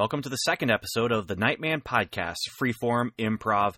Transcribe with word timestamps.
Welcome 0.00 0.22
to 0.22 0.30
the 0.30 0.36
second 0.36 0.70
episode 0.70 1.12
of 1.12 1.26
the 1.26 1.36
Nightman 1.36 1.82
Podcast, 1.82 2.38
Freeform 2.58 3.10
Improv 3.18 3.74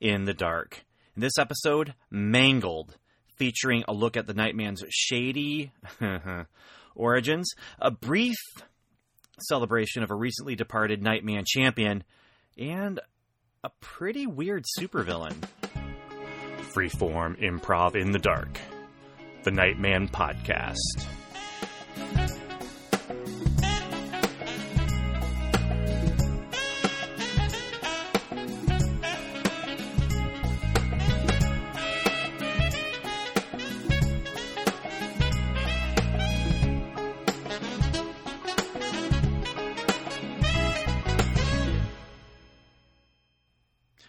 in 0.00 0.24
the 0.24 0.32
Dark. 0.32 0.86
In 1.14 1.20
this 1.20 1.36
episode, 1.38 1.92
Mangled, 2.10 2.96
featuring 3.36 3.84
a 3.86 3.92
look 3.92 4.16
at 4.16 4.26
the 4.26 4.32
Nightman's 4.32 4.82
shady 4.88 5.72
origins, 6.96 7.52
a 7.78 7.90
brief 7.90 8.38
celebration 9.38 10.02
of 10.02 10.10
a 10.10 10.14
recently 10.14 10.56
departed 10.56 11.02
Nightman 11.02 11.44
champion, 11.46 12.04
and 12.56 12.98
a 13.62 13.68
pretty 13.82 14.26
weird 14.26 14.64
supervillain. 14.80 15.36
Freeform 16.74 17.38
Improv 17.38 17.96
in 17.96 18.12
the 18.12 18.18
Dark, 18.18 18.58
the 19.42 19.50
Nightman 19.50 20.08
Podcast. 20.08 21.06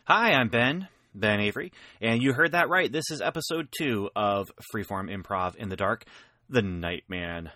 Hi, 0.09 0.31
I'm 0.31 0.47
Ben, 0.47 0.87
Ben 1.13 1.41
Avery, 1.41 1.73
and 1.99 2.21
you 2.21 2.31
heard 2.31 2.53
that 2.53 2.69
right. 2.69 2.89
This 2.89 3.11
is 3.11 3.19
episode 3.19 3.67
two 3.77 4.09
of 4.15 4.49
Freeform 4.73 5.13
Improv 5.13 5.57
in 5.57 5.67
the 5.67 5.75
Dark, 5.75 6.05
the 6.47 6.61
Nightman 6.61 7.51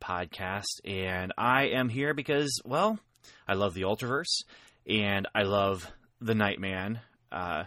podcast. 0.00 0.80
And 0.82 1.30
I 1.36 1.64
am 1.64 1.90
here 1.90 2.14
because, 2.14 2.58
well, 2.64 2.98
I 3.46 3.52
love 3.52 3.74
the 3.74 3.82
Ultraverse, 3.82 4.44
and 4.88 5.28
I 5.34 5.42
love 5.42 5.92
the 6.22 6.34
Nightman. 6.34 7.00
Uh, 7.30 7.64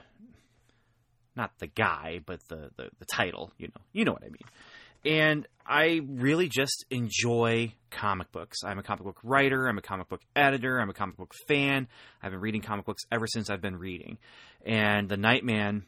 not 1.35 1.51
the 1.59 1.67
guy, 1.67 2.19
but 2.25 2.39
the, 2.49 2.71
the, 2.75 2.89
the 2.97 3.05
title, 3.05 3.51
you 3.59 3.67
know. 3.67 3.81
You 3.91 4.03
know 4.03 4.13
what 4.13 4.23
I 4.23 4.29
mean. 4.29 5.19
And 5.21 5.47
I 5.65 6.01
really 6.05 6.49
just 6.49 6.85
enjoy 6.89 7.73
comic 7.89 8.31
books. 8.31 8.59
I'm 8.65 8.79
a 8.79 8.83
comic 8.83 9.03
book 9.03 9.19
writer, 9.23 9.67
I'm 9.67 9.77
a 9.77 9.81
comic 9.81 10.09
book 10.09 10.21
editor, 10.35 10.79
I'm 10.79 10.89
a 10.89 10.93
comic 10.93 11.17
book 11.17 11.33
fan. 11.47 11.87
I've 12.21 12.31
been 12.31 12.41
reading 12.41 12.61
comic 12.61 12.85
books 12.85 13.03
ever 13.11 13.27
since 13.27 13.49
I've 13.49 13.61
been 13.61 13.77
reading. 13.77 14.17
And 14.65 15.07
The 15.07 15.17
Nightman 15.17 15.85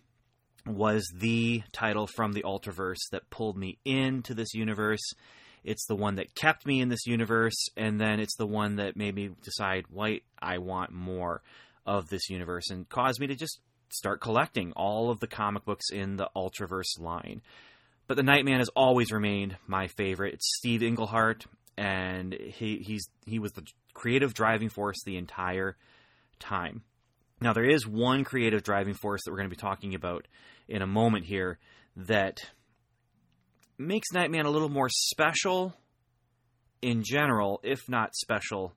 was 0.66 1.12
the 1.16 1.64
title 1.72 2.08
from 2.08 2.34
the 2.34 2.44
Ultraverse 2.44 3.10
that 3.12 3.30
pulled 3.30 3.58
me 3.58 3.78
into 3.86 4.34
this 4.34 4.54
universe. 4.54 5.14
It's 5.64 5.86
the 5.88 5.96
one 5.96 6.16
that 6.16 6.36
kept 6.36 6.66
me 6.66 6.80
in 6.80 6.90
this 6.90 7.06
universe, 7.06 7.68
and 7.76 8.00
then 8.00 8.20
it's 8.20 8.36
the 8.38 8.48
one 8.48 8.76
that 8.78 8.96
made 8.96 9.16
me 9.16 9.32
decide, 9.44 9.86
wait, 9.92 10.24
I 10.40 10.60
want 10.60 10.92
more 10.92 11.42
of 11.86 12.10
this 12.10 12.30
universe, 12.30 12.70
and 12.70 12.88
caused 12.88 13.20
me 13.20 13.28
to 13.28 13.36
just 13.36 13.60
start 13.90 14.22
collecting 14.22 14.74
all 14.74 15.10
of 15.10 15.20
the 15.20 15.28
comic 15.28 15.66
books 15.66 15.90
in 15.92 16.18
the 16.18 16.30
Ultraverse 16.36 17.00
line. 17.00 17.42
But 18.08 18.18
the 18.18 18.24
Nightman 18.24 18.60
has 18.60 18.70
always 18.70 19.12
remained 19.12 19.58
my 19.68 19.88
favorite. 19.88 20.36
It's 20.36 20.58
Steve 20.58 20.84
Englehart, 20.84 21.46
and 21.78 22.34
he 22.34 22.78
he's 22.78 23.08
he 23.26 23.40
was 23.40 23.54
the 23.54 23.64
creative 23.94 24.34
driving 24.34 24.70
force 24.70 24.98
the 25.06 25.18
entire 25.18 25.76
time. 26.40 26.84
Now 27.42 27.54
there 27.54 27.70
is 27.70 27.88
one 27.88 28.24
creative 28.24 28.64
driving 28.64 28.94
force 28.94 29.22
that 29.24 29.32
we're 29.32 29.38
going 29.38 29.50
to 29.50 29.56
be 29.56 29.60
talking 29.60 29.96
about 29.96 30.28
in 30.68 30.82
a 30.82 30.88
moment 30.88 31.26
here 31.26 31.58
that 31.96 32.40
makes 33.78 34.12
Nightman 34.14 34.46
a 34.46 34.52
little 34.52 34.70
more 34.70 34.90
special 34.90 35.74
in 36.82 37.04
general, 37.04 37.60
if 37.64 37.90
not 37.90 38.16
special 38.16 38.74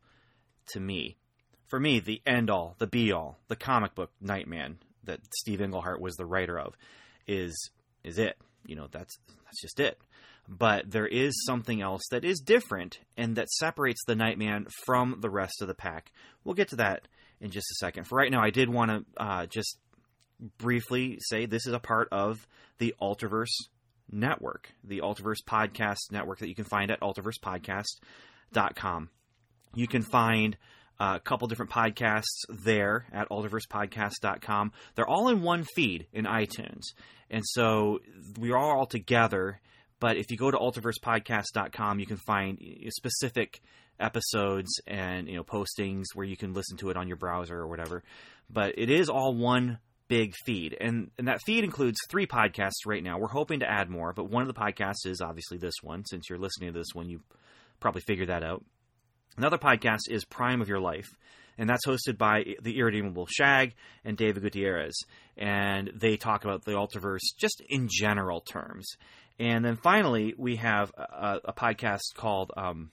to 0.68 0.80
me. 0.80 1.16
For 1.66 1.78
me, 1.78 2.00
the 2.00 2.22
end 2.26 2.48
all, 2.48 2.74
the 2.78 2.86
be 2.86 3.12
all, 3.12 3.38
the 3.48 3.56
comic 3.56 3.94
book 3.94 4.10
Nightman 4.20 4.78
that 5.04 5.20
Steve 5.34 5.60
Englehart 5.60 6.00
was 6.00 6.16
the 6.16 6.26
writer 6.26 6.58
of 6.58 6.74
is 7.26 7.70
is 8.04 8.18
it 8.18 8.36
you 8.66 8.76
know 8.76 8.86
that's 8.90 9.18
that's 9.44 9.60
just 9.60 9.80
it 9.80 9.98
but 10.48 10.90
there 10.90 11.06
is 11.06 11.44
something 11.44 11.82
else 11.82 12.02
that 12.10 12.24
is 12.24 12.40
different 12.40 12.98
and 13.16 13.36
that 13.36 13.50
separates 13.50 14.00
the 14.06 14.14
nightman 14.14 14.66
from 14.86 15.16
the 15.20 15.30
rest 15.30 15.60
of 15.60 15.68
the 15.68 15.74
pack 15.74 16.12
we'll 16.44 16.54
get 16.54 16.68
to 16.68 16.76
that 16.76 17.08
in 17.40 17.50
just 17.50 17.70
a 17.70 17.74
second 17.78 18.04
for 18.04 18.16
right 18.16 18.30
now 18.30 18.42
i 18.42 18.50
did 18.50 18.68
want 18.68 18.90
to 18.90 19.22
uh, 19.22 19.46
just 19.46 19.78
briefly 20.56 21.18
say 21.20 21.46
this 21.46 21.66
is 21.66 21.72
a 21.72 21.80
part 21.80 22.08
of 22.12 22.46
the 22.78 22.94
ultraverse 23.00 23.66
network 24.10 24.72
the 24.84 25.00
ultraverse 25.00 25.42
podcast 25.46 25.98
network 26.10 26.38
that 26.38 26.48
you 26.48 26.54
can 26.54 26.64
find 26.64 26.90
at 26.90 27.00
ultraversepodcast.com 27.00 29.10
you 29.74 29.86
can 29.86 30.02
find 30.02 30.56
a 31.00 31.20
couple 31.20 31.48
different 31.48 31.70
podcasts 31.70 32.44
there 32.48 33.06
at 33.12 33.28
ultraversepodcast.com. 33.28 34.72
They're 34.94 35.08
all 35.08 35.28
in 35.28 35.42
one 35.42 35.64
feed 35.64 36.06
in 36.12 36.24
iTunes. 36.24 36.82
And 37.30 37.44
so 37.46 38.00
we 38.38 38.52
are 38.52 38.56
all 38.56 38.86
together. 38.86 39.60
But 40.00 40.16
if 40.16 40.30
you 40.30 40.36
go 40.36 40.50
to 40.50 40.56
ultraversepodcast.com, 40.56 41.98
you 41.98 42.06
can 42.06 42.18
find 42.18 42.58
specific 42.90 43.60
episodes 44.00 44.80
and 44.86 45.28
you 45.28 45.36
know 45.36 45.44
postings 45.44 46.04
where 46.14 46.26
you 46.26 46.36
can 46.36 46.54
listen 46.54 46.76
to 46.78 46.90
it 46.90 46.96
on 46.96 47.08
your 47.08 47.16
browser 47.16 47.56
or 47.56 47.66
whatever. 47.66 48.02
But 48.48 48.74
it 48.78 48.90
is 48.90 49.08
all 49.08 49.34
one 49.34 49.78
big 50.08 50.34
feed, 50.44 50.76
and 50.80 51.10
and 51.18 51.28
that 51.28 51.42
feed 51.42 51.64
includes 51.64 51.98
three 52.08 52.26
podcasts 52.26 52.86
right 52.86 53.02
now. 53.02 53.18
We're 53.18 53.28
hoping 53.28 53.60
to 53.60 53.70
add 53.70 53.90
more, 53.90 54.12
but 54.12 54.30
one 54.30 54.42
of 54.42 54.48
the 54.48 54.58
podcasts 54.58 55.06
is 55.06 55.20
obviously 55.20 55.58
this 55.58 55.74
one. 55.82 56.04
Since 56.04 56.28
you're 56.28 56.38
listening 56.38 56.72
to 56.72 56.78
this 56.78 56.94
one, 56.94 57.08
you 57.08 57.20
probably 57.80 58.02
figured 58.02 58.28
that 58.28 58.42
out. 58.42 58.64
Another 59.36 59.58
podcast 59.58 60.08
is 60.08 60.24
Prime 60.24 60.60
of 60.60 60.68
Your 60.68 60.80
Life, 60.80 61.10
and 61.58 61.68
that's 61.68 61.86
hosted 61.86 62.16
by 62.16 62.44
the 62.62 62.78
Irredeemable 62.78 63.26
Shag 63.26 63.74
and 64.04 64.16
David 64.16 64.42
Gutierrez. 64.42 64.96
And 65.36 65.90
they 65.94 66.16
talk 66.16 66.44
about 66.44 66.64
the 66.64 66.72
Ultraverse 66.72 67.34
just 67.36 67.60
in 67.68 67.88
general 67.90 68.40
terms. 68.40 68.86
And 69.38 69.64
then 69.64 69.76
finally, 69.76 70.34
we 70.36 70.56
have 70.56 70.90
a, 70.96 71.40
a 71.44 71.52
podcast 71.52 72.14
called 72.16 72.52
um, 72.56 72.90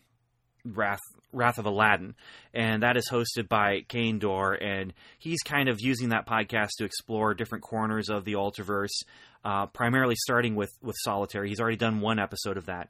Wrath 0.66 1.00
Wrath 1.32 1.58
of 1.58 1.66
Aladdin, 1.66 2.16
and 2.54 2.82
that 2.84 2.98
is 2.98 3.10
hosted 3.12 3.50
by 3.50 3.82
Kane 3.88 4.20
Dorr, 4.20 4.54
and 4.54 4.94
he's 5.20 5.42
kind 5.42 5.68
of 5.68 5.82
using 5.82 6.10
that 6.10 6.26
podcast 6.26 6.70
to 6.78 6.86
explore 6.86 7.34
different 7.34 7.64
corners 7.64 8.10
of 8.10 8.24
the 8.24 8.34
Ultraverse, 8.34 9.04
uh, 9.44 9.66
primarily 9.68 10.16
starting 10.16 10.56
with 10.56 10.72
with 10.82 10.96
Solitaire. 11.04 11.44
He's 11.44 11.60
already 11.60 11.78
done 11.78 12.00
one 12.00 12.20
episode 12.20 12.58
of 12.58 12.68
that, 12.68 12.90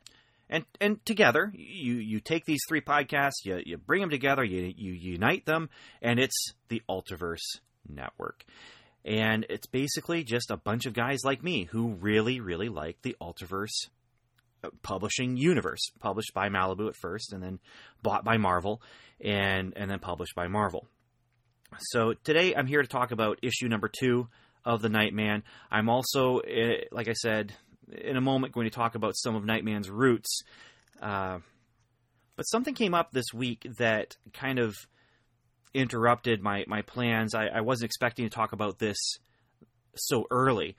and 0.49 0.65
and 0.79 1.03
together 1.05 1.51
you 1.55 1.95
you 1.95 2.19
take 2.19 2.45
these 2.45 2.61
three 2.67 2.81
podcasts 2.81 3.43
you 3.43 3.61
you 3.65 3.77
bring 3.77 4.01
them 4.01 4.09
together 4.09 4.43
you 4.43 4.73
you 4.75 4.93
unite 4.93 5.45
them 5.45 5.69
and 6.01 6.19
it's 6.19 6.53
the 6.69 6.81
Ultraverse 6.89 7.59
network. 7.87 8.45
And 9.03 9.45
it's 9.49 9.67
basically 9.67 10.23
just 10.23 10.49
a 10.49 10.57
bunch 10.57 10.87
of 10.87 10.93
guys 10.93 11.19
like 11.23 11.43
me 11.43 11.65
who 11.65 11.93
really 11.93 12.39
really 12.39 12.69
like 12.69 13.01
the 13.01 13.15
Ultraverse 13.21 13.89
uh, 14.63 14.69
publishing 14.81 15.37
universe 15.37 15.91
published 15.99 16.33
by 16.33 16.49
Malibu 16.49 16.87
at 16.87 16.95
first 16.95 17.33
and 17.33 17.43
then 17.43 17.59
bought 18.01 18.23
by 18.23 18.37
Marvel 18.37 18.81
and 19.21 19.73
and 19.75 19.89
then 19.89 19.99
published 19.99 20.35
by 20.35 20.47
Marvel. 20.47 20.87
So 21.79 22.13
today 22.13 22.55
I'm 22.55 22.67
here 22.67 22.81
to 22.81 22.87
talk 22.87 23.11
about 23.11 23.39
issue 23.41 23.67
number 23.67 23.89
2 23.99 24.27
of 24.63 24.81
the 24.81 24.89
Nightman. 24.89 25.43
I'm 25.69 25.89
also 25.89 26.39
eh, 26.39 26.85
like 26.91 27.07
I 27.07 27.13
said 27.13 27.53
in 27.91 28.17
a 28.17 28.21
moment 28.21 28.53
going 28.53 28.65
to 28.65 28.75
talk 28.75 28.95
about 28.95 29.15
some 29.15 29.35
of 29.35 29.45
Nightman's 29.45 29.89
roots. 29.89 30.41
Uh, 31.01 31.39
but 32.35 32.43
something 32.43 32.73
came 32.73 32.93
up 32.93 33.11
this 33.11 33.33
week 33.33 33.65
that 33.77 34.15
kind 34.33 34.59
of 34.59 34.75
interrupted 35.73 36.41
my, 36.41 36.65
my 36.67 36.81
plans. 36.81 37.35
I, 37.35 37.47
I 37.47 37.61
wasn't 37.61 37.89
expecting 37.89 38.25
to 38.25 38.33
talk 38.33 38.53
about 38.53 38.79
this 38.79 38.97
so 39.95 40.25
early. 40.31 40.75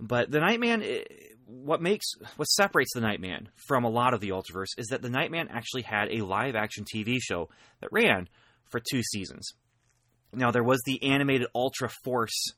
But 0.00 0.30
the 0.30 0.40
Nightman, 0.40 0.82
eh, 0.82 1.04
what 1.46 1.82
makes 1.82 2.06
what 2.36 2.46
separates 2.46 2.92
the 2.94 3.00
Nightman 3.00 3.48
from 3.66 3.84
a 3.84 3.88
lot 3.88 4.14
of 4.14 4.20
the 4.20 4.30
Ultraverse 4.30 4.76
is 4.76 4.88
that 4.88 5.02
the 5.02 5.08
Nightman 5.08 5.48
actually 5.48 5.82
had 5.82 6.08
a 6.10 6.24
live 6.24 6.54
action 6.54 6.84
TV 6.84 7.18
show 7.20 7.48
that 7.80 7.88
ran 7.90 8.28
for 8.70 8.80
two 8.80 9.02
seasons. 9.02 9.48
Now 10.32 10.50
there 10.50 10.64
was 10.64 10.82
the 10.84 11.02
animated 11.02 11.48
Ultra 11.54 11.90
Force 12.04 12.52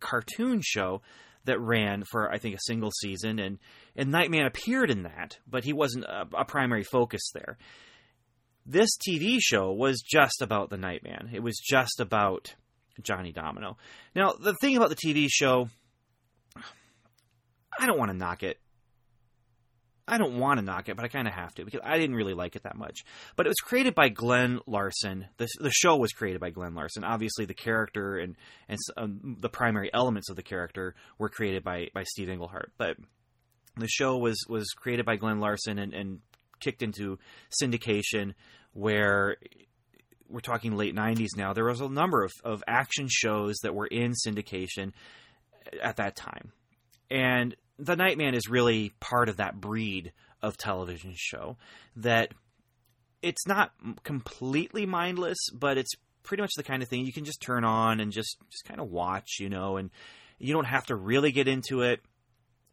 cartoon 0.00 0.62
show 0.64 1.02
that 1.48 1.60
ran 1.60 2.04
for 2.10 2.32
I 2.32 2.38
think 2.38 2.54
a 2.54 2.60
single 2.60 2.90
season, 2.90 3.38
and 3.38 3.58
and 3.96 4.10
Nightman 4.10 4.46
appeared 4.46 4.90
in 4.90 5.02
that, 5.02 5.38
but 5.46 5.64
he 5.64 5.72
wasn't 5.72 6.04
a, 6.04 6.26
a 6.36 6.44
primary 6.44 6.84
focus 6.84 7.22
there. 7.34 7.58
This 8.64 8.90
TV 8.96 9.38
show 9.40 9.72
was 9.72 10.02
just 10.02 10.42
about 10.42 10.70
the 10.70 10.76
Nightman. 10.76 11.30
It 11.32 11.42
was 11.42 11.58
just 11.58 12.00
about 12.00 12.54
Johnny 13.02 13.32
Domino. 13.32 13.76
Now 14.14 14.32
the 14.32 14.54
thing 14.60 14.76
about 14.76 14.90
the 14.90 14.96
TV 14.96 15.26
show, 15.30 15.68
I 17.78 17.86
don't 17.86 17.98
want 17.98 18.10
to 18.10 18.16
knock 18.16 18.42
it. 18.42 18.58
I 20.08 20.18
don't 20.18 20.38
want 20.38 20.58
to 20.58 20.64
knock 20.64 20.88
it, 20.88 20.96
but 20.96 21.04
I 21.04 21.08
kind 21.08 21.28
of 21.28 21.34
have 21.34 21.54
to 21.56 21.64
because 21.64 21.80
I 21.84 21.98
didn't 21.98 22.16
really 22.16 22.34
like 22.34 22.56
it 22.56 22.62
that 22.64 22.76
much. 22.76 23.04
But 23.36 23.46
it 23.46 23.50
was 23.50 23.60
created 23.60 23.94
by 23.94 24.08
Glen 24.08 24.60
Larson. 24.66 25.26
The, 25.36 25.48
the 25.60 25.70
show 25.70 25.96
was 25.96 26.12
created 26.12 26.40
by 26.40 26.50
Glen 26.50 26.74
Larson. 26.74 27.04
Obviously, 27.04 27.44
the 27.44 27.54
character 27.54 28.18
and 28.18 28.36
and 28.68 28.78
um, 28.96 29.36
the 29.40 29.48
primary 29.48 29.90
elements 29.92 30.30
of 30.30 30.36
the 30.36 30.42
character 30.42 30.94
were 31.18 31.28
created 31.28 31.62
by 31.62 31.88
by 31.94 32.04
Steve 32.04 32.28
Englehart. 32.28 32.72
But 32.78 32.96
the 33.76 33.88
show 33.88 34.16
was 34.16 34.38
was 34.48 34.68
created 34.76 35.06
by 35.06 35.16
Glen 35.16 35.40
Larson 35.40 35.78
and, 35.78 35.92
and 35.92 36.20
kicked 36.60 36.82
into 36.82 37.18
syndication, 37.62 38.34
where 38.72 39.36
we're 40.28 40.40
talking 40.40 40.76
late 40.76 40.94
90s 40.94 41.36
now, 41.36 41.52
there 41.52 41.64
was 41.64 41.80
a 41.80 41.88
number 41.88 42.22
of, 42.22 42.32
of 42.44 42.62
action 42.66 43.08
shows 43.10 43.56
that 43.62 43.74
were 43.74 43.86
in 43.86 44.12
syndication 44.12 44.92
at 45.82 45.96
that 45.96 46.16
time. 46.16 46.52
And 47.10 47.56
The 47.78 47.96
Nightman 47.96 48.34
is 48.34 48.48
really 48.48 48.92
part 49.00 49.28
of 49.28 49.36
that 49.36 49.60
breed 49.60 50.12
of 50.42 50.56
television 50.56 51.14
show 51.16 51.56
that 51.96 52.32
it's 53.22 53.46
not 53.46 53.72
completely 54.04 54.86
mindless, 54.86 55.38
but 55.52 55.78
it's 55.78 55.94
pretty 56.22 56.42
much 56.42 56.52
the 56.56 56.62
kind 56.62 56.82
of 56.82 56.88
thing 56.88 57.04
you 57.04 57.12
can 57.12 57.24
just 57.24 57.40
turn 57.40 57.64
on 57.64 58.00
and 58.00 58.12
just 58.12 58.36
just 58.50 58.64
kind 58.64 58.80
of 58.80 58.90
watch, 58.90 59.38
you 59.40 59.48
know, 59.48 59.76
and 59.76 59.90
you 60.38 60.52
don't 60.52 60.66
have 60.66 60.86
to 60.86 60.94
really 60.94 61.32
get 61.32 61.48
into 61.48 61.82
it. 61.82 62.00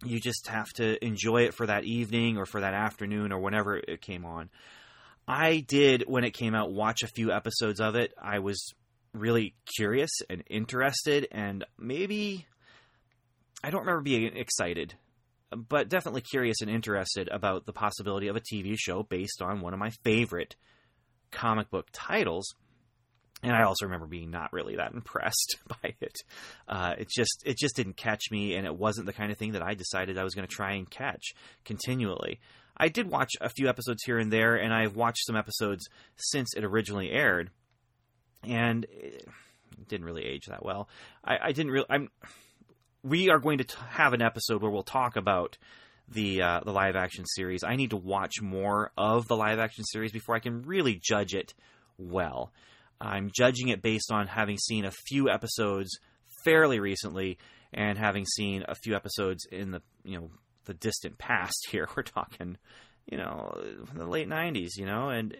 You 0.04 0.20
just 0.20 0.48
have 0.48 0.68
to 0.74 1.04
enjoy 1.04 1.44
it 1.44 1.54
for 1.54 1.66
that 1.66 1.84
evening 1.84 2.38
or 2.38 2.46
for 2.46 2.62
that 2.62 2.74
afternoon 2.74 3.32
or 3.32 3.40
whenever 3.40 3.78
it 3.78 4.02
came 4.02 4.26
on. 4.26 4.50
I 5.28 5.64
did 5.68 6.04
when 6.06 6.24
it 6.24 6.32
came 6.32 6.54
out 6.54 6.72
watch 6.72 7.02
a 7.02 7.08
few 7.08 7.32
episodes 7.32 7.80
of 7.80 7.96
it. 7.96 8.14
I 8.22 8.40
was 8.40 8.74
really 9.14 9.56
curious 9.76 10.12
and 10.30 10.44
interested 10.50 11.28
and 11.32 11.64
maybe 11.80 12.46
I 13.66 13.72
don't 13.72 13.82
remember 13.82 14.04
being 14.04 14.38
excited, 14.38 14.94
but 15.50 15.90
definitely 15.90 16.22
curious 16.22 16.62
and 16.62 16.70
interested 16.70 17.28
about 17.30 17.66
the 17.66 17.74
possibility 17.74 18.28
of 18.28 18.36
a 18.36 18.40
TV 18.40 18.76
show 18.78 19.02
based 19.02 19.42
on 19.42 19.60
one 19.60 19.74
of 19.74 19.80
my 19.80 19.90
favorite 20.04 20.56
comic 21.32 21.72
book 21.72 21.88
titles. 21.92 22.54
And 23.42 23.54
I 23.54 23.64
also 23.64 23.86
remember 23.86 24.06
being 24.06 24.30
not 24.30 24.54
really 24.54 24.76
that 24.76 24.92
impressed 24.94 25.58
by 25.68 25.96
it. 26.00 26.14
Uh, 26.68 26.94
it 27.00 27.10
just 27.10 27.42
it 27.44 27.58
just 27.58 27.76
didn't 27.76 27.98
catch 27.98 28.26
me, 28.30 28.54
and 28.54 28.68
it 28.68 28.78
wasn't 28.78 29.08
the 29.08 29.14
kind 29.14 29.32
of 29.32 29.38
thing 29.40 29.54
that 29.54 29.64
I 29.64 29.74
decided 29.74 30.20
I 30.20 30.24
was 30.24 30.36
going 30.36 30.48
to 30.48 30.56
try 30.56 30.74
and 30.74 30.88
catch 30.88 31.34
continually. 31.64 32.42
I 32.78 32.90
did 32.90 33.10
watch 33.10 33.32
a 33.42 33.50
few 33.50 33.68
episodes 33.68 34.04
here 34.06 34.20
and 34.20 34.32
there, 34.32 34.58
and 34.58 34.72
I've 34.72 34.96
watched 34.96 35.26
some 35.26 35.36
episodes 35.36 35.88
since 36.18 36.54
it 36.56 36.64
originally 36.64 37.10
aired, 37.10 37.50
and 38.44 38.86
it 38.92 39.28
didn't 39.88 40.06
really 40.06 40.24
age 40.24 40.46
that 40.50 40.64
well. 40.64 40.88
I, 41.24 41.38
I 41.46 41.52
didn't 41.52 41.72
really. 41.72 41.88
I'm. 41.90 42.10
We 43.06 43.30
are 43.30 43.38
going 43.38 43.60
to 43.60 43.64
t- 43.64 43.76
have 43.92 44.14
an 44.14 44.24
episode 44.24 44.64
where 44.64 44.72
we'll 44.72 44.82
talk 44.82 45.16
about 45.16 45.60
the 46.08 46.42
uh, 46.42 46.62
the 46.66 46.72
live 46.72 46.96
action 46.96 47.24
series. 47.28 47.64
I 47.64 47.76
need 47.76 47.92
to 47.92 47.98
watch 47.98 48.42
more 48.42 48.92
of 48.98 49.28
the 49.28 49.36
live 49.36 49.60
action 49.60 49.84
series 49.84 50.12
before 50.12 50.36
I 50.36 50.40
can 50.40 50.64
really 50.64 51.00
judge 51.00 51.36
it 51.36 51.54
well. 52.00 52.52
I'm 53.00 53.30
judging 53.32 53.68
it 53.68 53.84
based 53.84 54.12
on 54.12 54.26
having 54.26 54.58
seen 54.58 54.86
a 54.86 54.92
few 55.08 55.30
episodes 55.30 55.92
fairly 56.44 56.80
recently 56.80 57.38
and 57.72 57.96
having 57.96 58.26
seen 58.26 58.66
a 58.68 58.74
few 58.74 58.96
episodes 58.96 59.46
in 59.52 59.70
the 59.70 59.84
you 60.04 60.20
know 60.20 60.32
the 60.66 60.74
distant 60.74 61.20
past 61.20 61.68
here. 61.70 61.88
We're 61.96 62.02
talking, 62.02 62.58
you 63.06 63.20
know, 63.20 63.56
the 63.94 64.08
late 64.08 64.28
90s, 64.28 64.78
you 64.78 64.88
know, 64.88 65.10
and 65.10 65.38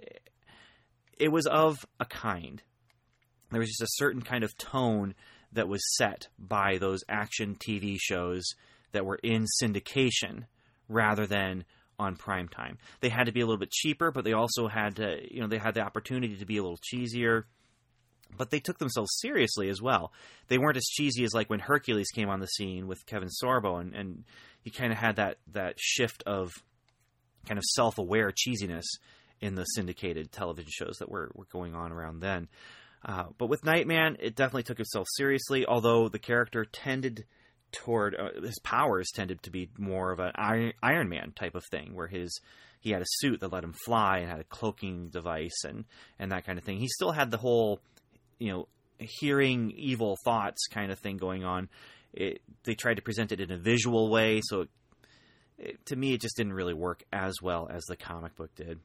it 1.18 1.30
was 1.30 1.48
of 1.48 1.78
a 2.00 2.06
kind. 2.06 2.62
There 3.50 3.60
was 3.60 3.70
just 3.70 3.82
a 3.82 3.96
certain 3.96 4.22
kind 4.22 4.44
of 4.44 4.56
tone 4.56 5.16
that 5.54 5.68
was 5.68 5.82
set 5.96 6.28
by 6.38 6.78
those 6.78 7.04
action 7.10 7.56
TV 7.56 7.98
shows 8.00 8.44
that 8.92 9.06
were 9.06 9.20
in 9.22 9.46
syndication 9.62 10.46
rather 10.88 11.26
than 11.26 11.66
on 11.98 12.16
prime 12.16 12.48
time. 12.48 12.78
They 13.02 13.10
had 13.10 13.26
to 13.26 13.32
be 13.32 13.42
a 13.42 13.46
little 13.46 13.60
bit 13.60 13.72
cheaper, 13.72 14.12
but 14.12 14.24
they 14.24 14.34
also 14.34 14.68
had 14.68 14.98
to, 14.98 15.18
you 15.34 15.42
know, 15.42 15.48
they 15.48 15.58
had 15.58 15.76
the 15.76 15.82
opportunity 15.82 16.36
to 16.38 16.46
be 16.46 16.58
a 16.58 16.64
little 16.64 16.80
cheesier. 16.80 17.44
But 18.38 18.50
they 18.50 18.60
took 18.60 18.80
themselves 18.80 19.12
seriously 19.22 19.70
as 19.70 19.82
well. 19.82 20.12
They 20.48 20.58
weren't 20.58 20.78
as 20.78 20.86
cheesy 20.86 21.24
as 21.24 21.34
like 21.34 21.50
when 21.50 21.60
Hercules 21.60 22.10
came 22.14 22.28
on 22.28 22.40
the 22.40 22.48
scene 22.48 22.88
with 22.88 23.06
Kevin 23.06 23.30
Sorbo, 23.30 23.80
and, 23.80 23.94
and 23.94 24.24
you 24.64 24.72
kind 24.72 24.92
of 24.92 24.98
had 24.98 25.18
that 25.18 25.38
that 25.54 25.76
shift 25.78 26.24
of 26.26 26.52
kind 27.48 27.58
of 27.58 27.64
self 27.64 27.98
aware 27.98 28.32
cheesiness 28.32 28.84
in 29.40 29.56
the 29.56 29.64
syndicated 29.64 30.32
television 30.32 30.72
shows 30.72 30.98
that 31.00 31.10
were 31.10 31.32
were 31.34 31.46
going 31.46 31.76
on 31.76 31.92
around 31.92 32.20
then. 32.20 32.50
Uh, 33.06 33.26
but 33.38 33.48
with 33.48 33.64
Nightman, 33.64 34.18
it 34.20 34.36
definitely 34.36 34.64
took 34.64 34.80
itself 34.80 35.08
seriously, 35.16 35.66
although 35.66 36.10
the 36.10 36.18
character 36.20 36.66
tended 36.66 37.26
toward 37.72 38.16
uh, 38.16 38.42
his 38.42 38.60
powers 38.60 39.12
tended 39.14 39.44
to 39.44 39.52
be 39.52 39.70
more 39.78 40.12
of 40.12 40.20
an 40.20 40.32
Iron, 40.36 40.74
Iron 40.82 41.10
Man 41.10 41.32
type 41.36 41.54
of 41.56 41.64
thing, 41.70 41.94
where 41.94 42.08
his 42.08 42.40
he 42.80 42.92
had 42.92 43.02
a 43.02 43.06
suit 43.18 43.40
that 43.42 43.52
let 43.52 43.64
him 43.64 43.74
fly 43.74 44.20
and 44.20 44.30
had 44.30 44.40
a 44.40 44.46
cloaking 44.46 45.10
device 45.10 45.64
and 45.64 45.86
and 46.18 46.32
that 46.32 46.46
kind 46.46 46.58
of 46.58 46.64
thing. 46.64 46.80
He 46.80 46.88
still 46.88 47.12
had 47.12 47.30
the 47.30 47.38
whole, 47.38 47.80
you 48.40 48.52
know, 48.52 48.68
hearing 48.98 49.72
evil 49.76 50.18
thoughts 50.24 50.68
kind 50.68 50.92
of 50.92 51.00
thing 51.00 51.18
going 51.18 51.44
on. 51.44 51.70
It, 52.14 52.42
they 52.64 52.76
tried 52.76 52.96
to 52.96 53.02
present 53.02 53.32
it 53.32 53.42
in 53.42 53.52
a 53.52 53.58
visual 53.58 54.10
way, 54.10 54.42
so 54.44 54.62
it, 54.62 54.70
it, 55.58 55.86
to 55.88 55.96
me, 55.96 56.14
it 56.14 56.22
just 56.22 56.38
didn't 56.38 56.54
really 56.54 56.74
work 56.74 57.04
as 57.12 57.36
well 57.42 57.70
as 57.70 57.84
the 57.86 57.98
comic 57.98 58.36
book 58.36 58.56
did. 58.56 58.80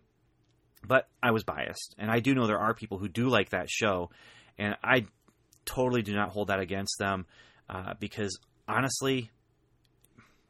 But 0.86 1.08
I 1.22 1.30
was 1.30 1.44
biased, 1.44 1.94
and 1.98 2.10
I 2.10 2.20
do 2.20 2.34
know 2.34 2.46
there 2.46 2.58
are 2.58 2.74
people 2.74 2.98
who 2.98 3.08
do 3.08 3.28
like 3.28 3.50
that 3.50 3.68
show, 3.68 4.10
and 4.58 4.76
I 4.82 5.06
totally 5.64 6.02
do 6.02 6.14
not 6.14 6.30
hold 6.30 6.48
that 6.48 6.58
against 6.58 6.98
them 6.98 7.26
uh, 7.68 7.94
because 8.00 8.38
honestly, 8.66 9.30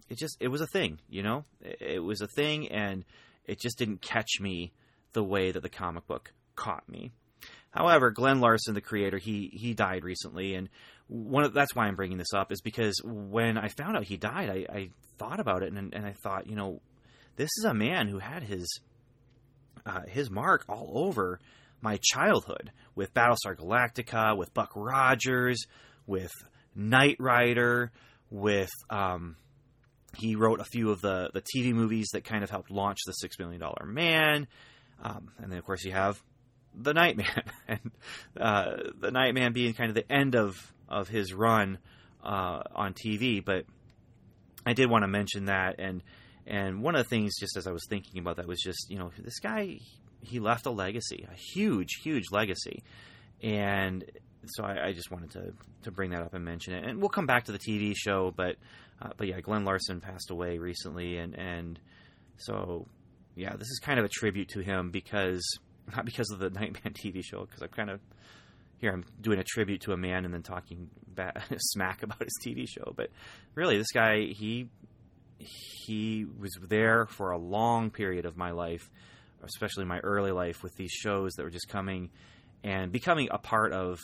it 0.08 0.18
just 0.18 0.36
it 0.40 0.48
was 0.48 0.60
a 0.60 0.66
thing, 0.66 0.98
you 1.08 1.22
know. 1.22 1.44
It 1.62 2.02
was 2.02 2.20
a 2.20 2.28
thing, 2.28 2.68
and 2.68 3.04
it 3.44 3.60
just 3.60 3.78
didn't 3.78 4.02
catch 4.02 4.40
me 4.40 4.72
the 5.12 5.24
way 5.24 5.52
that 5.52 5.62
the 5.62 5.68
comic 5.68 6.06
book 6.06 6.32
caught 6.56 6.88
me. 6.88 7.12
However, 7.70 8.10
Glen 8.10 8.40
Larson, 8.40 8.74
the 8.74 8.80
creator, 8.80 9.18
he 9.18 9.50
he 9.52 9.74
died 9.74 10.04
recently, 10.04 10.54
and 10.54 10.68
one 11.06 11.44
of, 11.44 11.52
that's 11.52 11.74
why 11.74 11.86
I'm 11.86 11.96
bringing 11.96 12.18
this 12.18 12.34
up 12.34 12.52
is 12.52 12.60
because 12.60 13.00
when 13.04 13.58
I 13.58 13.68
found 13.68 13.96
out 13.96 14.04
he 14.04 14.16
died, 14.16 14.48
I, 14.48 14.72
I 14.72 14.90
thought 15.18 15.40
about 15.40 15.62
it, 15.62 15.72
and 15.72 15.94
and 15.94 16.06
I 16.06 16.12
thought, 16.12 16.46
you 16.48 16.56
know, 16.56 16.80
this 17.36 17.50
is 17.58 17.64
a 17.64 17.74
man 17.74 18.08
who 18.08 18.18
had 18.18 18.42
his 18.42 18.68
uh, 19.86 20.02
his 20.08 20.30
mark 20.30 20.64
all 20.68 20.90
over 20.94 21.38
my 21.80 21.98
childhood 22.02 22.72
with 22.94 23.14
Battlestar 23.14 23.56
Galactica, 23.56 24.36
with 24.36 24.52
Buck 24.52 24.72
Rogers, 24.74 25.66
with 26.06 26.32
Knight 26.74 27.16
Rider, 27.18 27.90
with 28.30 28.70
um, 28.90 29.36
he 30.16 30.36
wrote 30.36 30.60
a 30.60 30.64
few 30.64 30.90
of 30.90 31.00
the 31.00 31.30
the 31.32 31.42
TV 31.42 31.72
movies 31.72 32.08
that 32.12 32.24
kind 32.24 32.44
of 32.44 32.50
helped 32.50 32.70
launch 32.70 32.98
the 33.06 33.12
Six 33.12 33.38
Million 33.38 33.60
Dollar 33.60 33.86
Man, 33.86 34.46
um, 35.02 35.30
and 35.38 35.50
then 35.50 35.58
of 35.58 35.64
course 35.64 35.84
you 35.84 35.92
have 35.92 36.20
the 36.74 36.92
Nightman, 36.92 37.26
and 37.68 37.90
uh, 38.38 38.76
the 38.98 39.10
Nightman 39.10 39.52
being 39.52 39.74
kind 39.74 39.88
of 39.88 39.94
the 39.94 40.10
end 40.10 40.34
of 40.34 40.56
of 40.88 41.08
his 41.08 41.32
run 41.32 41.78
uh, 42.22 42.62
on 42.74 42.94
TV. 42.94 43.44
But 43.44 43.64
I 44.66 44.74
did 44.74 44.90
want 44.90 45.04
to 45.04 45.08
mention 45.08 45.46
that, 45.46 45.76
and 45.78 46.02
and 46.46 46.82
one 46.82 46.94
of 46.94 47.04
the 47.04 47.08
things, 47.08 47.38
just 47.38 47.56
as 47.56 47.66
I 47.66 47.72
was 47.72 47.86
thinking 47.88 48.20
about 48.20 48.36
that, 48.36 48.46
was 48.46 48.60
just 48.60 48.90
you 48.90 48.98
know 48.98 49.10
this 49.18 49.38
guy 49.40 49.78
he 50.22 50.38
left 50.38 50.66
a 50.66 50.70
legacy, 50.70 51.26
a 51.30 51.34
huge, 51.34 51.94
huge 52.02 52.24
legacy, 52.30 52.82
and 53.42 54.04
so 54.46 54.64
I, 54.64 54.88
I, 54.88 54.92
just 54.92 55.10
wanted 55.10 55.30
to 55.32 55.52
to 55.82 55.90
bring 55.90 56.10
that 56.10 56.22
up 56.22 56.34
and 56.34 56.44
mention 56.44 56.74
it. 56.74 56.84
And 56.84 57.00
we'll 57.00 57.10
come 57.10 57.26
back 57.26 57.44
to 57.44 57.52
the 57.52 57.58
TV 57.58 57.94
show, 57.96 58.32
but 58.34 58.56
uh, 59.00 59.10
but 59.16 59.28
yeah, 59.28 59.40
Glen 59.40 59.64
Larson 59.64 60.00
passed 60.00 60.30
away 60.30 60.58
recently, 60.58 61.18
and 61.18 61.34
and 61.34 61.78
so 62.36 62.86
yeah, 63.34 63.54
this 63.56 63.68
is 63.68 63.80
kind 63.82 63.98
of 63.98 64.04
a 64.04 64.08
tribute 64.08 64.48
to 64.50 64.60
him 64.60 64.90
because 64.90 65.42
not 65.94 66.04
because 66.04 66.30
of 66.30 66.38
the 66.38 66.50
Nightman 66.58 66.94
TV 66.94 67.24
show, 67.24 67.44
because 67.44 67.62
I'm 67.62 67.68
kind 67.68 67.90
of 67.90 68.00
here 68.78 68.92
I'm 68.92 69.04
doing 69.20 69.38
a 69.38 69.44
tribute 69.44 69.82
to 69.82 69.92
a 69.92 69.96
man 69.96 70.24
and 70.24 70.32
then 70.32 70.42
talking 70.42 70.88
smack 71.58 72.02
about 72.02 72.22
his 72.22 72.38
TV 72.44 72.66
show, 72.68 72.92
but 72.96 73.10
really 73.54 73.76
this 73.76 73.92
guy 73.92 74.26
he 74.26 74.68
he 75.40 76.26
was 76.38 76.56
there 76.68 77.06
for 77.06 77.30
a 77.30 77.38
long 77.38 77.90
period 77.90 78.26
of 78.26 78.36
my 78.36 78.50
life, 78.50 78.90
especially 79.42 79.84
my 79.84 79.98
early 80.00 80.32
life 80.32 80.62
with 80.62 80.74
these 80.76 80.92
shows 80.92 81.32
that 81.34 81.42
were 81.42 81.50
just 81.50 81.68
coming 81.68 82.10
and 82.62 82.92
becoming 82.92 83.28
a 83.30 83.38
part 83.38 83.72
of 83.72 83.98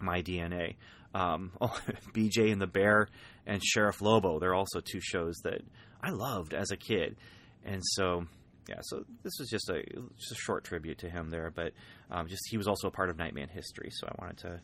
my 0.00 0.22
DNA. 0.22 0.76
Um, 1.14 1.52
oh, 1.60 1.78
BJ 2.14 2.52
and 2.52 2.60
the 2.60 2.66
Bear 2.66 3.08
and 3.46 3.62
Sheriff 3.62 4.00
Lobo. 4.00 4.38
They're 4.38 4.54
also 4.54 4.80
two 4.80 5.00
shows 5.00 5.36
that 5.44 5.62
I 6.02 6.10
loved 6.10 6.54
as 6.54 6.70
a 6.70 6.76
kid, 6.76 7.16
and 7.64 7.82
so 7.84 8.26
yeah. 8.68 8.80
So 8.82 9.04
this 9.22 9.32
was 9.38 9.48
just 9.48 9.68
a 9.70 9.82
just 9.82 10.32
a 10.32 10.36
short 10.36 10.64
tribute 10.64 10.98
to 10.98 11.10
him 11.10 11.30
there, 11.30 11.50
but 11.50 11.72
um, 12.10 12.28
just 12.28 12.42
he 12.50 12.56
was 12.56 12.68
also 12.68 12.88
a 12.88 12.90
part 12.90 13.10
of 13.10 13.18
Nightman 13.18 13.48
history. 13.48 13.90
So 13.90 14.06
I 14.06 14.14
wanted 14.20 14.38
to 14.38 14.60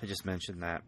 to 0.00 0.06
just 0.06 0.24
mention 0.24 0.60
that. 0.60 0.82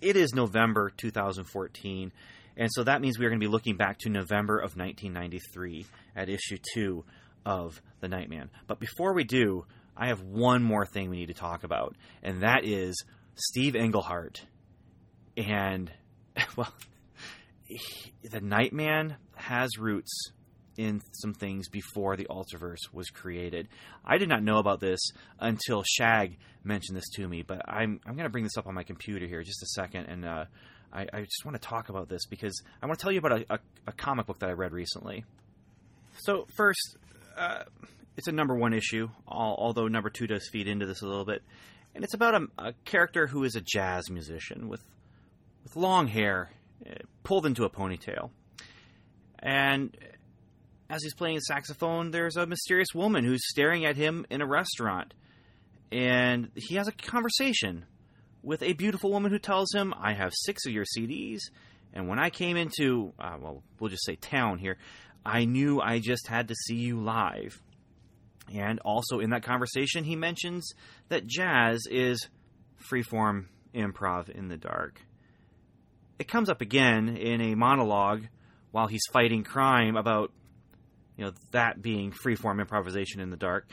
It 0.00 0.16
is 0.16 0.34
November 0.34 0.90
2014, 0.96 2.12
and 2.56 2.70
so 2.72 2.84
that 2.84 3.00
means 3.00 3.18
we 3.18 3.26
are 3.26 3.28
going 3.28 3.40
to 3.40 3.46
be 3.46 3.50
looking 3.50 3.76
back 3.76 3.98
to 4.00 4.08
November 4.08 4.58
of 4.58 4.76
1993 4.76 5.86
at 6.16 6.28
issue 6.28 6.58
two 6.74 7.04
of 7.44 7.80
the 8.00 8.08
Nightman. 8.08 8.50
But 8.66 8.78
before 8.78 9.12
we 9.12 9.24
do, 9.24 9.64
I 9.96 10.08
have 10.08 10.22
one 10.22 10.62
more 10.62 10.86
thing 10.86 11.10
we 11.10 11.16
need 11.16 11.28
to 11.28 11.34
talk 11.34 11.64
about, 11.64 11.96
and 12.22 12.42
that 12.42 12.64
is 12.64 13.04
Steve 13.34 13.76
Englehart. 13.76 14.44
And, 15.36 15.90
well, 16.56 16.72
he, 17.64 18.12
the 18.22 18.40
Nightman 18.40 19.16
has 19.34 19.78
roots 19.78 20.30
in 20.76 21.00
some 21.12 21.34
things 21.34 21.68
before 21.68 22.16
the 22.16 22.26
Ultraverse 22.26 22.92
was 22.92 23.08
created. 23.10 23.68
I 24.04 24.18
did 24.18 24.28
not 24.28 24.42
know 24.42 24.58
about 24.58 24.80
this 24.80 25.00
until 25.38 25.84
Shag 25.86 26.36
mentioned 26.64 26.96
this 26.96 27.08
to 27.14 27.28
me, 27.28 27.42
but 27.42 27.62
I'm 27.68 28.00
I'm 28.06 28.14
going 28.14 28.24
to 28.24 28.30
bring 28.30 28.44
this 28.44 28.56
up 28.56 28.66
on 28.66 28.74
my 28.74 28.82
computer 28.82 29.26
here 29.26 29.42
just 29.42 29.62
a 29.62 29.66
second, 29.66 30.06
and 30.06 30.24
uh, 30.24 30.44
I, 30.94 31.06
I, 31.12 31.20
just 31.22 31.44
want 31.44 31.60
to 31.60 31.68
talk 31.68 31.88
about 31.88 32.08
this 32.08 32.26
because 32.26 32.62
I 32.80 32.86
want 32.86 32.98
to 32.98 33.02
tell 33.02 33.12
you 33.12 33.18
about 33.18 33.32
a, 33.32 33.54
a, 33.54 33.58
a, 33.88 33.92
comic 33.92 34.26
book 34.26 34.38
that 34.38 34.48
I 34.48 34.52
read 34.52 34.72
recently. 34.72 35.24
So 36.18 36.46
first, 36.56 36.96
uh, 37.36 37.64
it's 38.16 38.28
a 38.28 38.32
number 38.32 38.54
one 38.54 38.72
issue, 38.72 39.08
although 39.26 39.88
number 39.88 40.10
two 40.10 40.26
does 40.26 40.48
feed 40.52 40.68
into 40.68 40.86
this 40.86 41.02
a 41.02 41.06
little 41.06 41.24
bit. 41.24 41.42
And 41.94 42.04
it's 42.04 42.14
about 42.14 42.34
a, 42.34 42.46
a 42.58 42.72
character 42.84 43.26
who 43.26 43.44
is 43.44 43.56
a 43.56 43.60
jazz 43.60 44.08
musician 44.10 44.68
with 44.68 44.82
with 45.64 45.76
long 45.76 46.06
hair 46.06 46.50
uh, 46.86 46.94
pulled 47.22 47.46
into 47.46 47.64
a 47.64 47.70
ponytail. 47.70 48.30
And 49.38 49.96
as 50.90 51.02
he's 51.02 51.14
playing 51.14 51.36
his 51.36 51.46
saxophone, 51.46 52.10
there's 52.10 52.36
a 52.36 52.46
mysterious 52.46 52.88
woman 52.94 53.24
who's 53.24 53.48
staring 53.48 53.84
at 53.84 53.96
him 53.96 54.26
in 54.30 54.42
a 54.42 54.46
restaurant. 54.46 55.14
And 55.90 56.50
he 56.54 56.76
has 56.76 56.88
a 56.88 56.92
conversation 56.92 57.84
with 58.44 58.62
a 58.62 58.74
beautiful 58.74 59.10
woman 59.10 59.32
who 59.32 59.38
tells 59.38 59.72
him, 59.72 59.94
I 59.98 60.12
have 60.12 60.32
six 60.34 60.66
of 60.66 60.72
your 60.72 60.84
CDs. 60.84 61.40
And 61.92 62.08
when 62.08 62.18
I 62.18 62.30
came 62.30 62.56
into, 62.56 63.12
uh, 63.18 63.36
well, 63.40 63.62
we'll 63.78 63.90
just 63.90 64.04
say 64.04 64.16
town 64.16 64.58
here, 64.58 64.76
I 65.24 65.44
knew 65.44 65.80
I 65.80 66.00
just 66.00 66.26
had 66.26 66.48
to 66.48 66.54
see 66.54 66.76
you 66.76 67.00
live. 67.00 67.60
And 68.52 68.78
also 68.80 69.20
in 69.20 69.30
that 69.30 69.42
conversation, 69.42 70.04
he 70.04 70.16
mentions 70.16 70.72
that 71.08 71.26
jazz 71.26 71.86
is 71.90 72.28
freeform 72.90 73.46
improv 73.74 74.28
in 74.28 74.48
the 74.48 74.56
dark. 74.56 75.00
It 76.18 76.28
comes 76.28 76.50
up 76.50 76.60
again 76.60 77.16
in 77.16 77.40
a 77.40 77.54
monologue 77.54 78.24
while 78.70 78.86
he's 78.86 79.02
fighting 79.12 79.44
crime 79.44 79.96
about 79.96 80.32
you 81.16 81.24
know 81.24 81.32
that 81.52 81.80
being 81.80 82.12
freeform 82.12 82.60
improvisation 82.60 83.20
in 83.20 83.30
the 83.30 83.36
dark. 83.36 83.68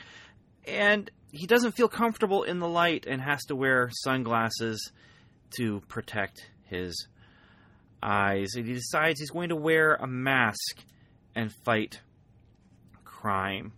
And 0.66 1.10
he 1.32 1.46
doesn't 1.46 1.72
feel 1.72 1.88
comfortable 1.88 2.42
in 2.42 2.58
the 2.58 2.68
light 2.68 3.06
and 3.06 3.20
has 3.20 3.42
to 3.46 3.56
wear 3.56 3.88
sunglasses 3.90 4.92
to 5.56 5.80
protect 5.88 6.50
his 6.64 7.08
eyes. 8.02 8.54
And 8.54 8.66
he 8.66 8.74
decides 8.74 9.18
he's 9.18 9.30
going 9.30 9.48
to 9.48 9.56
wear 9.56 9.94
a 9.94 10.06
mask 10.06 10.84
and 11.34 11.50
fight 11.64 12.00
crime. 13.04 13.72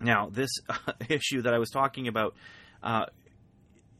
Now, 0.00 0.28
this 0.28 0.50
uh, 0.68 0.92
issue 1.08 1.42
that 1.42 1.54
I 1.54 1.58
was 1.58 1.70
talking 1.70 2.08
about, 2.08 2.34
uh, 2.82 3.06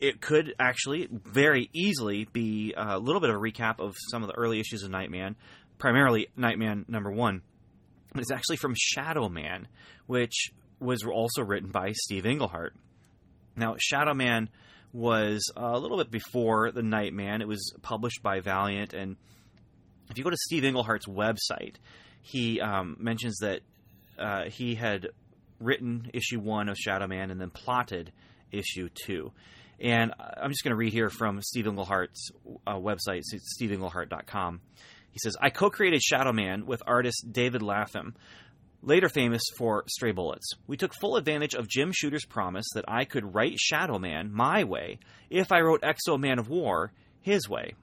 it 0.00 0.20
could 0.20 0.52
actually 0.58 1.08
very 1.11 1.70
easily 1.73 2.26
be 2.32 2.75
a 2.76 2.99
little 2.99 3.20
bit 3.20 3.30
of 3.30 3.37
a 3.37 3.38
recap 3.38 3.78
of 3.78 3.94
some 4.11 4.23
of 4.23 4.28
the 4.28 4.35
early 4.35 4.58
issues 4.58 4.82
of 4.82 4.90
Nightman, 4.90 5.37
primarily 5.78 6.28
Nightman 6.37 6.85
number 6.88 7.12
one. 7.12 7.42
It's 8.16 8.32
actually 8.32 8.56
from 8.56 8.75
Shadow 8.76 9.28
Man, 9.28 9.68
which 10.06 10.50
was 10.80 11.04
also 11.04 11.42
written 11.42 11.71
by 11.71 11.92
Steve 11.92 12.26
Englehart. 12.26 12.75
Now, 13.56 13.76
Shadow 13.78 14.14
Man 14.14 14.50
was 14.92 15.50
a 15.56 15.78
little 15.78 15.99
bit 15.99 16.11
before 16.11 16.71
the 16.71 16.83
Nightman. 16.83 17.40
It 17.42 17.49
was 17.49 17.75
published 17.83 18.23
by 18.23 18.40
Valiant, 18.40 18.92
and 18.92 19.16
if 20.11 20.18
you 20.18 20.25
go 20.25 20.30
to 20.30 20.37
Steve 20.37 20.64
Englehart's 20.64 21.06
website, 21.06 21.76
he 22.23 22.61
um, 22.61 22.97
mentions 22.99 23.38
that 23.38 23.61
uh, 24.18 24.45
he 24.45 24.75
had 24.75 25.09
written 25.61 26.11
issue 26.12 26.38
one 26.38 26.68
of 26.68 26.76
Shadow 26.76 27.06
Man 27.06 27.30
and 27.30 27.40
then 27.40 27.50
plotted 27.50 28.12
issue 28.52 28.88
two. 29.06 29.33
And 29.78 30.12
I'm 30.18 30.50
just 30.50 30.64
going 30.64 30.71
to 30.71 30.76
read 30.76 30.92
here 30.92 31.11
from 31.11 31.42
Steve 31.42 31.66
Englehart's 31.66 32.30
uh, 32.66 32.76
website, 32.76 33.23
steveenglehart.com. 33.61 34.61
He 35.11 35.18
says, 35.18 35.37
I 35.40 35.50
co 35.50 35.71
created 35.71 36.02
Shadow 36.02 36.33
Man 36.33 36.66
with 36.66 36.83
artist 36.87 37.26
David 37.30 37.62
Lapham, 37.62 38.14
later 38.86 39.08
famous 39.08 39.42
for 39.58 39.82
Stray 39.88 40.12
Bullets. 40.12 40.48
We 40.68 40.76
took 40.76 40.94
full 40.94 41.16
advantage 41.16 41.54
of 41.54 41.68
Jim 41.68 41.90
Shooter's 41.92 42.24
promise 42.24 42.66
that 42.74 42.84
I 42.86 43.04
could 43.04 43.34
write 43.34 43.58
Shadow 43.58 43.98
Man 43.98 44.32
my 44.32 44.62
way 44.62 45.00
if 45.28 45.50
I 45.50 45.60
wrote 45.60 45.82
X-O 45.82 46.16
Manowar 46.16 46.90
his 47.20 47.48
way. 47.48 47.74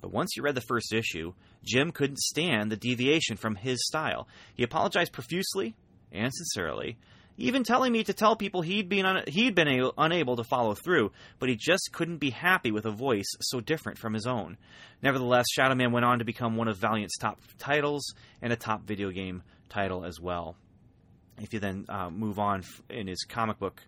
But 0.00 0.12
once 0.12 0.36
you 0.36 0.42
read 0.42 0.56
the 0.56 0.60
first 0.60 0.92
issue, 0.92 1.34
Jim 1.64 1.92
couldn't 1.92 2.18
stand 2.18 2.70
the 2.70 2.76
deviation 2.76 3.36
from 3.36 3.54
his 3.54 3.86
style. 3.86 4.26
He 4.54 4.64
apologized 4.64 5.12
profusely 5.12 5.76
and 6.10 6.32
sincerely, 6.34 6.98
even 7.36 7.64
telling 7.64 7.92
me 7.92 8.04
to 8.04 8.12
tell 8.12 8.36
people 8.36 8.62
he'd 8.62 8.88
been 8.88 9.06
un- 9.06 9.24
he'd 9.26 9.54
been 9.54 9.68
a- 9.68 9.90
unable 9.98 10.36
to 10.36 10.44
follow 10.44 10.74
through, 10.74 11.12
but 11.38 11.48
he 11.48 11.56
just 11.56 11.90
couldn't 11.92 12.18
be 12.18 12.30
happy 12.30 12.70
with 12.70 12.86
a 12.86 12.90
voice 12.90 13.26
so 13.40 13.60
different 13.60 13.98
from 13.98 14.14
his 14.14 14.26
own. 14.26 14.56
Nevertheless, 15.02 15.46
Shadow 15.52 15.74
Man 15.74 15.92
went 15.92 16.04
on 16.04 16.20
to 16.20 16.24
become 16.24 16.56
one 16.56 16.68
of 16.68 16.76
Valiant's 16.78 17.18
top 17.18 17.40
titles 17.58 18.14
and 18.40 18.52
a 18.52 18.56
top 18.56 18.84
video 18.84 19.10
game 19.10 19.42
title 19.68 20.04
as 20.04 20.20
well. 20.20 20.56
If 21.38 21.52
you 21.52 21.58
then 21.58 21.86
uh, 21.88 22.10
move 22.10 22.38
on 22.38 22.62
in 22.88 23.08
his 23.08 23.24
comic 23.28 23.58
book 23.58 23.82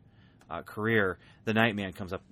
uh, 0.51 0.63
career, 0.63 1.19
the 1.45 1.55
Nightman 1.55 1.93
comes 1.93 2.13
up 2.13 2.23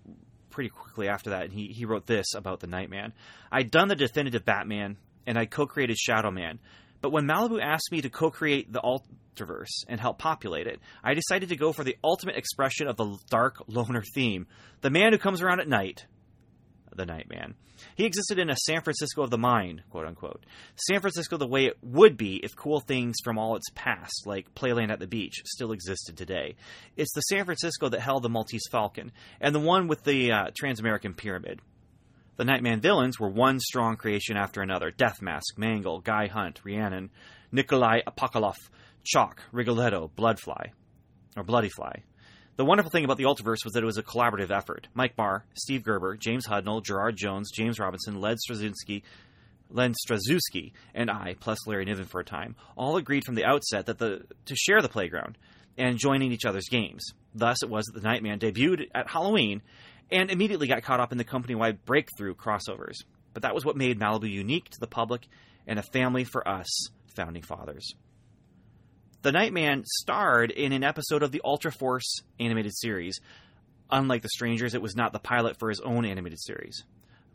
pretty 0.51 0.71
quickly 0.71 1.09
after 1.09 1.31
that, 1.31 1.45
and 1.45 1.53
he, 1.53 1.69
he 1.69 1.85
wrote 1.85 2.07
this 2.07 2.35
about 2.35 2.61
the 2.61 2.67
Nightman. 2.67 3.13
I'd 3.51 3.71
done 3.71 3.89
the 3.89 3.97
definitive 3.97 4.45
Batman, 4.45 4.97
and 5.27 5.39
I 5.39 5.47
co 5.47 5.67
created 5.67 5.97
Shadow 5.97 6.31
Man. 6.31 6.59
But 7.05 7.13
when 7.13 7.27
Malibu 7.27 7.61
asked 7.61 7.93
me 7.93 8.01
to 8.01 8.09
co 8.09 8.31
create 8.31 8.73
the 8.73 8.81
Ultraverse 8.81 9.85
and 9.89 10.01
help 10.01 10.19
populate 10.19 10.67
it, 10.67 10.81
I 11.03 11.13
decided 11.13 11.51
to 11.51 11.57
go 11.57 11.71
for 11.71 11.85
the 11.85 11.99
ultimate 12.03 12.37
expression 12.37 12.87
of 12.87 12.97
the 12.97 13.19
dark 13.29 13.63
loner 13.67 14.03
theme 14.15 14.47
the 14.81 14.89
man 14.89 15.13
who 15.13 15.19
comes 15.19 15.43
around 15.43 15.61
at 15.61 15.69
night, 15.69 16.07
the 16.97 17.05
Nightman. 17.05 17.57
He 17.95 18.07
existed 18.07 18.39
in 18.39 18.49
a 18.49 18.57
San 18.57 18.81
Francisco 18.81 19.23
of 19.23 19.29
the 19.29 19.37
mind, 19.37 19.83
quote 19.91 20.07
unquote. 20.07 20.47
San 20.77 21.03
Francisco 21.03 21.37
the 21.37 21.47
way 21.47 21.67
it 21.67 21.77
would 21.83 22.17
be 22.17 22.37
if 22.43 22.57
cool 22.57 22.81
things 22.81 23.17
from 23.23 23.37
all 23.37 23.55
its 23.55 23.69
past, 23.75 24.23
like 24.25 24.55
Playland 24.55 24.91
at 24.91 24.99
the 24.99 25.07
Beach, 25.07 25.43
still 25.45 25.73
existed 25.73 26.17
today. 26.17 26.55
It's 26.97 27.13
the 27.13 27.21
San 27.21 27.45
Francisco 27.45 27.91
that 27.91 28.01
held 28.01 28.23
the 28.23 28.31
Maltese 28.31 28.67
Falcon, 28.71 29.13
and 29.43 29.55
the 29.55 29.61
one 29.61 29.89
with 29.89 30.05
the 30.05 30.33
uh, 30.33 30.45
Transamerican 30.59 31.19
Pyramid. 31.19 31.61
The 32.37 32.45
Nightman 32.45 32.81
villains 32.81 33.21
were 33.21 33.29
one 33.29 33.61
strong 33.61 33.97
creation 33.97 34.37
after 34.37 34.61
another 34.61 34.91
Deathmask, 34.91 35.57
Mangle, 35.57 36.01
Guy 36.01 36.27
Hunt, 36.27 36.61
Rhiannon, 36.65 37.11
Nikolai 37.53 38.01
Apokolov, 38.07 38.57
Chalk, 39.05 39.41
Rigoletto, 39.53 40.11
Bloodfly, 40.17 40.71
or 41.37 41.45
Bloody 41.45 41.69
Fly. 41.69 42.03
The 42.57 42.65
wonderful 42.65 42.91
thing 42.91 43.05
about 43.05 43.19
the 43.19 43.25
Ultraverse 43.25 43.65
was 43.65 43.75
that 43.75 43.83
it 43.83 43.87
was 43.87 43.99
a 43.99 44.03
collaborative 44.03 44.51
effort. 44.51 44.89
Mike 44.95 45.15
Barr, 45.15 45.45
Steve 45.55 45.85
Gerber, 45.85 46.17
James 46.17 46.47
Hudnall, 46.47 46.85
Gerard 46.85 47.17
Jones, 47.17 47.53
James 47.53 47.79
Robinson, 47.79 48.21
Len 48.21 48.37
Straczynski, 48.37 49.03
Len 49.71 49.93
Strazewski, 49.93 50.73
and 50.93 51.11
I, 51.11 51.37
plus 51.39 51.67
Larry 51.69 51.85
Niven 51.85 52.05
for 52.05 52.21
a 52.21 52.25
time, 52.25 52.57
all 52.77 52.97
agreed 52.97 53.25
from 53.25 53.37
the 53.37 53.45
outset 53.45 53.87
that 53.87 53.99
the 53.99 54.25
to 54.47 54.57
share 54.57 54.83
the 54.83 54.89
playground 54.89 55.39
and 55.77 55.99
joining 55.99 56.33
each 56.33 56.45
other's 56.45 56.69
games. 56.69 57.05
Thus, 57.35 57.63
it 57.63 57.71
was 57.71 57.87
that 57.87 58.01
the 58.01 58.09
Nightman 58.09 58.39
debuted 58.39 58.89
at 58.95 59.11
Halloween 59.11 59.63
and 60.15 60.31
immediately 60.31 60.69
got 60.69 60.83
caught 60.85 61.01
up 61.01 61.13
in 61.13 61.19
the 61.19 61.25
company-wide 61.25 61.85
breakthrough 61.85 62.35
crossovers. 62.35 63.03
But 63.33 63.43
that 63.43 63.55
was 63.55 63.65
what 63.65 63.77
made 63.77 63.99
Malibu 63.99 64.31
unique 64.31 64.71
to 64.71 64.81
the 64.81 64.87
public 64.87 65.27
and 65.67 65.79
a 65.79 65.83
family 65.83 66.23
for 66.25 66.47
us 66.49 66.89
founding 67.17 67.43
fathers. 67.43 67.95
The 69.23 69.33
Nightman 69.33 69.85
starred 69.87 70.51
in 70.51 70.73
an 70.73 70.85
episode 70.85 71.23
of 71.23 71.33
the 71.33 71.41
Ultra 71.45 71.73
Force 71.73 72.21
animated 72.39 72.77
series. 72.77 73.21
Unlike 73.91 74.23
The 74.23 74.29
Strangers, 74.29 74.75
it 74.75 74.83
was 74.83 74.95
not 74.95 75.13
the 75.13 75.19
pilot 75.19 75.59
for 75.59 75.69
his 75.69 75.81
own 75.81 76.05
animated 76.05 76.41
series. 76.41 76.85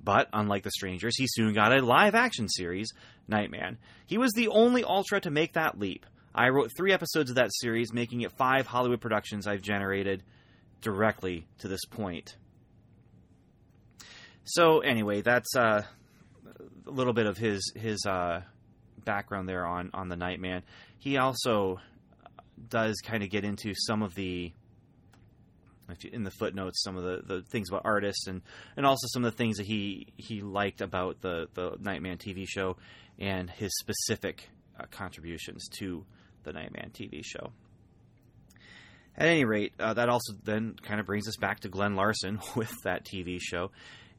But, 0.01 0.29
unlike 0.31 0.63
The 0.63 0.71
Strangers, 0.71 1.17
he 1.17 1.25
soon 1.27 1.53
got 1.53 1.77
a 1.77 1.83
live 1.83 2.15
action 2.15 2.48
series, 2.48 2.93
Nightman. 3.27 3.77
He 4.05 4.17
was 4.17 4.31
the 4.31 4.48
only 4.48 4.86
Ultra 4.86 5.19
to 5.21 5.31
make 5.31 5.53
that 5.53 5.77
leap. 5.77 6.05
I 6.33 6.50
wrote 6.50 6.71
three 6.77 6.93
episodes 6.93 7.31
of 7.31 7.36
that 7.36 7.51
series, 7.59 7.91
making 7.91 8.21
it 8.21 8.31
five 8.38 8.67
Hollywood 8.67 9.01
productions 9.01 9.48
I've 9.48 9.62
generated 9.62 10.24
directly 10.81 11.45
to 11.57 11.67
this 11.67 11.83
point. 11.89 12.38
So, 14.53 14.79
anyway, 14.79 15.22
that's 15.22 15.56
uh, 15.56 15.84
a 16.88 16.91
little 16.91 17.13
bit 17.13 17.27
of 17.27 17.38
his 17.38 17.72
his 17.75 18.03
uh, 18.08 18.41
background 19.06 19.48
there 19.48 19.63
on 19.65 19.91
on 19.94 20.10
the 20.10 20.15
Nightman. 20.15 20.63
He 20.98 21.18
also 21.18 21.79
does 22.68 23.00
kind 23.03 23.24
of 23.24 23.29
get 23.29 23.44
into 23.46 23.74
some 23.75 24.01
of 24.01 24.15
the 24.15 24.51
in 26.12 26.24
the 26.24 26.32
footnotes 26.32 26.84
some 26.84 26.98
of 26.98 27.03
the, 27.03 27.22
the 27.25 27.41
things 27.44 27.70
about 27.70 27.82
artists 27.84 28.27
and, 28.27 28.41
and 28.77 28.86
also 28.86 29.08
some 29.08 29.25
of 29.25 29.32
the 29.32 29.38
things 29.38 29.58
that 29.58 29.65
he 29.65 30.08
he 30.18 30.41
liked 30.41 30.82
about 30.82 31.22
the 31.22 31.48
the 31.53 31.75
Nightman 31.79 32.18
TV 32.18 32.46
show 32.48 32.75
and 33.20 33.50
his 33.50 33.72
specific 33.79 34.50
uh, 34.79 34.86
contributions 34.91 35.68
to 35.79 36.06
the 36.44 36.53
Nightman 36.53 36.91
TV 36.91 37.22
show. 37.24 37.51
At 39.15 39.27
any 39.27 39.46
rate, 39.46 39.74
uh, 39.79 39.94
that 39.96 40.10
also 40.10 40.34
then 40.44 40.75
kind 40.82 41.00
of 41.00 41.06
brings 41.06 41.27
us 41.27 41.36
back 41.36 41.60
to 41.62 41.70
Glen 41.70 41.96
Larson 41.96 42.39
with 42.56 42.72
that 42.84 43.06
TV 43.06 43.38
show. 43.39 43.72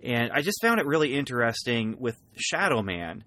And 0.02 0.30
I 0.32 0.40
just 0.40 0.60
found 0.62 0.80
it 0.80 0.86
really 0.86 1.14
interesting 1.14 1.96
with 1.98 2.16
Shadow 2.36 2.82
Man 2.82 3.24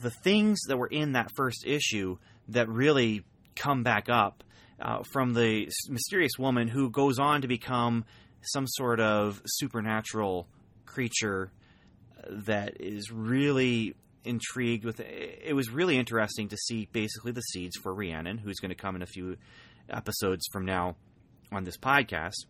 the 0.00 0.10
things 0.10 0.60
that 0.68 0.76
were 0.76 0.86
in 0.86 1.12
that 1.12 1.30
first 1.36 1.64
issue 1.66 2.18
that 2.48 2.68
really 2.68 3.24
come 3.54 3.82
back 3.82 4.08
up 4.08 4.42
uh, 4.80 5.02
from 5.12 5.34
the 5.34 5.70
mysterious 5.88 6.32
woman 6.38 6.68
who 6.68 6.90
goes 6.90 7.18
on 7.18 7.42
to 7.42 7.48
become 7.48 8.04
some 8.42 8.66
sort 8.66 9.00
of 9.00 9.40
supernatural 9.46 10.48
creature 10.84 11.50
that 12.28 12.80
is 12.80 13.10
really 13.10 13.94
intrigued 14.24 14.84
with 14.84 15.00
it 15.00 15.54
was 15.54 15.70
really 15.70 15.98
interesting 15.98 16.48
to 16.48 16.56
see 16.56 16.88
basically 16.92 17.30
the 17.30 17.42
seeds 17.42 17.76
for 17.82 17.94
Rhiannon 17.94 18.38
who's 18.38 18.58
going 18.58 18.70
to 18.70 18.74
come 18.74 18.96
in 18.96 19.02
a 19.02 19.06
few 19.06 19.36
episodes 19.90 20.46
from 20.50 20.64
now 20.64 20.96
on 21.52 21.64
this 21.64 21.76
podcast 21.76 22.46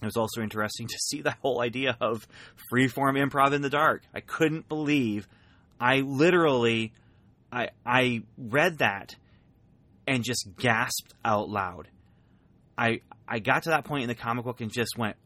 it 0.00 0.04
was 0.04 0.16
also 0.16 0.42
interesting 0.42 0.86
to 0.88 0.98
see 0.98 1.22
that 1.22 1.38
whole 1.42 1.60
idea 1.60 1.96
of 2.00 2.26
freeform 2.72 3.18
improv 3.18 3.52
in 3.52 3.62
the 3.62 3.70
dark 3.70 4.02
I 4.14 4.20
couldn't 4.20 4.68
believe 4.68 5.28
I 5.80 6.00
literally, 6.00 6.92
I 7.52 7.70
I 7.84 8.22
read 8.38 8.78
that 8.78 9.14
and 10.06 10.24
just 10.24 10.48
gasped 10.58 11.14
out 11.24 11.48
loud. 11.48 11.88
I 12.78 13.00
I 13.28 13.40
got 13.40 13.64
to 13.64 13.70
that 13.70 13.84
point 13.84 14.02
in 14.02 14.08
the 14.08 14.14
comic 14.14 14.44
book 14.44 14.60
and 14.60 14.72
just 14.72 14.96
went, 14.96 15.16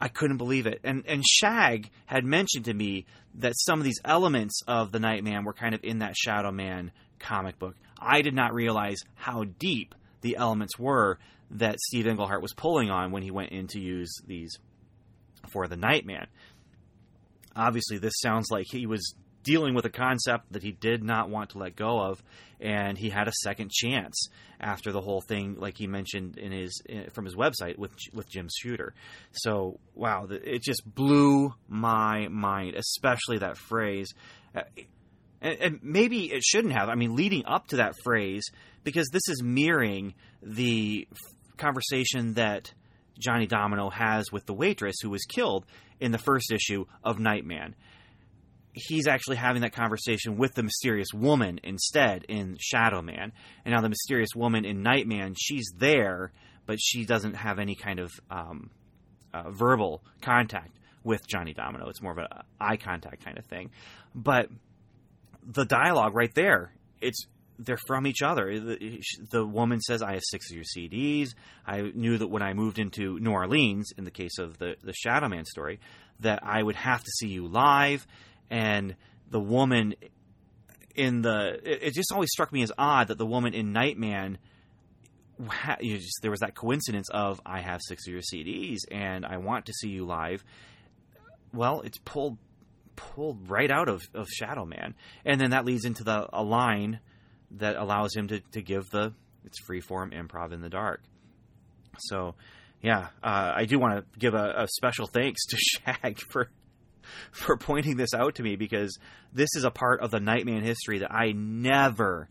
I 0.00 0.08
couldn't 0.08 0.36
believe 0.36 0.66
it. 0.66 0.80
And 0.84 1.04
and 1.06 1.24
Shag 1.26 1.90
had 2.06 2.24
mentioned 2.24 2.66
to 2.66 2.74
me 2.74 3.06
that 3.34 3.54
some 3.56 3.78
of 3.78 3.84
these 3.84 4.00
elements 4.04 4.62
of 4.66 4.92
the 4.92 5.00
Nightman 5.00 5.44
were 5.44 5.52
kind 5.52 5.74
of 5.74 5.82
in 5.82 6.00
that 6.00 6.16
Shadow 6.16 6.52
Man 6.52 6.92
comic 7.18 7.58
book. 7.58 7.74
I 8.00 8.22
did 8.22 8.34
not 8.34 8.54
realize 8.54 8.98
how 9.16 9.44
deep 9.44 9.94
the 10.20 10.36
elements 10.36 10.78
were 10.78 11.18
that 11.50 11.78
Steve 11.80 12.06
Englehart 12.06 12.42
was 12.42 12.52
pulling 12.54 12.90
on 12.90 13.10
when 13.10 13.22
he 13.22 13.30
went 13.30 13.52
in 13.52 13.66
to 13.68 13.80
use 13.80 14.12
these 14.26 14.58
for 15.50 15.66
the 15.66 15.76
Nightman. 15.76 16.26
Obviously, 17.56 17.98
this 17.98 18.14
sounds 18.20 18.50
like 18.50 18.66
he 18.70 18.86
was 18.86 19.14
dealing 19.42 19.74
with 19.74 19.84
a 19.84 19.90
concept 19.90 20.52
that 20.52 20.62
he 20.62 20.72
did 20.72 21.02
not 21.02 21.30
want 21.30 21.50
to 21.50 21.58
let 21.58 21.74
go 21.74 22.00
of, 22.00 22.22
and 22.60 22.98
he 22.98 23.08
had 23.08 23.28
a 23.28 23.32
second 23.42 23.70
chance 23.70 24.28
after 24.60 24.92
the 24.92 25.00
whole 25.00 25.20
thing, 25.20 25.56
like 25.58 25.76
he 25.78 25.86
mentioned 25.86 26.36
in 26.36 26.52
his 26.52 26.82
in, 26.86 27.08
from 27.10 27.24
his 27.24 27.34
website 27.34 27.78
with 27.78 27.92
with 28.12 28.28
Jim 28.28 28.48
Shooter. 28.54 28.94
So 29.32 29.80
wow, 29.94 30.26
it 30.28 30.62
just 30.62 30.82
blew 30.84 31.54
my 31.68 32.28
mind, 32.28 32.74
especially 32.74 33.38
that 33.38 33.56
phrase. 33.56 34.12
Uh, 34.54 34.62
and, 35.40 35.58
and 35.60 35.80
maybe 35.82 36.32
it 36.32 36.42
shouldn't 36.42 36.74
have. 36.74 36.88
I 36.88 36.94
mean, 36.94 37.14
leading 37.14 37.44
up 37.46 37.68
to 37.68 37.76
that 37.76 37.94
phrase, 38.02 38.44
because 38.84 39.08
this 39.12 39.28
is 39.28 39.42
mirroring 39.42 40.14
the 40.42 41.06
conversation 41.58 42.34
that 42.34 42.72
Johnny 43.18 43.46
Domino 43.46 43.90
has 43.90 44.30
with 44.32 44.46
the 44.46 44.54
waitress 44.54 44.96
who 45.02 45.10
was 45.10 45.24
killed 45.24 45.66
in 46.00 46.12
the 46.12 46.18
first 46.18 46.52
issue 46.52 46.84
of 47.02 47.18
Nightman 47.18 47.74
he's 48.78 49.06
actually 49.06 49.36
having 49.36 49.62
that 49.62 49.72
conversation 49.72 50.36
with 50.36 50.54
the 50.54 50.62
mysterious 50.62 51.12
woman 51.12 51.60
instead 51.62 52.24
in 52.28 52.56
Shadow 52.60 53.02
Man. 53.02 53.32
And 53.64 53.74
now 53.74 53.80
the 53.80 53.88
mysterious 53.88 54.30
woman 54.34 54.64
in 54.64 54.82
Nightman, 54.82 55.34
she's 55.38 55.70
there, 55.76 56.32
but 56.66 56.78
she 56.80 57.04
doesn't 57.04 57.34
have 57.34 57.58
any 57.58 57.74
kind 57.74 57.98
of 57.98 58.12
um, 58.30 58.70
uh, 59.32 59.50
verbal 59.50 60.02
contact 60.22 60.78
with 61.02 61.26
Johnny 61.26 61.54
Domino. 61.54 61.88
It's 61.88 62.02
more 62.02 62.12
of 62.12 62.18
an 62.18 62.28
eye 62.60 62.76
contact 62.76 63.24
kind 63.24 63.38
of 63.38 63.46
thing. 63.46 63.70
But 64.14 64.48
the 65.42 65.64
dialogue 65.64 66.14
right 66.14 66.34
there, 66.34 66.72
it's 67.00 67.26
they're 67.58 67.78
from 67.86 68.06
each 68.06 68.22
other. 68.22 68.58
The, 68.58 69.02
the, 69.30 69.44
woman 69.44 69.80
says, 69.80 70.02
"I 70.02 70.14
have 70.14 70.22
six 70.24 70.50
of 70.50 70.56
your 70.56 70.64
CDs." 70.64 71.30
I 71.66 71.92
knew 71.94 72.18
that 72.18 72.28
when 72.28 72.42
I 72.42 72.54
moved 72.54 72.78
into 72.78 73.18
New 73.18 73.32
Orleans, 73.32 73.92
in 73.96 74.04
the 74.04 74.10
case 74.10 74.38
of 74.38 74.58
the 74.58 74.76
the 74.82 74.92
Shadow 74.92 75.28
Man 75.28 75.44
story, 75.44 75.80
that 76.20 76.40
I 76.42 76.62
would 76.62 76.76
have 76.76 77.02
to 77.02 77.10
see 77.10 77.28
you 77.28 77.46
live 77.48 78.06
and 78.50 78.96
the 79.30 79.40
woman 79.40 79.94
in 80.94 81.22
the 81.22 81.60
it, 81.64 81.82
it 81.82 81.94
just 81.94 82.12
always 82.12 82.30
struck 82.30 82.52
me 82.52 82.62
as 82.62 82.72
odd 82.78 83.08
that 83.08 83.18
the 83.18 83.26
woman 83.26 83.54
in 83.54 83.72
Nightman 83.72 84.38
there 86.22 86.30
was 86.30 86.40
that 86.40 86.56
coincidence 86.56 87.08
of 87.10 87.40
I 87.46 87.60
have 87.60 87.80
six 87.86 88.06
of 88.08 88.12
your 88.12 88.22
CDs 88.22 88.78
and 88.90 89.24
I 89.24 89.36
want 89.36 89.66
to 89.66 89.72
see 89.72 89.88
you 89.88 90.04
live. 90.04 90.42
Well, 91.52 91.82
it's 91.82 91.98
pulled 91.98 92.38
pulled 92.96 93.48
right 93.48 93.70
out 93.70 93.88
of, 93.88 94.02
of 94.12 94.28
Shadow 94.28 94.64
Man, 94.64 94.94
and 95.24 95.40
then 95.40 95.50
that 95.50 95.64
leads 95.64 95.84
into 95.84 96.02
the 96.02 96.28
a 96.32 96.42
line 96.42 96.98
that 97.52 97.76
allows 97.76 98.14
him 98.14 98.28
to, 98.28 98.40
to 98.52 98.62
give 98.62 98.90
the 98.90 99.12
it's 99.44 99.58
freeform 99.62 100.12
improv 100.12 100.52
in 100.52 100.60
the 100.60 100.68
dark. 100.68 101.02
So, 101.98 102.34
yeah, 102.82 103.08
uh, 103.22 103.52
I 103.56 103.64
do 103.64 103.78
want 103.78 103.98
to 103.98 104.18
give 104.18 104.34
a, 104.34 104.62
a 104.64 104.68
special 104.76 105.06
thanks 105.06 105.46
to 105.46 105.56
Shag 105.58 106.18
for 106.30 106.50
for 107.32 107.56
pointing 107.56 107.96
this 107.96 108.12
out 108.14 108.34
to 108.34 108.42
me 108.42 108.56
because 108.56 108.98
this 109.32 109.48
is 109.56 109.64
a 109.64 109.70
part 109.70 110.00
of 110.00 110.10
the 110.10 110.20
Nightman 110.20 110.62
history 110.62 110.98
that 110.98 111.10
I 111.10 111.32
never, 111.32 112.28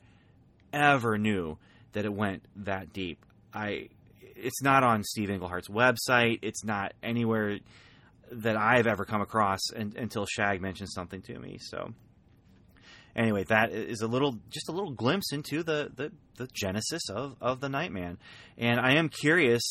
ever 0.72 1.18
knew 1.18 1.58
that 1.94 2.06
it 2.06 2.14
went 2.14 2.44
that 2.58 2.94
deep. 2.94 3.26
I, 3.54 3.90
it's 4.22 4.62
not 4.62 4.84
on 4.84 5.04
Steve 5.04 5.30
Englehart's 5.30 5.70
website. 5.70 6.40
It's 6.44 6.64
not 6.64 6.94
anywhere 7.02 7.58
that 8.32 8.56
I've 8.56 8.86
ever 8.86 9.06
come 9.06 9.22
across 9.22 9.72
and, 9.76 9.96
until 9.96 10.26
Shag 10.28 10.62
mentioned 10.62 10.90
something 10.92 11.22
to 11.24 11.40
me. 11.40 11.58
So, 11.60 11.94
anyway, 13.18 13.44
that 13.46 13.72
is 13.72 14.02
a 14.02 14.08
little, 14.08 14.38
just 14.50 14.70
a 14.70 14.72
little 14.72 14.92
glimpse 14.92 15.34
into 15.34 15.64
the 15.64 15.92
the, 15.94 16.12
the 16.38 16.48
genesis 16.54 17.10
of 17.10 17.36
of 17.42 17.60
the 17.60 17.70
Nightman, 17.70 18.18
and 18.58 18.80
I 18.80 18.94
am 18.94 19.10
curious 19.10 19.64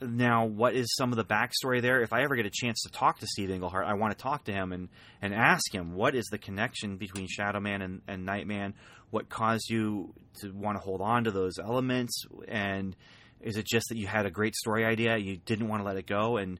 now 0.00 0.44
what 0.44 0.74
is 0.74 0.94
some 0.96 1.12
of 1.12 1.16
the 1.16 1.24
backstory 1.24 1.80
there. 1.80 2.02
If 2.02 2.12
i 2.12 2.22
ever 2.22 2.36
get 2.36 2.44
a 2.44 2.50
chance 2.52 2.82
to 2.82 2.90
talk 2.90 3.20
to 3.20 3.26
steve 3.26 3.48
englehart 3.48 3.86
i 3.86 3.94
want 3.94 4.12
to 4.12 4.20
talk 4.20 4.44
to 4.44 4.52
him 4.52 4.72
and, 4.72 4.88
and 5.22 5.32
ask 5.32 5.72
him 5.72 5.94
what 5.94 6.14
is 6.14 6.26
the 6.26 6.36
connection 6.36 6.96
between 6.96 7.26
shadow 7.26 7.60
man 7.60 7.80
and, 7.80 8.02
and 8.06 8.26
nightman 8.26 8.74
what 9.14 9.28
caused 9.28 9.70
you 9.70 10.12
to 10.40 10.50
want 10.50 10.76
to 10.76 10.82
hold 10.82 11.00
on 11.00 11.22
to 11.22 11.30
those 11.30 11.60
elements? 11.60 12.24
And 12.48 12.96
is 13.40 13.56
it 13.56 13.64
just 13.64 13.86
that 13.90 13.96
you 13.96 14.08
had 14.08 14.26
a 14.26 14.30
great 14.30 14.56
story 14.56 14.84
idea 14.84 15.16
you 15.16 15.36
didn't 15.36 15.68
want 15.68 15.82
to 15.82 15.86
let 15.86 15.96
it 15.96 16.06
go 16.06 16.36
and 16.36 16.58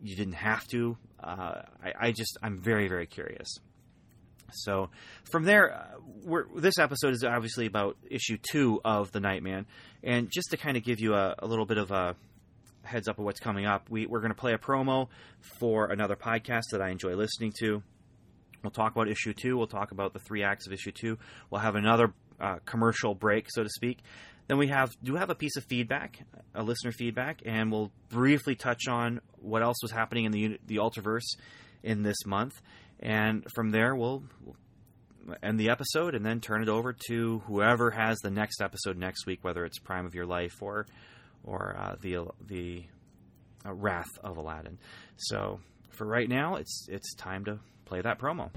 you 0.00 0.14
didn't 0.14 0.34
have 0.34 0.64
to? 0.68 0.96
Uh, 1.20 1.62
I, 1.82 1.92
I, 2.00 2.12
just 2.12 2.38
i'm 2.44 2.62
very 2.62 2.86
very 2.86 3.06
curious 3.06 3.58
so 4.52 4.90
from 5.30 5.44
there 5.44 5.74
uh, 5.74 6.42
this 6.56 6.78
episode 6.78 7.12
is 7.12 7.24
obviously 7.24 7.66
about 7.66 7.96
issue 8.10 8.38
two 8.50 8.80
of 8.84 9.12
the 9.12 9.20
nightman 9.20 9.66
and 10.02 10.30
just 10.30 10.50
to 10.50 10.56
kind 10.56 10.76
of 10.76 10.84
give 10.84 11.00
you 11.00 11.14
a, 11.14 11.34
a 11.38 11.46
little 11.46 11.66
bit 11.66 11.78
of 11.78 11.90
a 11.90 12.16
heads 12.88 13.06
up 13.06 13.18
of 13.18 13.24
what's 13.24 13.40
coming 13.40 13.66
up. 13.66 13.88
We, 13.90 14.06
we're 14.06 14.20
going 14.20 14.32
to 14.32 14.38
play 14.38 14.54
a 14.54 14.58
promo 14.58 15.08
for 15.60 15.90
another 15.90 16.16
podcast 16.16 16.62
that 16.72 16.80
I 16.80 16.88
enjoy 16.88 17.14
listening 17.14 17.52
to. 17.60 17.82
We'll 18.62 18.70
talk 18.70 18.92
about 18.92 19.08
issue 19.08 19.34
two. 19.34 19.56
We'll 19.56 19.68
talk 19.68 19.92
about 19.92 20.12
the 20.12 20.18
three 20.18 20.42
acts 20.42 20.66
of 20.66 20.72
issue 20.72 20.90
two. 20.90 21.18
We'll 21.50 21.60
have 21.60 21.76
another 21.76 22.12
uh, 22.40 22.56
commercial 22.64 23.14
break, 23.14 23.46
so 23.50 23.62
to 23.62 23.68
speak. 23.68 23.98
Then 24.48 24.58
we 24.58 24.68
have 24.68 24.96
do 25.02 25.14
have 25.16 25.30
a 25.30 25.34
piece 25.34 25.56
of 25.56 25.64
feedback, 25.64 26.18
a 26.54 26.62
listener 26.62 26.90
feedback, 26.90 27.42
and 27.44 27.70
we'll 27.70 27.92
briefly 28.08 28.56
touch 28.56 28.88
on 28.88 29.20
what 29.36 29.62
else 29.62 29.76
was 29.82 29.92
happening 29.92 30.24
in 30.24 30.32
the 30.32 30.58
the 30.66 30.76
Ultraverse 30.76 31.36
in 31.82 32.02
this 32.02 32.26
month. 32.26 32.60
And 33.00 33.44
from 33.54 33.70
there, 33.70 33.94
we'll, 33.94 34.24
we'll 34.44 34.56
end 35.42 35.58
the 35.58 35.70
episode 35.70 36.14
and 36.14 36.24
then 36.24 36.40
turn 36.40 36.62
it 36.62 36.68
over 36.68 36.94
to 37.08 37.40
whoever 37.46 37.90
has 37.90 38.18
the 38.18 38.30
next 38.30 38.60
episode 38.60 38.96
next 38.96 39.26
week, 39.26 39.40
whether 39.42 39.64
it's 39.64 39.78
Prime 39.78 40.06
of 40.06 40.14
Your 40.14 40.26
Life 40.26 40.60
or 40.60 40.86
or 41.44 41.76
uh, 41.78 41.96
the 42.00 42.18
the 42.46 42.84
uh, 43.64 43.72
Wrath 43.72 44.18
of 44.22 44.36
Aladdin. 44.36 44.78
So 45.16 45.60
for 45.90 46.06
right 46.06 46.28
now, 46.28 46.56
it's 46.56 46.86
it's 46.88 47.14
time 47.14 47.44
to 47.46 47.58
play 47.84 48.00
that 48.00 48.18
promo. 48.18 48.50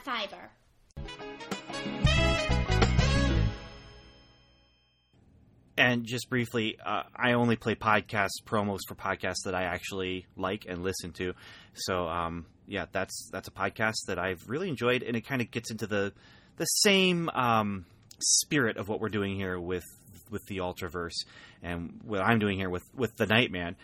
And 5.87 6.03
just 6.03 6.29
briefly, 6.29 6.77
uh, 6.85 7.03
I 7.15 7.31
only 7.31 7.55
play 7.55 7.73
podcast 7.73 8.43
promos 8.45 8.79
for 8.89 8.95
podcasts 8.95 9.45
that 9.45 9.55
I 9.55 9.63
actually 9.63 10.25
like 10.35 10.65
and 10.67 10.83
listen 10.83 11.13
to. 11.13 11.33
So, 11.75 12.09
um, 12.09 12.45
yeah, 12.67 12.87
that's 12.91 13.29
that's 13.31 13.47
a 13.47 13.51
podcast 13.51 13.95
that 14.07 14.19
I've 14.19 14.49
really 14.49 14.67
enjoyed, 14.67 15.01
and 15.01 15.15
it 15.15 15.25
kind 15.25 15.41
of 15.41 15.49
gets 15.49 15.71
into 15.71 15.87
the 15.87 16.11
the 16.57 16.65
same 16.65 17.29
um, 17.29 17.85
spirit 18.19 18.75
of 18.75 18.89
what 18.89 18.99
we're 18.99 19.07
doing 19.07 19.37
here 19.37 19.57
with 19.57 19.85
with 20.29 20.45
the 20.47 20.57
Ultraverse 20.57 21.23
and 21.63 22.01
what 22.03 22.19
I'm 22.19 22.39
doing 22.39 22.57
here 22.57 22.69
with 22.69 22.83
with 22.93 23.15
the 23.15 23.25
Nightman. 23.25 23.77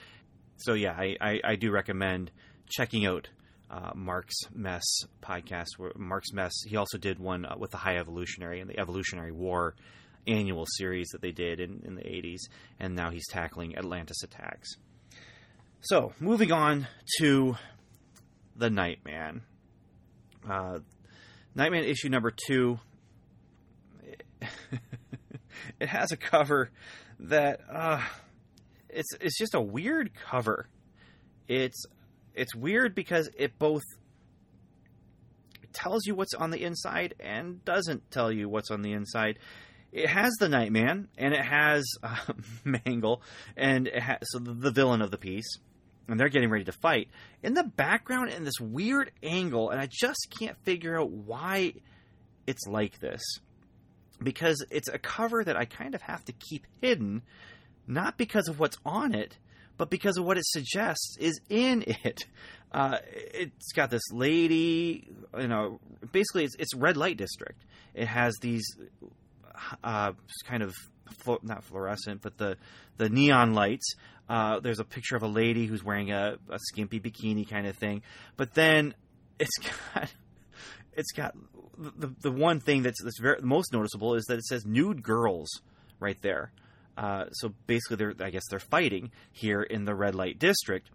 So 0.57 0.73
yeah, 0.73 0.91
I, 0.91 1.15
I, 1.21 1.39
I 1.45 1.55
do 1.55 1.71
recommend 1.71 2.31
checking 2.67 3.05
out 3.05 3.29
uh, 3.71 3.91
Mark's 3.95 4.41
Mess 4.53 4.83
podcast. 5.21 5.77
Where 5.77 5.93
Mark's 5.95 6.33
Mess, 6.33 6.51
he 6.67 6.75
also 6.75 6.97
did 6.97 7.17
one 7.17 7.45
uh, 7.45 7.55
with 7.57 7.71
the 7.71 7.77
High 7.77 7.95
Evolutionary 7.95 8.59
and 8.59 8.69
the 8.69 8.77
Evolutionary 8.77 9.31
War 9.31 9.73
annual 10.27 10.65
series 10.77 11.09
that 11.09 11.21
they 11.21 11.31
did 11.31 11.59
in, 11.59 11.81
in 11.85 11.95
the 11.95 12.03
80s, 12.03 12.39
and 12.79 12.95
now 12.95 13.09
he's 13.09 13.27
tackling 13.27 13.77
Atlantis 13.77 14.23
attacks. 14.23 14.69
So, 15.81 16.13
moving 16.19 16.51
on 16.51 16.87
to 17.19 17.57
the 18.55 18.69
Nightman. 18.69 19.41
Uh, 20.49 20.79
Nightman 21.55 21.83
issue 21.83 22.09
number 22.09 22.31
two. 22.31 22.79
it 25.79 25.87
has 25.87 26.11
a 26.11 26.17
cover 26.17 26.71
that 27.19 27.61
uh, 27.71 28.01
it's 28.89 29.13
it's 29.19 29.37
just 29.37 29.53
a 29.55 29.61
weird 29.61 30.11
cover. 30.13 30.67
It's 31.47 31.85
it's 32.33 32.55
weird 32.55 32.95
because 32.95 33.29
it 33.37 33.57
both 33.59 33.83
tells 35.73 36.05
you 36.05 36.15
what's 36.15 36.33
on 36.33 36.51
the 36.51 36.63
inside 36.63 37.15
and 37.19 37.63
doesn't 37.65 38.09
tell 38.11 38.31
you 38.31 38.47
what's 38.47 38.71
on 38.71 38.81
the 38.81 38.93
inside. 38.93 39.39
It 39.93 40.09
has 40.09 40.33
the 40.39 40.49
Nightman 40.49 41.07
and 41.19 41.35
it 41.35 41.45
has 41.45 41.85
uh, 42.03 42.17
Mangle 42.65 43.21
and 43.55 43.87
it 43.87 44.01
has, 44.01 44.19
so 44.23 44.39
the, 44.39 44.71
villain 44.71 45.01
of 45.01 45.11
the 45.11 45.17
piece, 45.17 45.57
and 46.07 46.19
they're 46.19 46.29
getting 46.29 46.49
ready 46.49 46.65
to 46.65 46.71
fight 46.71 47.09
in 47.43 47.53
the 47.53 47.63
background 47.63 48.31
in 48.31 48.43
this 48.43 48.59
weird 48.59 49.11
angle, 49.21 49.69
and 49.69 49.79
I 49.79 49.87
just 49.89 50.33
can't 50.37 50.57
figure 50.63 50.99
out 50.99 51.11
why 51.11 51.75
it's 52.47 52.67
like 52.67 52.99
this 52.99 53.21
because 54.21 54.65
it's 54.71 54.89
a 54.89 54.97
cover 54.97 55.43
that 55.43 55.55
I 55.55 55.65
kind 55.65 55.95
of 55.95 56.01
have 56.01 56.25
to 56.25 56.33
keep 56.33 56.65
hidden, 56.81 57.21
not 57.87 58.17
because 58.17 58.47
of 58.47 58.59
what's 58.59 58.77
on 58.85 59.13
it, 59.13 59.37
but 59.77 59.89
because 59.89 60.17
of 60.17 60.25
what 60.25 60.37
it 60.37 60.45
suggests 60.45 61.17
is 61.19 61.39
in 61.49 61.83
it. 61.87 62.25
Uh, 62.73 62.97
it's 63.13 63.71
got 63.73 63.91
this 63.91 64.01
lady, 64.11 65.07
you 65.37 65.47
know, 65.47 65.79
basically 66.11 66.43
it's, 66.43 66.55
it's 66.57 66.73
red 66.73 66.97
light 66.97 67.17
district. 67.17 67.63
It 67.93 68.07
has 68.07 68.33
these 68.41 68.65
uh, 69.83 70.13
kind 70.45 70.63
of 70.63 70.73
not 71.43 71.63
fluorescent, 71.63 72.21
but 72.21 72.37
the 72.37 72.57
the 72.97 73.09
neon 73.09 73.53
lights. 73.53 73.95
Uh, 74.29 74.59
there's 74.59 74.79
a 74.79 74.85
picture 74.85 75.15
of 75.15 75.23
a 75.23 75.27
lady 75.27 75.65
who's 75.65 75.83
wearing 75.83 76.11
a, 76.11 76.37
a 76.49 76.57
skimpy 76.57 76.99
bikini 76.99 77.47
kind 77.47 77.67
of 77.67 77.75
thing, 77.75 78.01
but 78.37 78.53
then 78.53 78.93
it's 79.39 79.57
got 79.93 80.13
it's 80.93 81.11
got 81.11 81.35
the 81.77 82.13
the 82.21 82.31
one 82.31 82.59
thing 82.59 82.83
that's 82.83 83.01
that's 83.03 83.19
very 83.19 83.41
most 83.41 83.73
noticeable 83.73 84.15
is 84.15 84.25
that 84.25 84.37
it 84.37 84.45
says 84.45 84.65
nude 84.65 85.03
girls 85.03 85.49
right 85.99 86.21
there. 86.21 86.51
Uh, 86.95 87.25
so 87.31 87.53
basically, 87.65 87.97
they're 87.97 88.13
I 88.19 88.29
guess 88.29 88.43
they're 88.49 88.59
fighting 88.59 89.11
here 89.31 89.61
in 89.61 89.85
the 89.85 89.95
red 89.95 90.15
light 90.15 90.39
district. 90.39 90.89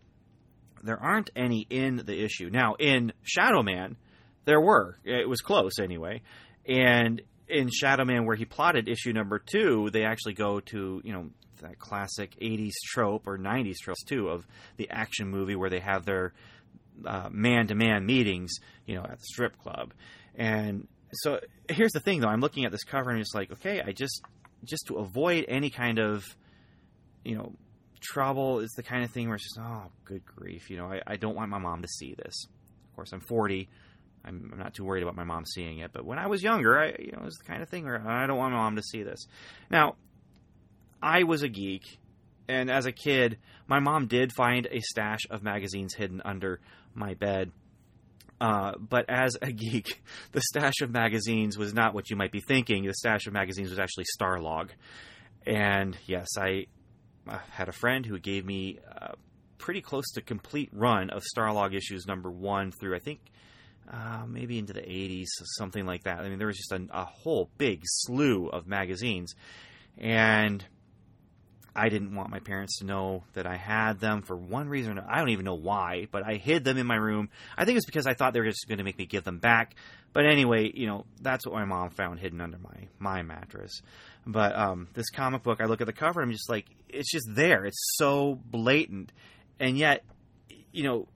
There 0.82 1.00
aren't 1.00 1.30
any 1.34 1.66
in 1.68 1.96
the 1.96 2.22
issue 2.22 2.50
now. 2.50 2.74
In 2.78 3.12
Shadow 3.22 3.62
Man, 3.62 3.96
there 4.44 4.60
were. 4.60 4.96
It 5.04 5.28
was 5.28 5.40
close 5.40 5.80
anyway, 5.80 6.22
and 6.66 7.20
in 7.48 7.70
Shadow 7.70 8.04
Man, 8.04 8.26
where 8.26 8.36
he 8.36 8.44
plotted 8.44 8.88
issue 8.88 9.12
number 9.12 9.38
two, 9.38 9.90
they 9.90 10.04
actually 10.04 10.34
go 10.34 10.60
to 10.60 11.00
you 11.04 11.12
know 11.12 11.30
that 11.60 11.78
classic 11.78 12.36
'80s 12.40 12.74
trope 12.86 13.26
or 13.26 13.38
'90s 13.38 13.76
trope 13.82 13.96
too 14.06 14.28
of 14.28 14.46
the 14.76 14.90
action 14.90 15.28
movie 15.28 15.56
where 15.56 15.70
they 15.70 15.80
have 15.80 16.04
their 16.04 16.32
man 17.30 17.66
to 17.68 17.74
man 17.74 18.06
meetings, 18.06 18.56
you 18.86 18.96
know, 18.96 19.02
at 19.02 19.18
the 19.18 19.24
strip 19.24 19.58
club. 19.58 19.94
And 20.34 20.88
so 21.12 21.40
here's 21.68 21.92
the 21.92 22.00
thing, 22.00 22.20
though. 22.20 22.28
I'm 22.28 22.40
looking 22.40 22.64
at 22.64 22.72
this 22.72 22.84
cover 22.84 23.10
and 23.10 23.20
it's 23.20 23.34
like, 23.34 23.52
okay, 23.52 23.80
I 23.80 23.92
just 23.92 24.22
just 24.64 24.86
to 24.88 24.96
avoid 24.96 25.44
any 25.48 25.70
kind 25.70 25.98
of 25.98 26.24
you 27.24 27.36
know 27.36 27.52
trouble 28.00 28.60
is 28.60 28.70
the 28.76 28.82
kind 28.82 29.04
of 29.04 29.10
thing 29.10 29.26
where 29.28 29.36
it's 29.36 29.44
just 29.44 29.58
oh 29.60 29.90
good 30.04 30.24
grief 30.24 30.70
you 30.70 30.76
know 30.76 30.86
I, 30.86 31.00
I 31.06 31.16
don't 31.16 31.34
want 31.34 31.50
my 31.50 31.58
mom 31.58 31.82
to 31.82 31.88
see 31.88 32.14
this 32.14 32.46
of 32.88 32.96
course 32.96 33.12
i'm 33.12 33.20
40 33.20 33.68
I'm, 34.28 34.50
I'm, 34.52 34.58
not 34.58 34.74
too 34.74 34.84
worried 34.84 35.02
about 35.02 35.16
my 35.16 35.24
mom 35.24 35.44
seeing 35.46 35.78
it 35.78 35.92
but 35.92 36.04
when 36.04 36.18
i 36.18 36.26
was 36.26 36.42
younger 36.42 36.78
i 36.78 36.86
you 36.98 37.12
know 37.12 37.18
it 37.18 37.24
was 37.24 37.36
the 37.36 37.44
kind 37.44 37.62
of 37.62 37.68
thing 37.68 37.84
where 37.84 38.06
i 38.06 38.26
don't 38.26 38.38
want 38.38 38.52
my 38.52 38.58
mom 38.58 38.76
to 38.76 38.82
see 38.82 39.02
this 39.02 39.26
now 39.70 39.96
i 41.02 41.22
was 41.24 41.42
a 41.42 41.48
geek 41.48 41.98
and 42.48 42.70
as 42.70 42.86
a 42.86 42.92
kid 42.92 43.38
my 43.66 43.80
mom 43.80 44.06
did 44.06 44.32
find 44.32 44.66
a 44.70 44.80
stash 44.80 45.20
of 45.30 45.42
magazines 45.42 45.94
hidden 45.94 46.22
under 46.24 46.60
my 46.94 47.14
bed 47.14 47.50
uh, 48.40 48.72
but 48.78 49.06
as 49.08 49.36
a 49.42 49.50
geek, 49.52 50.02
the 50.32 50.40
stash 50.40 50.80
of 50.82 50.90
magazines 50.90 51.58
was 51.58 51.74
not 51.74 51.94
what 51.94 52.10
you 52.10 52.16
might 52.16 52.32
be 52.32 52.40
thinking. 52.40 52.84
The 52.84 52.94
stash 52.94 53.26
of 53.26 53.32
magazines 53.32 53.70
was 53.70 53.78
actually 53.78 54.04
Starlog. 54.18 54.70
And 55.46 55.96
yes, 56.06 56.28
I 56.38 56.66
uh, 57.28 57.38
had 57.50 57.68
a 57.68 57.72
friend 57.72 58.04
who 58.04 58.18
gave 58.18 58.44
me 58.44 58.78
a 58.86 59.14
pretty 59.58 59.80
close 59.80 60.10
to 60.12 60.20
complete 60.20 60.70
run 60.72 61.10
of 61.10 61.24
Starlog 61.36 61.74
issues 61.74 62.06
number 62.06 62.30
one 62.30 62.70
through, 62.70 62.94
I 62.94 63.00
think, 63.00 63.20
uh, 63.90 64.24
maybe 64.26 64.58
into 64.58 64.72
the 64.72 64.80
80s, 64.80 65.28
something 65.56 65.86
like 65.86 66.04
that. 66.04 66.18
I 66.18 66.28
mean, 66.28 66.38
there 66.38 66.46
was 66.46 66.56
just 66.56 66.72
a, 66.72 66.86
a 66.92 67.04
whole 67.04 67.50
big 67.58 67.82
slew 67.84 68.48
of 68.48 68.66
magazines. 68.66 69.34
And 69.96 70.64
I 71.74 71.88
didn't 71.88 72.14
want 72.14 72.30
my 72.30 72.40
parents 72.40 72.78
to 72.78 72.84
know 72.84 73.24
that 73.34 73.46
I 73.46 73.56
had 73.56 74.00
them 74.00 74.22
for 74.22 74.36
one 74.36 74.68
reason. 74.68 74.98
I 74.98 75.18
don't 75.18 75.30
even 75.30 75.44
know 75.44 75.54
why, 75.54 76.08
but 76.10 76.24
I 76.24 76.34
hid 76.34 76.64
them 76.64 76.76
in 76.76 76.86
my 76.86 76.96
room. 76.96 77.30
I 77.56 77.64
think 77.64 77.76
it's 77.76 77.86
because 77.86 78.06
I 78.06 78.14
thought 78.14 78.32
they 78.32 78.40
were 78.40 78.46
just 78.46 78.66
going 78.66 78.78
to 78.78 78.84
make 78.84 78.98
me 78.98 79.06
give 79.06 79.24
them 79.24 79.38
back. 79.38 79.76
But 80.12 80.26
anyway, 80.26 80.70
you 80.74 80.86
know, 80.86 81.06
that's 81.20 81.46
what 81.46 81.54
my 81.54 81.64
mom 81.64 81.90
found 81.90 82.18
hidden 82.18 82.40
under 82.40 82.58
my 82.58 82.88
my 82.98 83.22
mattress. 83.22 83.80
But 84.26 84.56
um, 84.56 84.88
this 84.94 85.10
comic 85.10 85.42
book, 85.42 85.60
I 85.60 85.66
look 85.66 85.80
at 85.80 85.86
the 85.86 85.92
cover, 85.92 86.20
I'm 86.20 86.32
just 86.32 86.50
like, 86.50 86.66
it's 86.88 87.10
just 87.10 87.28
there. 87.30 87.64
It's 87.64 87.96
so 87.96 88.40
blatant, 88.44 89.12
and 89.60 89.78
yet, 89.78 90.04
you 90.72 90.82
know, 90.82 91.06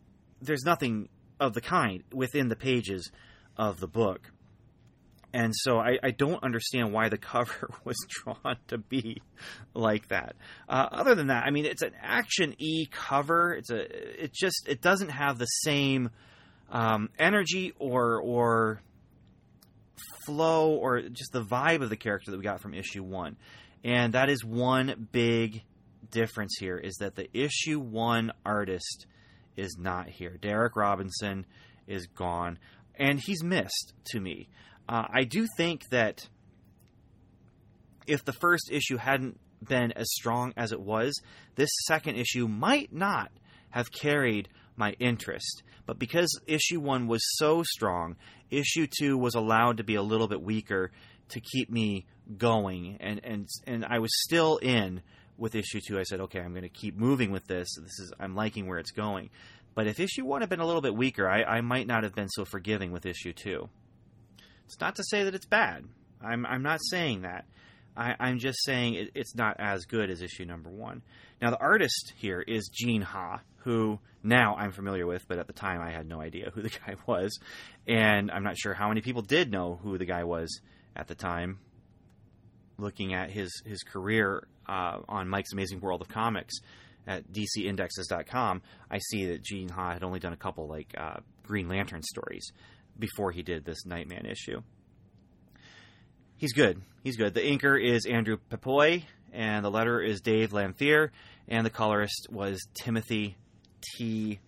there's 0.40 0.64
nothing 0.64 1.08
of 1.42 1.54
the 1.54 1.60
kind 1.60 2.02
within 2.12 2.48
the 2.48 2.56
pages 2.56 3.10
of 3.56 3.80
the 3.80 3.88
book 3.88 4.30
and 5.34 5.52
so 5.56 5.78
I, 5.78 5.98
I, 6.02 6.10
don't 6.10 6.42
understand 6.42 6.92
why 6.92 7.08
the 7.08 7.18
cover 7.32 7.70
was 7.84 7.96
drawn 8.08 8.56
to 8.68 8.78
be 8.78 9.22
like 9.74 10.08
that. 10.08 10.36
Uh, 10.68 10.88
other 10.92 11.14
than 11.14 11.28
that, 11.28 11.44
I 11.44 11.50
mean, 11.50 11.64
it's 11.64 11.82
an 11.82 11.92
action 12.00 12.54
e 12.58 12.86
cover. 12.90 13.54
It's 13.54 13.70
a 13.70 14.24
it 14.24 14.32
just 14.32 14.68
it 14.68 14.80
doesn't 14.80 15.10
have 15.10 15.38
the 15.38 15.46
same 15.46 16.10
um, 16.70 17.08
energy 17.18 17.72
or 17.78 18.20
or 18.20 18.82
flow 20.26 20.70
or 20.70 21.02
just 21.02 21.32
the 21.32 21.42
vibe 21.42 21.82
of 21.82 21.90
the 21.90 21.96
character 21.96 22.30
that 22.30 22.36
we 22.36 22.44
got 22.44 22.60
from 22.60 22.74
issue 22.74 23.02
one, 23.02 23.36
and 23.84 24.14
that 24.14 24.28
is 24.28 24.44
one 24.44 25.08
big 25.12 25.62
difference 26.10 26.56
here 26.58 26.76
is 26.76 26.96
that 26.96 27.14
the 27.14 27.26
issue 27.32 27.80
one 27.80 28.32
artist 28.44 29.06
is 29.56 29.76
not 29.78 30.08
here. 30.08 30.36
Derek 30.40 30.76
Robinson 30.76 31.46
is 31.86 32.06
gone, 32.06 32.58
and 32.94 33.20
he's 33.20 33.42
missed 33.42 33.92
to 34.06 34.20
me. 34.20 34.48
Uh, 34.88 35.04
I 35.12 35.24
do 35.24 35.46
think 35.56 35.88
that 35.90 36.28
if 38.06 38.24
the 38.24 38.32
first 38.32 38.70
issue 38.70 38.96
hadn't 38.96 39.38
been 39.62 39.92
as 39.92 40.10
strong 40.12 40.52
as 40.56 40.72
it 40.72 40.80
was, 40.80 41.20
this 41.54 41.70
second 41.84 42.16
issue 42.16 42.48
might 42.48 42.92
not 42.92 43.30
have 43.70 43.92
carried 43.92 44.48
my 44.76 44.92
interest. 44.98 45.62
But 45.86 45.98
because 45.98 46.38
issue 46.46 46.80
one 46.80 47.06
was 47.06 47.22
so 47.36 47.62
strong, 47.62 48.16
issue 48.50 48.86
two 48.86 49.16
was 49.16 49.34
allowed 49.34 49.78
to 49.78 49.84
be 49.84 49.94
a 49.94 50.02
little 50.02 50.28
bit 50.28 50.42
weaker 50.42 50.90
to 51.30 51.40
keep 51.40 51.70
me 51.70 52.06
going, 52.36 52.98
and 53.00 53.20
and 53.24 53.48
and 53.66 53.84
I 53.84 53.98
was 53.98 54.10
still 54.22 54.58
in 54.58 55.02
with 55.42 55.54
issue 55.56 55.80
two. 55.80 55.98
I 55.98 56.04
said, 56.04 56.20
okay, 56.20 56.40
I'm 56.40 56.52
going 56.52 56.62
to 56.62 56.68
keep 56.68 56.96
moving 56.96 57.32
with 57.32 57.46
this. 57.46 57.68
This 57.74 57.98
is 57.98 58.12
I'm 58.18 58.34
liking 58.34 58.66
where 58.66 58.78
it's 58.78 58.92
going. 58.92 59.28
But 59.74 59.86
if 59.86 59.98
issue 60.00 60.24
one 60.24 60.40
had 60.40 60.48
been 60.48 60.60
a 60.60 60.66
little 60.66 60.80
bit 60.80 60.94
weaker, 60.94 61.28
I, 61.28 61.42
I 61.42 61.60
might 61.60 61.86
not 61.86 62.04
have 62.04 62.14
been 62.14 62.28
so 62.28 62.44
forgiving 62.44 62.92
with 62.92 63.04
issue 63.04 63.32
two. 63.32 63.68
It's 64.66 64.80
not 64.80 64.94
to 64.96 65.04
say 65.04 65.24
that 65.24 65.34
it's 65.34 65.46
bad. 65.46 65.84
I'm 66.24 66.46
I'm 66.46 66.62
not 66.62 66.78
saying 66.90 67.22
that. 67.22 67.44
I, 67.94 68.30
am 68.30 68.38
just 68.38 68.64
saying 68.64 68.94
it, 68.94 69.10
it's 69.14 69.34
not 69.34 69.56
as 69.58 69.84
good 69.84 70.08
as 70.08 70.22
issue 70.22 70.46
number 70.46 70.70
one. 70.70 71.02
Now 71.42 71.50
the 71.50 71.60
artist 71.60 72.14
here 72.16 72.40
is 72.40 72.70
Gene 72.72 73.02
Ha, 73.02 73.42
who 73.64 73.98
now 74.22 74.54
I'm 74.54 74.72
familiar 74.72 75.06
with, 75.06 75.26
but 75.28 75.38
at 75.38 75.46
the 75.46 75.52
time 75.52 75.82
I 75.82 75.90
had 75.90 76.06
no 76.06 76.20
idea 76.20 76.50
who 76.54 76.62
the 76.62 76.70
guy 76.86 76.94
was, 77.06 77.38
and 77.86 78.30
I'm 78.30 78.44
not 78.44 78.56
sure 78.56 78.72
how 78.72 78.88
many 78.88 79.02
people 79.02 79.22
did 79.22 79.50
know 79.50 79.78
who 79.82 79.98
the 79.98 80.06
guy 80.06 80.24
was 80.24 80.60
at 80.96 81.08
the 81.08 81.14
time. 81.14 81.58
Looking 82.78 83.14
at 83.14 83.30
his 83.30 83.62
his 83.64 83.82
career 83.82 84.46
uh, 84.68 84.98
on 85.08 85.28
Mike's 85.28 85.52
Amazing 85.52 85.80
World 85.80 86.00
of 86.00 86.08
Comics 86.08 86.54
at 87.06 87.24
DCIndexes.com, 87.32 88.62
I 88.90 88.98
see 88.98 89.26
that 89.26 89.42
Gene 89.42 89.68
Ha 89.68 89.92
had 89.92 90.04
only 90.04 90.20
done 90.20 90.32
a 90.32 90.36
couple 90.36 90.68
like 90.68 90.94
uh, 90.96 91.20
Green 91.42 91.68
Lantern 91.68 92.02
stories 92.02 92.52
before 92.98 93.32
he 93.32 93.42
did 93.42 93.64
this 93.64 93.84
Nightman 93.84 94.26
issue. 94.26 94.62
He's 96.36 96.52
good. 96.52 96.82
He's 97.04 97.16
good. 97.16 97.34
The 97.34 97.40
inker 97.40 97.80
is 97.80 98.06
Andrew 98.06 98.36
Pepoy, 98.50 99.04
and 99.32 99.64
the 99.64 99.70
letterer 99.70 100.04
is 100.06 100.20
Dave 100.20 100.50
Lanphear, 100.50 101.10
and 101.48 101.64
the 101.64 101.70
colorist 101.70 102.28
was 102.30 102.66
Timothy 102.74 103.36
T. 103.96 104.40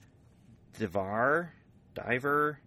Divar, 0.79 1.51
Diver. 1.95 2.59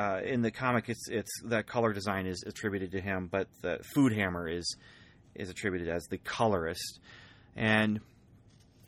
Uh, 0.00 0.20
in 0.24 0.40
the 0.40 0.50
comic, 0.50 0.88
it's 0.88 1.08
it's 1.10 1.30
that 1.44 1.66
color 1.66 1.92
design 1.92 2.26
is 2.26 2.42
attributed 2.46 2.92
to 2.92 3.00
him, 3.02 3.28
but 3.30 3.48
the 3.60 3.80
Food 3.94 4.12
Hammer 4.12 4.48
is 4.48 4.76
is 5.34 5.50
attributed 5.50 5.88
as 5.88 6.06
the 6.06 6.16
colorist. 6.16 7.00
And 7.54 8.00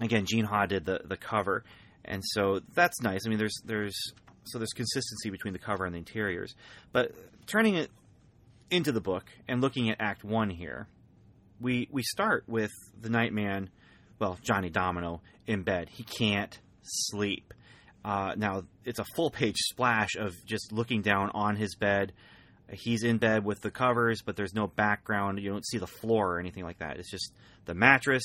again, 0.00 0.24
Gene 0.24 0.46
Ha 0.46 0.64
did 0.64 0.86
the 0.86 1.02
the 1.04 1.18
cover, 1.18 1.64
and 2.02 2.22
so 2.24 2.60
that's 2.72 3.02
nice. 3.02 3.26
I 3.26 3.28
mean, 3.28 3.38
there's 3.38 3.60
there's 3.66 3.94
so 4.44 4.58
there's 4.58 4.72
consistency 4.72 5.28
between 5.28 5.52
the 5.52 5.58
cover 5.58 5.84
and 5.84 5.94
the 5.94 5.98
interiors. 5.98 6.54
But 6.92 7.12
turning 7.46 7.74
it 7.74 7.90
into 8.70 8.90
the 8.90 9.02
book 9.02 9.24
and 9.46 9.60
looking 9.60 9.90
at 9.90 9.98
Act 10.00 10.24
One 10.24 10.48
here, 10.48 10.88
we 11.60 11.88
we 11.90 12.02
start 12.04 12.44
with 12.46 12.72
the 12.98 13.10
Nightman, 13.10 13.68
well, 14.18 14.38
Johnny 14.42 14.70
Domino 14.70 15.20
in 15.46 15.62
bed. 15.62 15.90
He 15.90 16.04
can't 16.04 16.58
sleep. 16.82 17.52
Uh, 18.04 18.34
now 18.36 18.64
it's 18.84 18.98
a 18.98 19.04
full 19.14 19.30
page 19.30 19.56
splash 19.58 20.16
of 20.16 20.34
just 20.44 20.72
looking 20.72 21.02
down 21.02 21.30
on 21.34 21.56
his 21.56 21.74
bed. 21.74 22.12
He's 22.72 23.02
in 23.02 23.18
bed 23.18 23.44
with 23.44 23.60
the 23.60 23.70
covers, 23.70 24.22
but 24.22 24.36
there's 24.36 24.54
no 24.54 24.66
background. 24.66 25.38
You 25.40 25.50
don't 25.50 25.66
see 25.66 25.78
the 25.78 25.86
floor 25.86 26.36
or 26.36 26.40
anything 26.40 26.64
like 26.64 26.78
that. 26.78 26.98
It's 26.98 27.10
just 27.10 27.32
the 27.66 27.74
mattress 27.74 28.24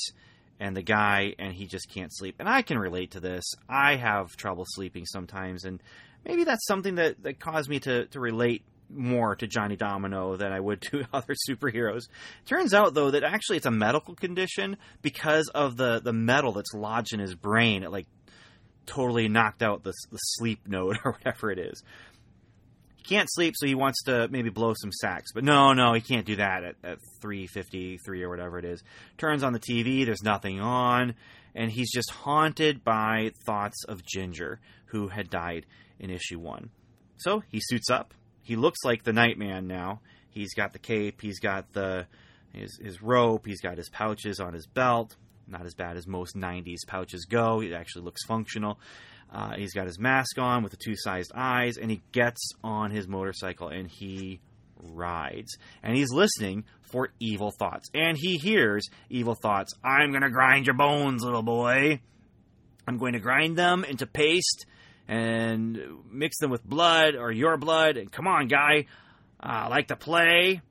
and 0.59 0.75
the 0.75 0.81
guy, 0.81 1.35
and 1.37 1.53
he 1.53 1.67
just 1.67 1.89
can't 1.89 2.15
sleep. 2.15 2.35
And 2.39 2.49
I 2.49 2.61
can 2.61 2.79
relate 2.79 3.11
to 3.11 3.19
this. 3.19 3.43
I 3.69 3.95
have 3.95 4.35
trouble 4.35 4.63
sleeping 4.67 5.05
sometimes, 5.05 5.65
and 5.65 5.81
maybe 6.25 6.43
that's 6.43 6.65
something 6.65 6.95
that, 6.95 7.21
that 7.23 7.39
caused 7.39 7.69
me 7.69 7.79
to, 7.81 8.05
to 8.07 8.19
relate 8.19 8.63
more 8.89 9.35
to 9.35 9.47
Johnny 9.47 9.75
Domino 9.75 10.37
than 10.37 10.51
I 10.51 10.59
would 10.59 10.81
to 10.91 11.05
other 11.13 11.35
superheroes. 11.47 12.03
Turns 12.45 12.73
out 12.73 12.93
though 12.93 13.11
that 13.11 13.23
actually 13.23 13.57
it's 13.57 13.65
a 13.65 13.71
medical 13.71 14.15
condition 14.15 14.77
because 15.01 15.49
of 15.49 15.77
the, 15.77 15.99
the 15.99 16.13
metal 16.13 16.53
that's 16.53 16.73
lodged 16.73 17.13
in 17.13 17.19
his 17.19 17.35
brain. 17.35 17.83
It 17.83 17.91
like 17.91 18.07
totally 18.87 19.27
knocked 19.27 19.61
out 19.61 19.83
the, 19.83 19.93
the 20.11 20.17
sleep 20.17 20.61
node 20.67 20.97
or 21.05 21.11
whatever 21.11 21.51
it 21.51 21.59
is. 21.59 21.83
He 22.95 23.03
can't 23.03 23.29
sleep, 23.31 23.53
so 23.55 23.67
he 23.67 23.75
wants 23.75 24.03
to 24.03 24.27
maybe 24.29 24.49
blow 24.49 24.73
some 24.75 24.91
sax. 24.91 25.31
But 25.33 25.43
no, 25.43 25.73
no, 25.73 25.93
he 25.93 26.01
can't 26.01 26.25
do 26.25 26.37
that 26.37 26.63
at, 26.63 26.75
at 26.83 26.97
353 27.21 28.23
or 28.23 28.29
whatever 28.29 28.57
it 28.57 28.65
is. 28.65 28.83
Turns 29.17 29.43
on 29.43 29.53
the 29.53 29.59
TV, 29.59 30.05
there's 30.05 30.23
nothing 30.23 30.59
on, 30.59 31.15
and 31.53 31.71
he's 31.71 31.91
just 31.91 32.09
haunted 32.09 32.83
by 32.83 33.31
thoughts 33.45 33.83
of 33.85 34.05
Ginger, 34.05 34.59
who 34.87 35.09
had 35.09 35.29
died 35.29 35.65
in 35.99 36.09
issue 36.09 36.39
one. 36.39 36.69
So 37.17 37.43
he 37.49 37.59
suits 37.61 37.89
up. 37.89 38.13
He 38.43 38.55
looks 38.55 38.79
like 38.83 39.03
the 39.03 39.13
Nightman 39.13 39.67
now. 39.67 40.01
He's 40.29 40.53
got 40.53 40.71
the 40.71 40.79
cape, 40.79 41.21
he's 41.21 41.39
got 41.39 41.73
the 41.73 42.05
his, 42.53 42.79
his 42.81 43.01
rope, 43.01 43.45
he's 43.45 43.61
got 43.61 43.77
his 43.77 43.89
pouches 43.89 44.39
on 44.39 44.53
his 44.53 44.67
belt 44.67 45.15
not 45.47 45.65
as 45.65 45.73
bad 45.73 45.97
as 45.97 46.07
most 46.07 46.35
90s 46.35 46.85
pouches 46.87 47.25
go. 47.25 47.61
It 47.61 47.73
actually 47.73 48.05
looks 48.05 48.25
functional. 48.25 48.79
Uh, 49.31 49.55
he's 49.55 49.73
got 49.73 49.87
his 49.87 49.99
mask 49.99 50.37
on 50.37 50.63
with 50.63 50.71
the 50.71 50.77
two 50.77 50.95
sized 50.95 51.31
eyes, 51.35 51.77
and 51.77 51.91
he 51.91 52.01
gets 52.11 52.51
on 52.63 52.91
his 52.91 53.07
motorcycle 53.07 53.67
and 53.67 53.89
he 53.89 54.39
rides. 54.81 55.57
And 55.83 55.95
he's 55.97 56.11
listening 56.11 56.65
for 56.91 57.09
evil 57.19 57.51
thoughts. 57.51 57.89
And 57.93 58.17
he 58.17 58.37
hears 58.37 58.87
evil 59.09 59.35
thoughts 59.35 59.73
I'm 59.83 60.11
going 60.11 60.23
to 60.23 60.29
grind 60.29 60.65
your 60.65 60.75
bones, 60.75 61.23
little 61.23 61.43
boy. 61.43 62.01
I'm 62.87 62.97
going 62.97 63.13
to 63.13 63.19
grind 63.19 63.57
them 63.57 63.83
into 63.83 64.07
paste 64.07 64.65
and 65.07 65.79
mix 66.09 66.37
them 66.39 66.51
with 66.51 66.63
blood 66.63 67.15
or 67.15 67.31
your 67.31 67.57
blood. 67.57 67.97
And 67.97 68.11
come 68.11 68.27
on, 68.27 68.47
guy. 68.47 68.85
Uh, 69.41 69.65
I 69.65 69.67
like 69.67 69.89
to 69.89 69.95
play. 69.95 70.61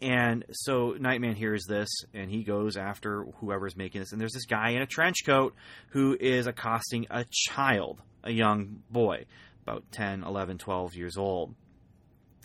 And 0.00 0.44
so 0.52 0.94
Nightman 0.98 1.36
hears 1.36 1.64
this 1.66 1.88
and 2.12 2.30
he 2.30 2.42
goes 2.42 2.76
after 2.76 3.24
whoever's 3.40 3.76
making 3.76 4.02
this. 4.02 4.12
And 4.12 4.20
there's 4.20 4.32
this 4.32 4.44
guy 4.44 4.70
in 4.70 4.82
a 4.82 4.86
trench 4.86 5.18
coat 5.24 5.54
who 5.90 6.16
is 6.18 6.46
accosting 6.46 7.06
a 7.10 7.24
child, 7.30 8.00
a 8.22 8.30
young 8.30 8.82
boy, 8.90 9.24
about 9.62 9.84
10, 9.92 10.22
11, 10.22 10.58
12 10.58 10.94
years 10.94 11.16
old. 11.16 11.54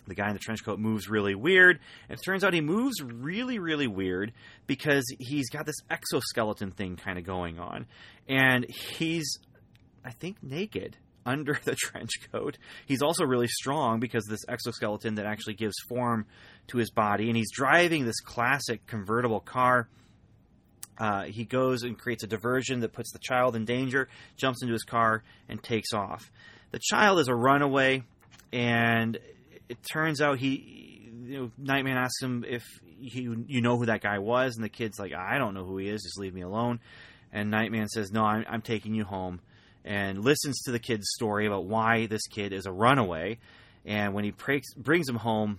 The 0.06 0.14
guy 0.14 0.28
in 0.28 0.32
the 0.32 0.40
trench 0.40 0.64
coat 0.64 0.78
moves 0.78 1.08
really 1.08 1.34
weird. 1.34 1.78
And 2.08 2.18
it 2.18 2.22
turns 2.24 2.42
out 2.42 2.54
he 2.54 2.60
moves 2.60 3.00
really, 3.02 3.58
really 3.58 3.86
weird 3.86 4.32
because 4.66 5.04
he's 5.18 5.48
got 5.50 5.66
this 5.66 5.76
exoskeleton 5.90 6.72
thing 6.72 6.96
kind 6.96 7.18
of 7.18 7.24
going 7.24 7.60
on. 7.60 7.86
And 8.28 8.66
he's, 8.68 9.38
I 10.04 10.10
think, 10.10 10.42
naked 10.42 10.96
under 11.24 11.58
the 11.64 11.74
trench 11.74 12.10
coat. 12.32 12.58
He's 12.86 13.02
also 13.02 13.24
really 13.24 13.48
strong 13.48 14.00
because 14.00 14.24
this 14.24 14.44
exoskeleton 14.48 15.16
that 15.16 15.26
actually 15.26 15.54
gives 15.54 15.74
form 15.88 16.26
to 16.68 16.78
his 16.78 16.90
body, 16.90 17.28
and 17.28 17.36
he's 17.36 17.50
driving 17.52 18.04
this 18.04 18.20
classic 18.20 18.86
convertible 18.86 19.40
car. 19.40 19.88
Uh, 20.98 21.24
he 21.24 21.44
goes 21.44 21.82
and 21.82 21.98
creates 21.98 22.22
a 22.22 22.26
diversion 22.26 22.80
that 22.80 22.92
puts 22.92 23.12
the 23.12 23.18
child 23.18 23.56
in 23.56 23.64
danger, 23.64 24.08
jumps 24.36 24.62
into 24.62 24.72
his 24.72 24.84
car, 24.84 25.24
and 25.48 25.62
takes 25.62 25.92
off. 25.92 26.30
The 26.70 26.80
child 26.80 27.18
is 27.18 27.28
a 27.28 27.34
runaway, 27.34 28.04
and 28.52 29.18
it 29.68 29.78
turns 29.90 30.20
out 30.20 30.38
he, 30.38 31.10
you 31.24 31.38
know, 31.38 31.50
Nightman 31.58 31.96
asks 31.96 32.22
him 32.22 32.44
if 32.46 32.62
he, 33.00 33.22
you 33.22 33.60
know 33.60 33.76
who 33.78 33.86
that 33.86 34.02
guy 34.02 34.18
was, 34.18 34.54
and 34.56 34.64
the 34.64 34.68
kid's 34.68 34.98
like, 34.98 35.12
I 35.12 35.38
don't 35.38 35.54
know 35.54 35.64
who 35.64 35.78
he 35.78 35.88
is, 35.88 36.02
just 36.02 36.18
leave 36.18 36.34
me 36.34 36.42
alone. 36.42 36.78
And 37.32 37.50
Nightman 37.50 37.88
says, 37.88 38.12
No, 38.12 38.24
I'm, 38.24 38.44
I'm 38.48 38.62
taking 38.62 38.94
you 38.94 39.04
home 39.04 39.40
and 39.84 40.24
listens 40.24 40.60
to 40.62 40.72
the 40.72 40.78
kid's 40.78 41.10
story 41.14 41.46
about 41.46 41.64
why 41.64 42.06
this 42.06 42.26
kid 42.28 42.52
is 42.52 42.66
a 42.66 42.72
runaway. 42.72 43.38
And 43.84 44.14
when 44.14 44.24
he 44.24 44.32
brings 44.76 45.08
him 45.08 45.16
home, 45.16 45.58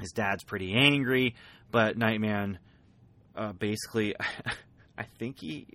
his 0.00 0.10
dad's 0.10 0.44
pretty 0.44 0.74
angry, 0.74 1.34
but 1.70 1.96
Nightman 1.96 2.58
uh, 3.34 3.52
basically, 3.52 4.14
I 4.98 5.04
think 5.18 5.40
he, 5.40 5.66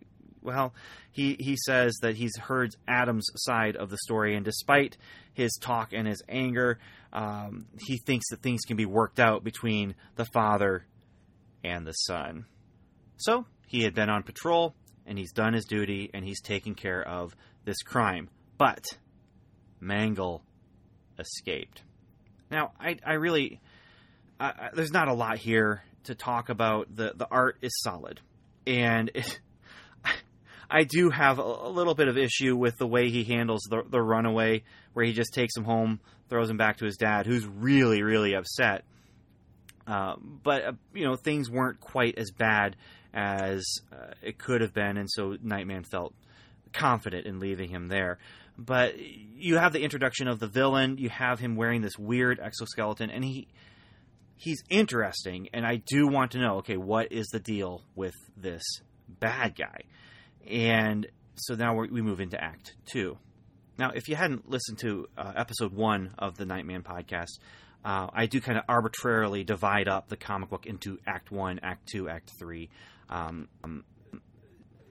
well, 0.41 0.73
he, 1.11 1.35
he 1.39 1.57
says 1.65 1.95
that 2.01 2.15
he's 2.15 2.37
heard 2.37 2.75
Adam's 2.87 3.27
side 3.35 3.75
of 3.75 3.89
the 3.89 3.97
story, 3.97 4.35
and 4.35 4.45
despite 4.45 4.97
his 5.33 5.57
talk 5.59 5.93
and 5.93 6.07
his 6.07 6.21
anger, 6.29 6.79
um, 7.13 7.65
he 7.79 7.97
thinks 7.97 8.29
that 8.29 8.41
things 8.41 8.61
can 8.67 8.77
be 8.77 8.85
worked 8.85 9.19
out 9.19 9.43
between 9.43 9.95
the 10.15 10.25
father 10.25 10.85
and 11.63 11.87
the 11.87 11.93
son. 11.93 12.45
So 13.17 13.45
he 13.67 13.83
had 13.83 13.95
been 13.95 14.09
on 14.09 14.23
patrol 14.23 14.75
and 15.07 15.17
he's 15.17 15.31
done 15.31 15.53
his 15.53 15.65
duty 15.65 16.11
and 16.13 16.23
he's 16.23 16.41
taken 16.41 16.75
care 16.75 17.01
of 17.01 17.35
this 17.65 17.81
crime. 17.83 18.29
But 18.57 18.85
Mangle 19.79 20.43
escaped. 21.17 21.81
Now, 22.51 22.73
I, 22.79 22.97
I 23.05 23.13
really, 23.13 23.59
there's 24.73 24.91
not 24.91 25.07
a 25.07 25.13
lot 25.13 25.37
here 25.37 25.83
to 26.03 26.15
talk 26.15 26.49
about. 26.49 26.93
The, 26.93 27.13
the 27.15 27.27
art 27.29 27.57
is 27.61 27.71
solid. 27.81 28.19
And 28.65 29.11
it, 29.13 29.39
I 30.69 30.83
do 30.83 31.09
have 31.09 31.39
a, 31.39 31.43
a, 31.43 31.69
little 31.69 31.95
bit 31.95 32.07
of 32.07 32.17
issue 32.17 32.55
with 32.55 32.77
the 32.77 32.87
way 32.87 33.09
he 33.09 33.23
handles 33.23 33.61
the, 33.69 33.83
the 33.89 34.01
runaway, 34.01 34.63
where 34.93 35.05
he 35.05 35.13
just 35.13 35.33
takes 35.33 35.55
him 35.55 35.63
home, 35.63 35.99
throws 36.29 36.49
him 36.49 36.57
back 36.57 36.77
to 36.77 36.85
his 36.85 36.97
dad, 36.97 37.25
who's 37.25 37.45
really, 37.45 38.03
really 38.03 38.33
upset. 38.33 38.83
Uh, 39.87 40.15
but, 40.43 40.63
uh, 40.65 40.71
you 40.93 41.05
know, 41.05 41.15
things 41.15 41.49
weren't 41.49 41.79
quite 41.79 42.17
as 42.17 42.31
bad 42.31 42.75
as 43.13 43.65
uh, 43.91 44.13
it 44.21 44.37
could 44.37 44.61
have 44.61 44.73
been, 44.73 44.97
and 44.97 45.09
so 45.09 45.37
Nightman 45.41 45.85
felt 45.85 46.13
confident 46.73 47.25
in 47.25 47.39
leaving 47.39 47.69
him 47.69 47.87
there. 47.87 48.19
But 48.57 48.95
you 48.99 49.57
have 49.57 49.71
the 49.71 49.81
introduction 49.81 50.27
of 50.27 50.39
the 50.39 50.47
villain. 50.47 50.97
You 50.97 51.09
have 51.09 51.39
him 51.39 51.55
wearing 51.55 51.81
this 51.81 51.97
weird 51.97 52.39
exoskeleton, 52.39 53.09
and 53.09 53.23
he 53.23 53.47
he's 54.35 54.61
interesting. 54.69 55.49
And 55.53 55.65
I 55.65 55.77
do 55.77 56.07
want 56.07 56.31
to 56.31 56.39
know, 56.39 56.57
okay, 56.57 56.77
what 56.77 57.11
is 57.11 57.27
the 57.27 57.39
deal 57.39 57.83
with 57.95 58.15
this 58.35 58.63
bad 59.07 59.55
guy? 59.55 59.81
And 60.49 61.07
so 61.35 61.55
now 61.55 61.75
we 61.75 62.01
move 62.01 62.19
into 62.19 62.41
Act 62.43 62.75
Two. 62.85 63.17
Now, 63.77 63.91
if 63.93 64.09
you 64.09 64.15
hadn't 64.15 64.49
listened 64.49 64.79
to 64.79 65.07
uh, 65.17 65.33
episode 65.35 65.71
one 65.71 66.15
of 66.17 66.35
the 66.35 66.45
Nightman 66.45 66.81
podcast, 66.81 67.39
uh, 67.85 68.07
I 68.13 68.25
do 68.25 68.41
kind 68.41 68.57
of 68.57 68.63
arbitrarily 68.67 69.43
divide 69.43 69.87
up 69.87 70.09
the 70.09 70.17
comic 70.17 70.49
book 70.49 70.65
into 70.65 70.99
Act 71.07 71.31
One, 71.31 71.59
Act 71.63 71.87
Two, 71.87 72.09
Act 72.09 72.31
Three. 72.39 72.69
Um, 73.09 73.47
um, 73.63 73.83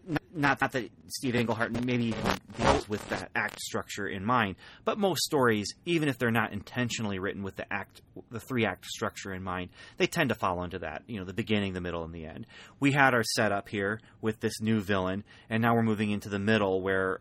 not, 0.06 0.22
not 0.34 0.72
that 0.72 0.90
Steve 1.08 1.34
Englehart 1.34 1.84
maybe 1.84 2.14
deals 2.56 2.88
with 2.88 3.06
that 3.08 3.30
act 3.34 3.60
structure 3.60 4.06
in 4.06 4.24
mind, 4.24 4.56
but 4.84 4.98
most 4.98 5.22
stories, 5.22 5.74
even 5.84 6.08
if 6.08 6.18
they're 6.18 6.30
not 6.30 6.52
intentionally 6.52 7.18
written 7.18 7.42
with 7.42 7.56
the 7.56 7.70
act, 7.72 8.00
the 8.30 8.40
three 8.40 8.64
act 8.64 8.86
structure 8.86 9.32
in 9.32 9.42
mind, 9.42 9.70
they 9.96 10.06
tend 10.06 10.28
to 10.28 10.34
fall 10.34 10.62
into 10.62 10.78
that. 10.78 11.02
You 11.06 11.18
know, 11.18 11.24
the 11.24 11.32
beginning, 11.32 11.72
the 11.72 11.80
middle, 11.80 12.04
and 12.04 12.14
the 12.14 12.26
end. 12.26 12.46
We 12.78 12.92
had 12.92 13.14
our 13.14 13.24
setup 13.24 13.68
here 13.68 14.00
with 14.20 14.40
this 14.40 14.60
new 14.60 14.80
villain, 14.80 15.24
and 15.50 15.62
now 15.62 15.74
we're 15.74 15.82
moving 15.82 16.10
into 16.10 16.28
the 16.28 16.38
middle 16.38 16.80
where 16.80 17.20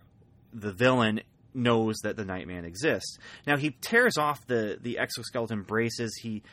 the 0.54 0.72
villain 0.72 1.22
knows 1.56 1.96
that 2.04 2.16
the 2.16 2.26
Nightman 2.26 2.66
exists. 2.66 3.18
Now 3.48 3.58
he 3.58 3.72
tears 3.82 4.18
off 4.18 4.46
the 4.48 4.78
the 4.82 5.00
exoskeleton 5.00 5.64
braces. 5.64 6.18
He 6.22 6.44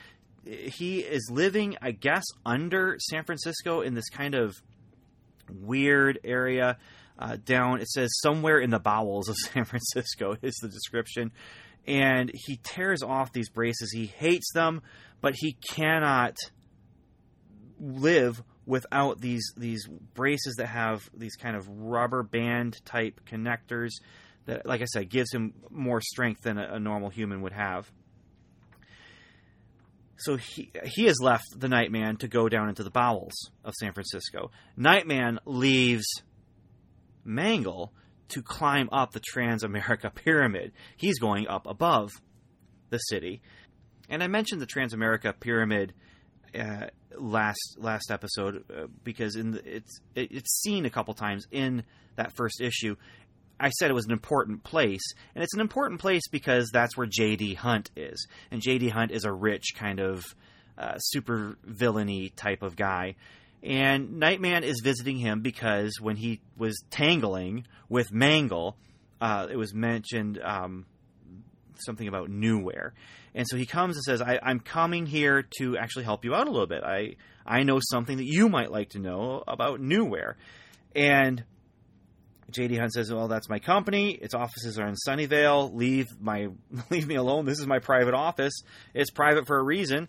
he 0.45 1.01
is 1.01 1.31
living, 1.31 1.77
I 1.81 1.93
guess, 1.93 2.25
under 2.45 2.97
San 2.99 3.25
Francisco 3.25 3.81
in 3.81 3.95
this 3.95 4.09
kind 4.09 4.35
of 4.35 4.55
weird 5.49 6.19
area. 6.25 6.79
Uh, 7.19 7.37
down, 7.45 7.81
it 7.81 7.89
says 7.89 8.11
somewhere 8.21 8.59
in 8.59 8.71
the 8.71 8.81
bowels 8.81 9.29
of 9.29 9.37
San 9.53 9.65
Francisco 9.65 10.37
is 10.43 10.57
the 10.57 10.69
description. 10.69 11.31
And 11.87 12.31
he 12.33 12.59
tears 12.63 13.03
off 13.03 13.33
these 13.33 13.51
braces. 13.51 13.93
He 13.93 14.07
hates 14.07 14.53
them, 14.53 14.83
but 15.21 15.35
he 15.37 15.57
cannot 15.71 16.37
live 17.79 18.43
without 18.65 19.21
these 19.21 19.45
these 19.57 19.89
braces 20.15 20.55
that 20.59 20.69
have 20.69 21.11
these 21.15 21.35
kind 21.35 21.57
of 21.57 21.69
rubber 21.69 22.23
band 22.23 22.81
type 22.85 23.21
connectors 23.29 23.91
that, 24.47 24.67
like 24.67 24.83
I 24.83 24.87
said, 24.87 25.09
gives 25.09 25.33
him 25.33 25.55
more 25.71 26.01
strength 26.01 26.43
than 26.43 26.59
a, 26.59 26.75
a 26.75 26.81
normal 26.81 27.11
human 27.11 27.43
would 27.43 27.53
have. 27.53 27.91
So 30.17 30.37
he 30.37 30.71
he 30.85 31.05
has 31.07 31.21
left 31.21 31.45
the 31.57 31.69
Nightman 31.69 32.17
to 32.19 32.29
go 32.29 32.49
down 32.49 32.69
into 32.69 32.85
the 32.85 32.91
bowels 32.91 33.33
of 33.65 33.75
San 33.75 33.93
Francisco. 33.93 34.51
Nightman 34.77 35.41
leaves 35.45 36.07
Mangle 37.25 37.93
to 38.29 38.43
climb 38.43 38.89
up 38.93 39.13
the 39.13 39.21
Transamerica 39.21 40.15
Pyramid. 40.15 40.73
He's 40.97 41.19
going 41.19 41.49
up 41.49 41.67
above 41.67 42.11
the 42.91 42.99
city. 42.99 43.43
And 44.09 44.23
I 44.23 44.29
mentioned 44.29 44.61
the 44.61 44.67
Transamerica 44.67 45.39
Pyramid 45.39 45.93
uh, 46.59 46.87
last 47.19 47.77
last 47.79 48.11
episode 48.11 48.65
uh, 48.71 48.87
because 49.05 49.37
in 49.37 49.53
the, 49.53 49.77
it's 49.77 50.01
it, 50.15 50.31
it's 50.33 50.61
seen 50.61 50.85
a 50.87 50.91
couple 50.91 51.15
times 51.15 51.47
in 51.51 51.85
that 52.17 52.33
first 52.37 52.61
issue. 52.61 52.97
I 53.63 53.71
said 53.71 53.91
it 53.91 53.95
was 53.95 54.07
an 54.07 54.13
important 54.13 54.65
place, 54.65 55.15
and 55.35 55.45
it's 55.45 55.55
an 55.55 55.61
important 55.61 56.01
place 56.01 56.23
because 56.31 56.71
that's 56.73 56.97
where 56.97 57.07
J.D. 57.07 57.55
Hunt 57.55 57.91
is, 57.97 58.27
and 58.51 58.61
J.D. 58.61 58.89
Hunt 58.89 59.13
is 59.13 59.25
a 59.25 59.33
rich 59.33 59.75
kind 59.77 60.01
of 60.01 60.25
uh, 60.77 60.99
super 60.99 61.57
villainy 61.65 62.31
type 62.31 62.63
of 62.63 62.77
guy. 62.77 63.15
And 63.63 64.19
Nightman 64.19 64.65
is 64.65 64.81
visiting 64.83 65.17
him 65.17 65.41
because 65.41 66.01
when 66.01 66.17
he 66.17 66.41
was 66.57 66.83
tangling 66.91 67.67
with 67.89 68.13
Mangle, 68.13 68.77
uh, 69.21 69.47
it 69.49 69.57
was 69.57 69.73
mentioned 69.73 70.41
um, 70.43 70.85
something 71.77 72.09
about 72.09 72.29
Newware. 72.29 72.91
And 73.35 73.47
so 73.49 73.57
he 73.57 73.67
comes 73.67 73.97
and 73.97 74.03
says, 74.03 74.21
I, 74.21 74.39
am 74.43 74.59
coming 74.59 75.07
here 75.07 75.45
to 75.59 75.79
actually 75.79 76.05
help 76.05 76.25
you 76.25 76.35
out 76.35 76.49
a 76.49 76.51
little 76.51 76.67
bit. 76.67 76.83
I, 76.83 77.17
I 77.47 77.63
know 77.63 77.79
something 77.81 78.17
that 78.17 78.27
you 78.27 78.49
might 78.49 78.73
like 78.73 78.91
to 78.91 78.99
know 78.99 79.45
about 79.47 79.81
Newware. 79.81 80.35
And 80.95 81.45
JD 82.53 82.79
Hunt 82.79 82.93
says, 82.93 83.13
"Well, 83.13 83.29
that's 83.29 83.49
my 83.49 83.59
company. 83.59 84.13
Its 84.13 84.35
offices 84.35 84.79
are 84.79 84.87
in 84.87 84.95
Sunnyvale. 84.95 85.75
Leave 85.75 86.09
my 86.21 86.49
leave 86.91 87.07
me 87.07 87.17
alone. 87.17 87.45
This 87.45 87.61
is 87.61 87.67
my 87.67 87.79
private 87.79 88.15
office. 88.15 88.63
It's 88.95 89.11
private 89.11 89.47
for 89.47 89.59
a 89.59 89.63
reason." 89.63 90.09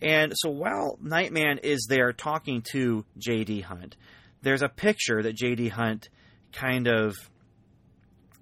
And 0.00 0.32
so 0.34 0.50
while 0.50 0.98
Nightman 1.00 1.58
is 1.58 1.86
there 1.88 2.12
talking 2.12 2.64
to 2.72 3.04
JD 3.18 3.62
Hunt, 3.62 3.96
there's 4.42 4.62
a 4.62 4.68
picture 4.68 5.22
that 5.22 5.36
JD 5.36 5.70
Hunt 5.70 6.08
kind 6.52 6.88
of 6.88 7.14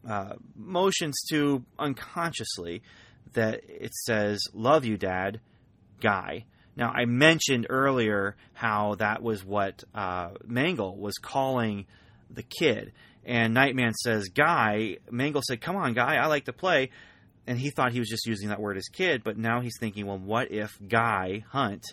uh, 0.09 0.35
motions 0.57 1.21
to 1.31 1.63
unconsciously 1.79 2.83
that 3.35 3.63
it 3.69 3.95
says 3.95 4.41
"Love 4.55 4.85
you, 4.85 4.97
Dad, 4.97 5.41
Guy." 6.01 6.47
Now 6.77 6.91
I 6.91 7.05
mentioned 7.05 7.67
earlier 7.69 8.37
how 8.55 8.95
that 8.97 9.23
was 9.23 9.45
what 9.45 9.85
uh, 9.95 10.31
Mangle 10.47 10.97
was 10.97 11.19
calling 11.19 11.87
the 12.31 12.43
kid, 12.43 12.93
and 13.25 13.55
Nightman 13.55 13.95
says, 13.95 14.29
Guy, 14.29 14.99
Mangle 15.11 15.43
said, 15.45 15.61
Come 15.61 15.77
on, 15.77 15.93
Guy, 15.93 16.17
I 16.17 16.27
like 16.27 16.47
to 16.47 16.53
play. 16.53 16.91
And 17.47 17.59
he 17.59 17.71
thought 17.71 17.93
he 17.93 17.99
was 17.99 18.09
just 18.09 18.27
using 18.27 18.49
that 18.49 18.61
word 18.61 18.77
as 18.77 18.89
kid, 18.89 19.23
but 19.25 19.37
now 19.37 19.61
he's 19.61 19.77
thinking, 19.81 20.07
well, 20.07 20.19
what 20.19 20.53
if 20.53 20.79
Guy 20.87 21.45
Hunt, 21.49 21.85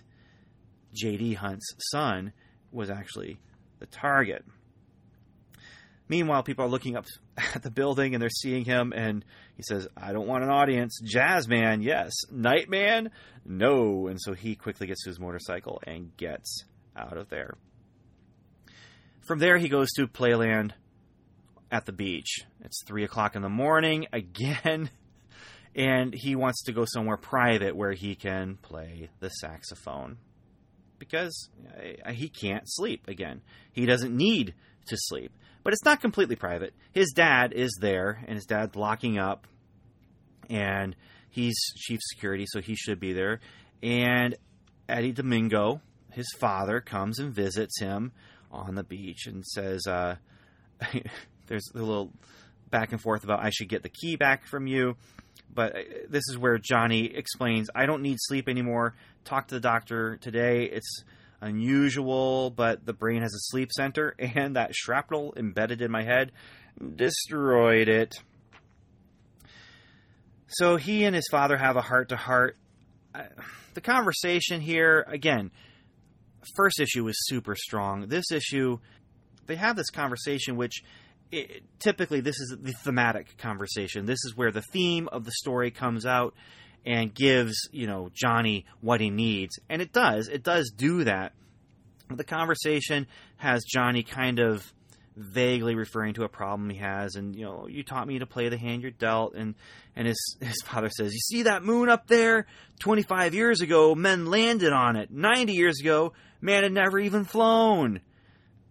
J.D. 0.93 1.33
Hunt's 1.33 1.73
son, 1.91 2.33
was 2.71 2.89
actually 2.89 3.39
the 3.79 3.85
target? 3.87 4.45
Meanwhile, 6.09 6.43
people 6.43 6.65
are 6.65 6.69
looking 6.69 6.95
up 6.95 7.05
at 7.55 7.63
the 7.63 7.71
building 7.71 8.13
and 8.13 8.21
they're 8.21 8.29
seeing 8.29 8.65
him, 8.65 8.93
and 8.95 9.25
he 9.55 9.63
says, 9.63 9.87
I 9.97 10.13
don't 10.13 10.27
want 10.27 10.43
an 10.43 10.49
audience. 10.49 11.01
Jazzman, 11.01 11.83
yes. 11.83 12.13
Nightman, 12.31 13.09
no. 13.45 14.07
And 14.07 14.21
so 14.21 14.33
he 14.33 14.55
quickly 14.55 14.87
gets 14.87 15.03
to 15.03 15.09
his 15.09 15.19
motorcycle 15.19 15.81
and 15.85 16.15
gets 16.17 16.65
out 16.95 17.17
of 17.17 17.29
there. 17.29 17.57
From 19.27 19.39
there, 19.39 19.57
he 19.57 19.69
goes 19.69 19.91
to 19.93 20.07
Playland 20.07 20.71
at 21.71 21.85
the 21.85 21.91
beach. 21.91 22.39
It's 22.63 22.83
three 22.85 23.03
o'clock 23.03 23.35
in 23.35 23.41
the 23.41 23.49
morning 23.49 24.07
again, 24.13 24.89
and 25.75 26.13
he 26.13 26.35
wants 26.35 26.63
to 26.63 26.73
go 26.73 26.85
somewhere 26.85 27.17
private 27.17 27.75
where 27.75 27.93
he 27.93 28.15
can 28.15 28.57
play 28.61 29.09
the 29.19 29.29
saxophone 29.29 30.17
because 30.99 31.49
uh, 32.05 32.11
he 32.11 32.29
can't 32.29 32.63
sleep 32.65 33.07
again. 33.07 33.41
He 33.71 33.85
doesn't 33.85 34.15
need 34.15 34.55
to 34.87 34.97
sleep, 34.97 35.31
but 35.63 35.73
it's 35.73 35.85
not 35.85 36.01
completely 36.01 36.35
private. 36.35 36.73
His 36.91 37.11
dad 37.15 37.53
is 37.53 37.77
there, 37.81 38.23
and 38.27 38.35
his 38.35 38.45
dad's 38.45 38.75
locking 38.75 39.19
up, 39.19 39.47
and 40.49 40.95
he's 41.29 41.55
chief 41.75 41.99
security, 42.13 42.45
so 42.47 42.61
he 42.61 42.75
should 42.75 42.99
be 42.99 43.13
there. 43.13 43.41
And 43.83 44.35
Eddie 44.89 45.11
Domino, 45.11 45.81
his 46.11 46.27
father, 46.39 46.81
comes 46.81 47.19
and 47.19 47.33
visits 47.33 47.79
him 47.79 48.11
on 48.51 48.75
the 48.75 48.83
beach 48.83 49.27
and 49.27 49.45
says, 49.45 49.85
uh, 49.87 50.15
There's 51.47 51.69
a 51.73 51.77
little 51.77 52.11
back 52.69 52.91
and 52.91 53.01
forth 53.01 53.23
about 53.23 53.43
I 53.43 53.49
should 53.49 53.69
get 53.69 53.83
the 53.83 53.89
key 53.89 54.15
back 54.15 54.45
from 54.45 54.67
you. 54.67 54.95
But 55.53 55.75
uh, 55.75 55.79
this 56.09 56.23
is 56.29 56.37
where 56.37 56.57
Johnny 56.57 57.05
explains 57.05 57.69
I 57.73 57.85
don't 57.85 58.01
need 58.01 58.17
sleep 58.19 58.47
anymore. 58.49 58.95
Talk 59.25 59.47
to 59.47 59.55
the 59.55 59.61
doctor 59.61 60.17
today. 60.17 60.65
It's 60.65 61.03
unusual, 61.41 62.49
but 62.49 62.85
the 62.85 62.93
brain 62.93 63.21
has 63.21 63.33
a 63.33 63.39
sleep 63.39 63.71
center, 63.71 64.15
and 64.19 64.55
that 64.55 64.75
shrapnel 64.75 65.33
embedded 65.37 65.81
in 65.81 65.91
my 65.91 66.03
head 66.03 66.31
destroyed 66.95 67.89
it. 67.89 68.15
So 70.47 70.77
he 70.77 71.03
and 71.03 71.15
his 71.15 71.27
father 71.29 71.57
have 71.57 71.75
a 71.75 71.81
heart 71.81 72.09
to 72.09 72.15
heart. 72.15 72.57
The 73.73 73.81
conversation 73.81 74.61
here, 74.61 75.05
again, 75.07 75.51
first 76.55 76.79
issue 76.79 77.03
was 77.03 77.15
super 77.27 77.55
strong. 77.55 78.07
This 78.07 78.31
issue, 78.31 78.79
they 79.47 79.55
have 79.55 79.75
this 79.75 79.89
conversation 79.89 80.55
which 80.55 80.83
it, 81.31 81.63
typically 81.79 82.21
this 82.21 82.39
is 82.39 82.55
the 82.61 82.73
thematic 82.73 83.37
conversation. 83.37 84.05
This 84.05 84.23
is 84.25 84.35
where 84.35 84.51
the 84.51 84.61
theme 84.61 85.07
of 85.11 85.25
the 85.25 85.31
story 85.31 85.71
comes 85.71 86.05
out 86.05 86.33
and 86.85 87.13
gives 87.13 87.69
you 87.71 87.87
know 87.87 88.09
Johnny 88.13 88.65
what 88.81 89.01
he 89.01 89.09
needs, 89.09 89.59
and 89.69 89.81
it 89.81 89.91
does. 89.91 90.27
It 90.27 90.43
does 90.43 90.71
do 90.75 91.03
that. 91.03 91.33
The 92.09 92.23
conversation 92.23 93.07
has 93.37 93.65
Johnny 93.65 94.03
kind 94.03 94.39
of 94.39 94.71
vaguely 95.17 95.73
referring 95.73 96.13
to 96.13 96.23
a 96.23 96.29
problem 96.29 96.69
he 96.69 96.77
has, 96.77 97.15
and 97.15 97.35
you 97.35 97.43
know, 97.43 97.67
you 97.67 97.83
taught 97.83 98.07
me 98.07 98.19
to 98.19 98.25
play 98.25 98.49
the 98.49 98.57
hand 98.57 98.81
you're 98.81 98.91
dealt, 98.91 99.35
and 99.35 99.55
and 99.95 100.07
his 100.07 100.37
his 100.41 100.61
father 100.65 100.89
says, 100.89 101.13
you 101.13 101.19
see 101.19 101.43
that 101.43 101.63
moon 101.63 101.89
up 101.89 102.07
there? 102.07 102.47
Twenty 102.79 103.03
five 103.03 103.33
years 103.33 103.61
ago, 103.61 103.95
men 103.95 104.27
landed 104.27 104.71
on 104.71 104.95
it. 104.95 105.11
Ninety 105.11 105.53
years 105.53 105.79
ago, 105.81 106.13
man 106.39 106.63
had 106.63 106.71
never 106.71 106.99
even 106.99 107.25
flown 107.25 108.01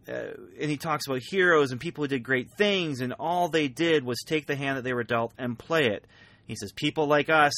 uh, 0.09 0.35
and 0.61 0.71
he 0.71 0.77
talks 0.77 1.07
about 1.07 1.21
heroes 1.23 1.73
and 1.73 1.81
people 1.81 2.05
who 2.05 2.09
did 2.09 2.23
great 2.23 2.51
things, 2.57 3.01
and 3.01 3.13
all 3.19 3.49
they 3.49 3.69
did 3.69 4.05
was 4.05 4.23
take 4.27 4.47
the 4.47 4.57
hand 4.57 4.77
that 4.77 4.83
they 4.83 4.95
were 4.95 5.05
dealt 5.05 5.33
and 5.39 5.59
play 5.59 5.87
it. 5.87 6.05
He 6.47 6.57
says, 6.57 6.73
People 6.73 7.07
like 7.07 7.29
us, 7.29 7.55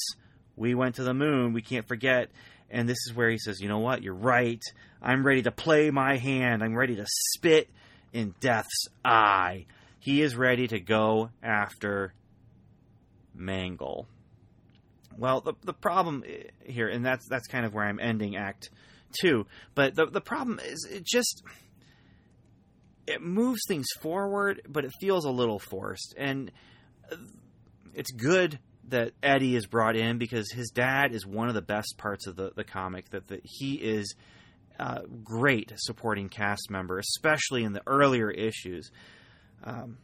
we 0.56 0.74
went 0.74 0.96
to 0.96 1.04
the 1.04 1.14
moon, 1.14 1.52
we 1.52 1.62
can't 1.62 1.86
forget. 1.86 2.30
And 2.70 2.88
this 2.88 2.98
is 3.06 3.14
where 3.14 3.30
he 3.30 3.38
says, 3.38 3.60
You 3.60 3.68
know 3.68 3.78
what? 3.78 4.02
You're 4.02 4.14
right. 4.14 4.62
I'm 5.00 5.24
ready 5.24 5.42
to 5.42 5.50
play 5.50 5.90
my 5.90 6.16
hand. 6.16 6.62
I'm 6.62 6.76
ready 6.76 6.96
to 6.96 7.06
spit 7.06 7.68
in 8.12 8.34
death's 8.40 8.88
eye. 9.04 9.66
He 10.00 10.22
is 10.22 10.36
ready 10.36 10.66
to 10.68 10.80
go 10.80 11.30
after 11.42 12.14
Mangle. 13.34 14.06
Well, 15.16 15.40
the, 15.40 15.54
the 15.64 15.72
problem 15.72 16.24
here, 16.64 16.88
and 16.88 17.04
that's 17.04 17.26
that's 17.28 17.48
kind 17.48 17.66
of 17.66 17.74
where 17.74 17.84
I'm 17.84 17.98
ending 17.98 18.36
Act 18.36 18.70
Two. 19.20 19.46
But 19.74 19.94
the 19.94 20.06
the 20.06 20.20
problem 20.20 20.60
is 20.64 20.86
it 20.90 21.04
just 21.04 21.42
it 23.08 23.22
moves 23.22 23.62
things 23.66 23.86
forward, 24.00 24.62
but 24.68 24.84
it 24.84 24.92
feels 25.00 25.24
a 25.24 25.30
little 25.30 25.58
forced. 25.58 26.14
And 26.16 26.52
it's 27.94 28.10
good 28.10 28.58
that 28.88 29.12
Eddie 29.22 29.56
is 29.56 29.66
brought 29.66 29.96
in 29.96 30.18
because 30.18 30.52
his 30.52 30.70
dad 30.70 31.14
is 31.14 31.26
one 31.26 31.48
of 31.48 31.54
the 31.54 31.62
best 31.62 31.96
parts 31.96 32.26
of 32.26 32.36
the, 32.36 32.52
the 32.54 32.64
comic. 32.64 33.08
That, 33.10 33.28
that 33.28 33.40
he 33.44 33.74
is 33.74 34.14
uh, 34.78 35.00
great 35.24 35.72
supporting 35.76 36.28
cast 36.28 36.70
member, 36.70 36.98
especially 36.98 37.64
in 37.64 37.72
the 37.72 37.82
earlier 37.86 38.30
issues. 38.30 38.90
Um, 39.64 39.96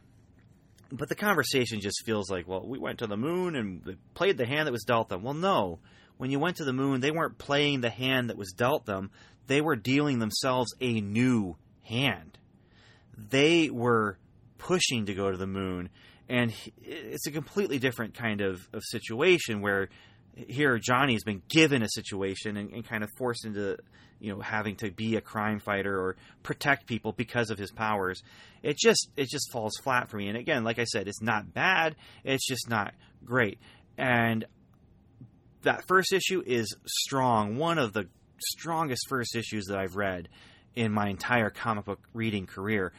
but 0.91 1.07
the 1.07 1.15
conversation 1.15 1.79
just 1.79 2.03
feels 2.05 2.29
like, 2.29 2.47
well, 2.47 2.65
we 2.65 2.79
went 2.79 2.99
to 2.99 3.07
the 3.07 3.17
moon 3.17 3.55
and 3.55 3.97
played 4.15 4.37
the 4.37 4.47
hand 4.47 4.67
that 4.67 4.71
was 4.71 4.83
dealt 4.83 5.09
them. 5.09 5.21
Well, 5.21 5.33
no. 5.33 5.79
When 6.17 6.31
you 6.31 6.39
went 6.39 6.57
to 6.57 6.65
the 6.65 6.73
moon, 6.73 7.01
they 7.01 7.11
weren't 7.11 7.37
playing 7.37 7.81
the 7.81 7.89
hand 7.89 8.29
that 8.29 8.37
was 8.37 8.51
dealt 8.51 8.85
them. 8.85 9.11
They 9.47 9.61
were 9.61 9.75
dealing 9.75 10.17
themselves 10.19 10.73
a 10.81 11.01
new 11.01 11.55
hand 11.83 12.37
they 13.17 13.69
were 13.69 14.17
pushing 14.57 15.05
to 15.05 15.13
go 15.13 15.31
to 15.31 15.37
the 15.37 15.47
moon, 15.47 15.89
and 16.27 16.53
it's 16.83 17.27
a 17.27 17.31
completely 17.31 17.79
different 17.79 18.13
kind 18.13 18.41
of, 18.41 18.67
of 18.73 18.81
situation 18.83 19.61
where 19.61 19.89
here 20.35 20.77
Johnny's 20.77 21.23
been 21.23 21.41
given 21.47 21.81
a 21.81 21.89
situation 21.89 22.57
and, 22.57 22.71
and, 22.71 22.85
kind 22.85 23.03
of 23.03 23.09
forced 23.17 23.45
into 23.45 23.77
you 24.19 24.33
know 24.33 24.41
having 24.41 24.75
to 24.77 24.91
be 24.91 25.15
a 25.15 25.21
crime 25.21 25.59
fighter 25.59 25.97
or 25.97 26.17
protect 26.43 26.87
people 26.87 27.13
because 27.13 27.49
of 27.49 27.57
his 27.57 27.71
powers. 27.71 28.21
It 28.63 28.77
just 28.77 29.09
it 29.15 29.29
just 29.29 29.51
falls 29.51 29.73
flat 29.83 30.09
for 30.09 30.17
me. 30.17 30.27
And 30.27 30.37
again, 30.37 30.63
like 30.63 30.79
I 30.79 30.85
said, 30.85 31.07
it's 31.07 31.21
not 31.21 31.53
bad. 31.53 31.95
It's 32.23 32.45
just 32.45 32.69
not 32.69 32.93
great. 33.23 33.59
And 33.97 34.45
that 35.61 35.87
first 35.87 36.11
issue 36.11 36.43
is 36.45 36.75
strong. 36.85 37.57
One 37.57 37.77
of 37.77 37.93
the 37.93 38.07
strongest 38.39 39.07
first 39.07 39.35
issues 39.35 39.65
that 39.65 39.77
I've 39.77 39.95
read 39.95 40.27
in 40.75 40.91
my 40.91 41.09
entire 41.09 41.49
comic 41.49 41.85
book 41.85 41.99
reading 42.13 42.45
career. 42.45 42.93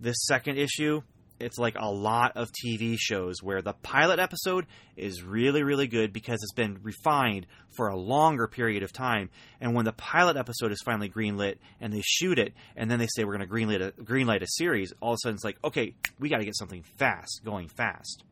This 0.00 0.16
second 0.26 0.58
issue 0.58 1.02
it's 1.40 1.58
like 1.58 1.76
a 1.78 1.90
lot 1.90 2.36
of 2.36 2.50
TV 2.52 2.96
shows 2.98 3.42
where 3.42 3.62
the 3.62 3.72
pilot 3.72 4.18
episode 4.18 4.66
is 4.96 5.22
really, 5.22 5.62
really 5.62 5.86
good 5.86 6.12
because 6.12 6.40
it's 6.42 6.52
been 6.52 6.78
refined 6.82 7.46
for 7.76 7.88
a 7.88 7.96
longer 7.96 8.48
period 8.48 8.82
of 8.82 8.92
time. 8.92 9.30
And 9.60 9.74
when 9.74 9.84
the 9.84 9.92
pilot 9.92 10.36
episode 10.36 10.72
is 10.72 10.82
finally 10.84 11.08
greenlit 11.08 11.56
and 11.80 11.92
they 11.92 12.02
shoot 12.04 12.38
it, 12.38 12.54
and 12.76 12.90
then 12.90 12.98
they 12.98 13.08
say 13.14 13.24
we're 13.24 13.36
going 13.36 13.48
to 13.48 13.54
greenlight 13.54 13.86
a, 13.86 13.92
greenlight 14.02 14.42
a 14.42 14.46
series, 14.48 14.92
all 15.00 15.12
of 15.12 15.16
a 15.16 15.18
sudden 15.22 15.34
it's 15.34 15.44
like, 15.44 15.58
okay, 15.64 15.94
we 16.18 16.28
got 16.28 16.38
to 16.38 16.44
get 16.44 16.56
something 16.56 16.82
fast, 16.96 17.42
going 17.44 17.68
fast. 17.68 18.24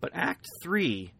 But 0.00 0.12
Act 0.14 0.46
Three, 0.62 1.12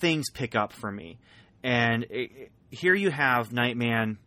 things 0.00 0.30
pick 0.30 0.54
up 0.54 0.72
for 0.72 0.90
me, 0.90 1.18
and 1.62 2.04
it, 2.10 2.50
here 2.70 2.94
you 2.94 3.10
have 3.10 3.50
Nightman 3.50 4.18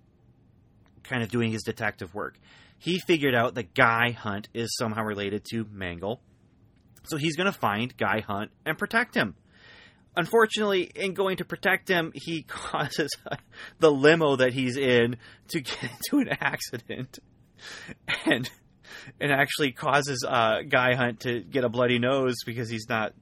kind 1.04 1.24
of 1.24 1.30
doing 1.30 1.51
his 1.51 1.64
detective 1.64 2.14
work 2.14 2.38
he 2.84 2.99
figured 2.99 3.34
out 3.34 3.56
that 3.56 3.74
Guy 3.74 4.12
Hunt 4.12 4.49
is 4.54 4.76
somehow 4.76 5.04
related 5.04 5.45
to 5.51 5.66
Mangle. 5.72 6.20
So 7.06 7.16
he's 7.16 7.38
going 7.38 7.51
to 7.51 7.58
find 7.58 7.95
Guy 7.95 8.20
Hunt 8.20 8.51
and 8.66 8.78
protect 8.78 9.16
him. 9.16 9.36
Unfortunately, 10.18 10.91
in 10.93 11.14
going 11.14 11.38
to 11.38 11.45
protect 11.45 11.88
him, 11.88 12.12
he 12.14 12.41
causes 12.47 13.10
the 13.80 13.89
limo 13.89 14.36
that 14.36 14.51
he's 14.51 14.76
in 14.76 15.16
to 15.47 15.62
get 15.62 15.78
into 15.82 16.30
an 16.30 16.38
accident. 16.41 17.20
And 18.26 18.49
and 19.20 19.32
actually 19.32 19.72
causes 19.72 20.26
uh, 20.28 20.64
Guy 20.68 20.95
Hunt 20.95 21.22
to 21.22 21.39
get 21.39 21.64
a 21.64 21.70
bloody 21.70 21.99
nose 21.99 22.36
because 22.45 22.70
he's 22.70 22.88
not 22.89 23.14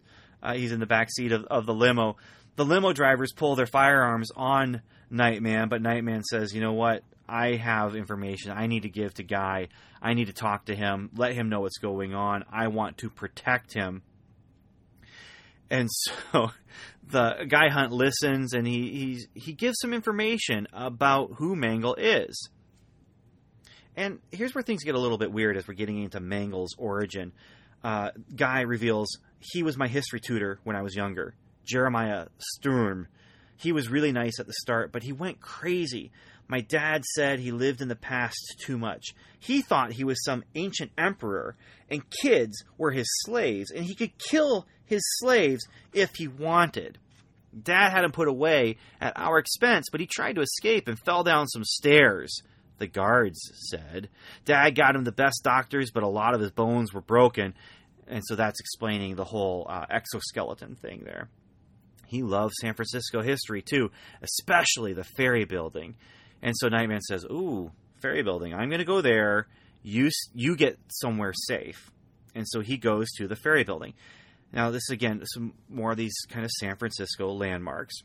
uh, 0.42 0.56
he's 0.56 0.72
in 0.72 0.80
the 0.80 0.88
back 0.88 1.10
seat 1.12 1.32
of, 1.32 1.46
of 1.46 1.68
the 1.68 1.74
limo. 1.74 2.18
The 2.56 2.66
limo 2.66 2.94
drivers 2.94 3.32
pull 3.32 3.56
their 3.56 3.68
firearms 3.68 4.32
on 4.36 4.82
Nightman, 5.12 5.70
but 5.70 5.84
Nightman 5.84 6.24
says, 6.24 6.52
"You 6.52 6.62
know 6.62 6.74
what? 6.74 7.04
I 7.32 7.56
have 7.56 7.96
information 7.96 8.52
I 8.52 8.68
need 8.68 8.82
to 8.82 8.90
give 8.90 9.14
to 9.14 9.24
Guy. 9.24 9.70
I 10.02 10.14
need 10.14 10.28
to 10.28 10.34
talk 10.34 10.66
to 10.66 10.76
him, 10.76 11.10
let 11.16 11.34
him 11.34 11.48
know 11.48 11.62
what's 11.62 11.78
going 11.78 12.14
on. 12.14 12.44
I 12.52 12.68
want 12.68 12.98
to 13.00 13.10
protect 13.10 13.74
him. 13.74 14.02
And 15.70 15.88
so 16.34 16.52
the 17.08 17.46
Guy 17.48 17.70
Hunt 17.70 17.94
listens 17.94 18.54
and 18.54 18.68
he 18.68 19.26
he 19.34 19.54
gives 19.54 19.78
some 19.80 19.94
information 19.94 20.68
about 20.74 21.36
who 21.38 21.56
Mangle 21.56 21.96
is. 21.96 22.50
And 23.96 24.20
here's 24.32 24.54
where 24.54 24.62
things 24.62 24.84
get 24.84 24.96
a 24.96 25.00
little 25.00 25.18
bit 25.18 25.32
weird 25.32 25.56
as 25.56 25.68
we're 25.68 25.74
getting 25.76 26.04
into 26.04 26.20
Mangle's 26.20 26.76
origin. 26.78 27.32
Uh, 27.82 28.12
Guy 28.36 28.62
reveals 28.62 29.20
he 29.40 29.64
was 29.64 29.78
my 29.78 29.88
history 29.88 30.20
tutor 30.20 30.60
when 30.64 30.76
I 30.76 30.82
was 30.82 30.96
younger, 30.96 31.34
Jeremiah 31.64 32.28
Sturm. 32.40 33.08
He 33.56 33.72
was 33.72 33.90
really 33.90 34.12
nice 34.12 34.40
at 34.40 34.48
the 34.48 34.54
start, 34.54 34.92
but 34.92 35.04
he 35.04 35.14
went 35.14 35.40
crazy 35.40 36.12
my 36.52 36.60
dad 36.60 37.06
said 37.06 37.40
he 37.40 37.54
lived 37.54 37.82
in 37.82 37.88
the 37.88 37.96
past 37.96 38.58
too 38.60 38.78
much. 38.78 39.16
He 39.40 39.62
thought 39.62 39.94
he 39.94 40.04
was 40.04 40.22
some 40.22 40.44
ancient 40.54 40.92
emperor, 40.98 41.56
and 41.90 42.04
kids 42.22 42.66
were 42.78 42.92
his 42.92 43.08
slaves, 43.22 43.72
and 43.72 43.86
he 43.86 43.96
could 43.96 44.18
kill 44.18 44.68
his 44.84 45.02
slaves 45.20 45.66
if 45.94 46.16
he 46.16 46.28
wanted. 46.28 46.98
Dad 47.58 47.92
had 47.92 48.04
him 48.04 48.12
put 48.12 48.28
away 48.28 48.76
at 49.00 49.14
our 49.16 49.38
expense, 49.38 49.88
but 49.90 50.02
he 50.02 50.08
tried 50.08 50.36
to 50.36 50.42
escape 50.42 50.90
and 50.90 51.00
fell 51.00 51.24
down 51.24 51.48
some 51.48 51.64
stairs, 51.64 52.42
the 52.80 52.88
guards 52.88 53.40
said. 53.70 54.10
Dad 54.44 54.76
got 54.76 54.94
him 54.94 55.06
the 55.06 55.14
best 55.14 55.42
doctors, 55.46 55.90
but 55.90 56.04
a 56.04 56.08
lot 56.10 56.36
of 56.36 56.42
his 56.42 56.52
bones 56.52 56.94
were 56.94 57.00
broken, 57.00 57.54
and 58.08 58.24
so 58.26 58.36
that's 58.36 58.60
explaining 58.60 59.16
the 59.16 59.24
whole 59.24 59.66
uh, 59.70 59.86
exoskeleton 59.90 60.76
thing 60.76 61.04
there. 61.06 61.30
He 62.08 62.24
loved 62.24 62.56
San 62.60 62.74
Francisco 62.74 63.22
history 63.22 63.62
too, 63.62 63.90
especially 64.22 64.92
the 64.92 65.06
ferry 65.06 65.46
building. 65.46 65.96
And 66.42 66.56
so 66.58 66.68
Nightman 66.68 67.02
says, 67.02 67.26
"Ooh, 67.26 67.72
ferry 68.02 68.24
building. 68.24 68.54
I'm 68.54 68.70
going 68.70 68.80
to 68.80 68.86
go 68.86 69.02
there. 69.02 69.48
You 69.84 70.10
you 70.34 70.56
get 70.56 70.80
somewhere 70.88 71.34
safe." 71.34 71.92
And 72.34 72.48
so 72.48 72.62
he 72.62 72.78
goes 72.78 73.12
to 73.18 73.28
the 73.28 73.36
ferry 73.36 73.64
building. 73.64 73.94
Now, 74.54 74.72
this 74.72 74.90
again, 74.90 75.22
some 75.26 75.54
more 75.70 75.92
of 75.92 75.98
these 75.98 76.16
kind 76.30 76.44
of 76.44 76.52
San 76.52 76.76
Francisco 76.76 77.32
landmarks. 77.32 77.96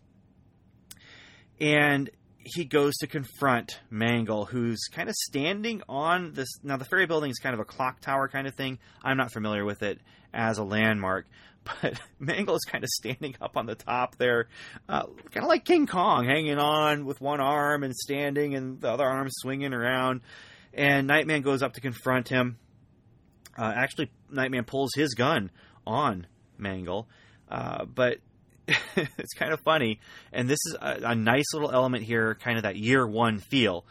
And 1.60 2.10
he 2.38 2.64
goes 2.64 2.94
to 2.98 3.06
confront 3.08 3.80
Mangle, 3.90 4.44
who's 4.44 4.86
kind 4.92 5.08
of 5.08 5.14
standing 5.16 5.82
on 5.88 6.32
this. 6.34 6.48
Now, 6.62 6.76
the 6.76 6.84
ferry 6.84 7.06
building 7.06 7.30
is 7.30 7.38
kind 7.38 7.54
of 7.54 7.60
a 7.60 7.64
clock 7.64 8.00
tower 8.00 8.28
kind 8.28 8.46
of 8.46 8.54
thing. 8.54 8.78
I'm 9.02 9.16
not 9.16 9.32
familiar 9.32 9.64
with 9.64 9.82
it 9.82 10.00
as 10.32 10.58
a 10.58 10.64
landmark, 10.64 11.26
but 11.66 12.00
Mangle 12.18 12.54
is 12.54 12.64
kind 12.64 12.84
of 12.84 12.90
standing 12.90 13.34
up 13.40 13.56
on 13.56 13.66
the 13.66 13.74
top 13.74 14.16
there, 14.16 14.48
uh, 14.88 15.06
kind 15.30 15.44
of 15.44 15.48
like 15.48 15.64
King 15.64 15.86
Kong, 15.86 16.24
hanging 16.26 16.58
on 16.58 17.04
with 17.04 17.20
one 17.20 17.40
arm 17.40 17.82
and 17.82 17.94
standing, 17.94 18.54
and 18.54 18.80
the 18.80 18.90
other 18.90 19.04
arm 19.04 19.28
swinging 19.30 19.72
around. 19.72 20.20
And 20.72 21.06
Nightman 21.06 21.42
goes 21.42 21.62
up 21.62 21.74
to 21.74 21.80
confront 21.80 22.28
him. 22.28 22.58
Uh, 23.58 23.72
actually, 23.74 24.10
Nightman 24.30 24.64
pulls 24.64 24.90
his 24.94 25.14
gun 25.14 25.50
on 25.86 26.26
Mangle, 26.58 27.08
uh, 27.50 27.84
but 27.86 28.18
it's 28.96 29.34
kind 29.34 29.52
of 29.52 29.60
funny. 29.60 30.00
And 30.32 30.48
this 30.48 30.58
is 30.66 30.76
a, 30.80 30.98
a, 31.02 31.14
nice 31.14 31.54
little 31.54 31.70
element 31.70 32.04
here, 32.04 32.34
kind 32.34 32.58
of 32.58 32.64
that 32.64 32.76
year 32.76 33.06
one 33.06 33.38
feel. 33.38 33.86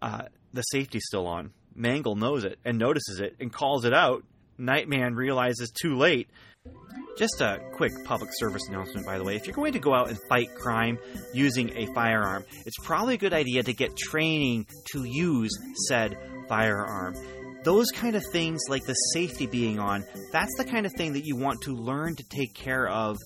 Uh, 0.00 0.24
the 0.52 0.62
safety's 0.62 1.04
still 1.06 1.26
on. 1.26 1.52
Mangle 1.74 2.16
knows 2.16 2.44
it 2.44 2.58
and 2.64 2.78
notices 2.78 3.20
it 3.20 3.36
and 3.40 3.52
calls 3.52 3.84
it 3.84 3.94
out. 3.94 4.24
Nightman 4.58 5.14
realizes 5.14 5.70
too 5.70 5.96
late 5.96 6.28
just 7.16 7.40
a 7.40 7.60
quick 7.74 7.92
public 8.04 8.30
service 8.34 8.68
announcement, 8.68 9.06
by 9.06 9.18
the 9.18 9.24
way. 9.24 9.36
If 9.36 9.46
you're 9.46 9.54
going 9.54 9.74
to 9.74 9.78
go 9.78 9.94
out 9.94 10.08
and 10.08 10.18
fight 10.28 10.54
crime 10.54 10.98
using 11.32 11.70
a 11.76 11.86
firearm, 11.94 12.44
it's 12.66 12.76
probably 12.82 13.14
a 13.14 13.18
good 13.18 13.34
idea 13.34 13.62
to 13.62 13.72
get 13.72 13.96
training 13.96 14.66
to 14.92 15.04
use 15.04 15.50
said 15.88 16.16
firearm. 16.48 17.14
Those 17.64 17.90
kind 17.94 18.16
of 18.16 18.24
things, 18.32 18.62
like 18.68 18.84
the 18.84 18.94
safety 18.94 19.46
being 19.46 19.78
on, 19.78 20.04
that's 20.32 20.52
the 20.56 20.64
kind 20.64 20.86
of 20.86 20.92
thing 20.96 21.12
that 21.12 21.24
you 21.24 21.36
want 21.36 21.60
to 21.62 21.74
learn 21.74 22.16
to 22.16 22.24
take 22.28 22.54
care 22.54 22.88
of 22.88 23.16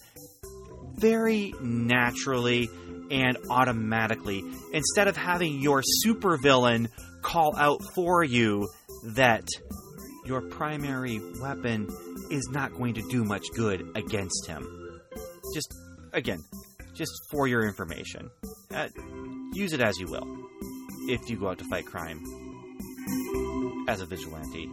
very 0.96 1.54
naturally 1.60 2.68
and 3.10 3.38
automatically 3.50 4.42
instead 4.72 5.08
of 5.08 5.16
having 5.16 5.60
your 5.60 5.82
supervillain 6.04 6.88
call 7.22 7.56
out 7.56 7.80
for 7.94 8.24
you 8.24 8.68
that 9.14 9.46
your 10.24 10.42
primary 10.42 11.20
weapon 11.40 11.88
is 12.30 12.48
not 12.50 12.72
going 12.74 12.94
to 12.94 13.02
do 13.08 13.24
much 13.24 13.44
good 13.54 13.86
against 13.94 14.46
him. 14.46 15.00
Just, 15.54 15.74
again, 16.12 16.42
just 16.94 17.12
for 17.30 17.46
your 17.46 17.66
information. 17.66 18.30
Uh, 18.74 18.88
use 19.52 19.72
it 19.72 19.80
as 19.80 19.98
you 19.98 20.06
will 20.06 20.26
if 21.08 21.30
you 21.30 21.36
go 21.36 21.48
out 21.48 21.58
to 21.58 21.64
fight 21.64 21.86
crime 21.86 22.22
as 23.88 24.00
a 24.00 24.06
vigilante 24.06 24.68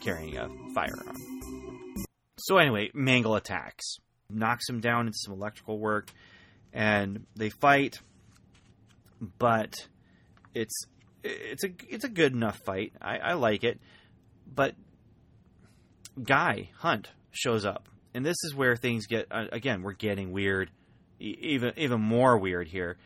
carrying 0.00 0.36
a 0.36 0.48
firearm. 0.74 1.16
So, 2.38 2.58
anyway, 2.58 2.90
Mangle 2.94 3.34
attacks, 3.34 3.96
knocks 4.30 4.68
him 4.68 4.80
down 4.80 5.06
into 5.06 5.18
some 5.18 5.34
electrical 5.34 5.78
work, 5.78 6.10
and 6.72 7.26
they 7.34 7.50
fight, 7.50 8.00
but 9.38 9.88
it's 10.54 10.86
it's 11.24 11.64
a 11.64 11.70
it's 11.88 12.04
a 12.04 12.08
good 12.08 12.32
enough 12.32 12.58
fight. 12.58 12.92
I, 13.00 13.18
I 13.18 13.32
like 13.34 13.64
it, 13.64 13.80
but 14.52 14.74
Guy 16.22 16.70
Hunt 16.78 17.10
shows 17.30 17.64
up, 17.64 17.88
and 18.14 18.24
this 18.24 18.36
is 18.44 18.54
where 18.54 18.76
things 18.76 19.06
get 19.06 19.26
uh, 19.30 19.46
again. 19.52 19.82
We're 19.82 19.92
getting 19.92 20.32
weird, 20.32 20.70
even 21.18 21.72
even 21.76 22.00
more 22.00 22.38
weird 22.38 22.68
here. 22.68 22.96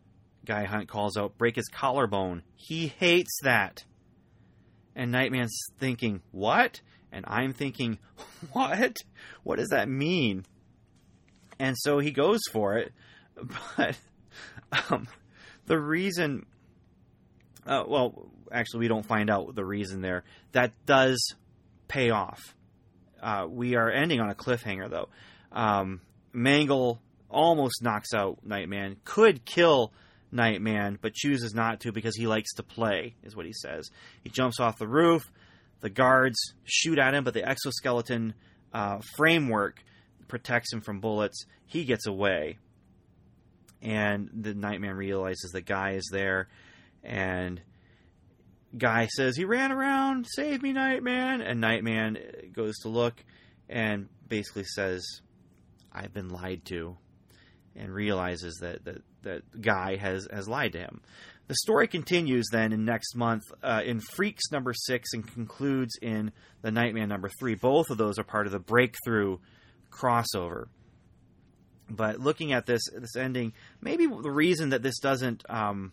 Guy 0.44 0.64
Hunt 0.64 0.88
calls 0.88 1.16
out, 1.16 1.36
"Break 1.36 1.56
his 1.56 1.68
collarbone." 1.68 2.42
He 2.54 2.88
hates 2.88 3.40
that, 3.42 3.84
and 4.94 5.11
Nightman's 5.11 5.58
thinking, 5.78 6.22
"What?" 6.30 6.80
And 7.12 7.24
I'm 7.26 7.52
thinking, 7.52 7.98
"What? 8.52 8.96
What 9.42 9.56
does 9.56 9.70
that 9.70 9.88
mean?" 9.88 10.44
And 11.58 11.76
so 11.76 11.98
he 11.98 12.12
goes 12.12 12.40
for 12.52 12.78
it, 12.78 12.92
but 13.76 13.98
um, 14.90 15.08
the 15.66 15.78
reason, 15.78 16.46
uh, 17.66 17.84
well, 17.86 18.30
actually, 18.52 18.80
we 18.80 18.88
don't 18.88 19.04
find 19.04 19.28
out 19.28 19.54
the 19.54 19.64
reason 19.64 20.00
there. 20.00 20.22
That 20.52 20.72
does 20.86 21.34
pay 21.88 22.11
off 22.11 22.54
uh, 23.22 23.46
we 23.48 23.76
are 23.76 23.90
ending 23.90 24.20
on 24.20 24.30
a 24.30 24.34
cliffhanger, 24.34 24.90
though. 24.90 25.08
Um, 25.52 26.00
Mangle 26.32 27.00
almost 27.28 27.82
knocks 27.82 28.12
out 28.14 28.38
Nightman, 28.44 28.96
could 29.04 29.44
kill 29.44 29.92
Nightman, 30.32 30.98
but 31.00 31.14
chooses 31.14 31.54
not 31.54 31.80
to 31.80 31.92
because 31.92 32.16
he 32.16 32.26
likes 32.26 32.54
to 32.54 32.62
play, 32.62 33.14
is 33.22 33.36
what 33.36 33.46
he 33.46 33.52
says. 33.52 33.90
He 34.22 34.30
jumps 34.30 34.60
off 34.60 34.78
the 34.78 34.88
roof. 34.88 35.30
The 35.80 35.90
guards 35.90 36.38
shoot 36.64 36.98
at 36.98 37.14
him, 37.14 37.24
but 37.24 37.34
the 37.34 37.48
exoskeleton 37.48 38.34
uh, 38.72 39.00
framework 39.16 39.82
protects 40.28 40.72
him 40.72 40.80
from 40.80 41.00
bullets. 41.00 41.44
He 41.66 41.84
gets 41.84 42.06
away. 42.06 42.58
And 43.82 44.28
the 44.32 44.54
Nightman 44.54 44.94
realizes 44.94 45.50
the 45.52 45.62
guy 45.62 45.92
is 45.92 46.08
there, 46.12 46.48
and 47.02 47.60
guy 48.76 49.06
says 49.06 49.36
he 49.36 49.44
ran 49.44 49.72
around, 49.72 50.26
save 50.28 50.62
me, 50.62 50.72
Nightman, 50.72 51.40
and 51.40 51.60
Nightman 51.60 52.18
goes 52.52 52.76
to 52.78 52.88
look 52.88 53.24
and 53.68 54.08
basically 54.28 54.64
says, 54.64 55.04
"I've 55.92 56.12
been 56.12 56.28
lied 56.28 56.64
to," 56.66 56.96
and 57.76 57.92
realizes 57.92 58.58
that 58.60 58.84
that 58.84 59.02
that 59.22 59.60
guy 59.60 59.96
has 59.96 60.28
has 60.32 60.48
lied 60.48 60.72
to 60.72 60.78
him. 60.78 61.02
The 61.48 61.56
story 61.56 61.88
continues 61.88 62.46
then 62.52 62.72
in 62.72 62.84
next 62.84 63.16
month 63.16 63.42
uh, 63.62 63.82
in 63.84 64.00
Freex 64.00 64.38
number 64.52 64.72
six 64.72 65.12
and 65.12 65.26
concludes 65.26 65.98
in 66.00 66.30
the 66.62 66.70
Nightman 66.70 67.08
number 67.08 67.28
three. 67.40 67.56
Both 67.56 67.90
of 67.90 67.98
those 67.98 68.20
are 68.20 68.24
part 68.24 68.46
of 68.46 68.52
the 68.52 68.60
Break-Thru 68.60 69.40
crossover. 69.90 70.66
But 71.88 72.20
looking 72.20 72.52
at 72.52 72.66
this 72.66 72.82
this 72.94 73.16
ending, 73.16 73.52
maybe 73.80 74.06
the 74.06 74.30
reason 74.30 74.68
that 74.68 74.82
this 74.82 75.00
doesn't 75.00 75.42
um, 75.50 75.92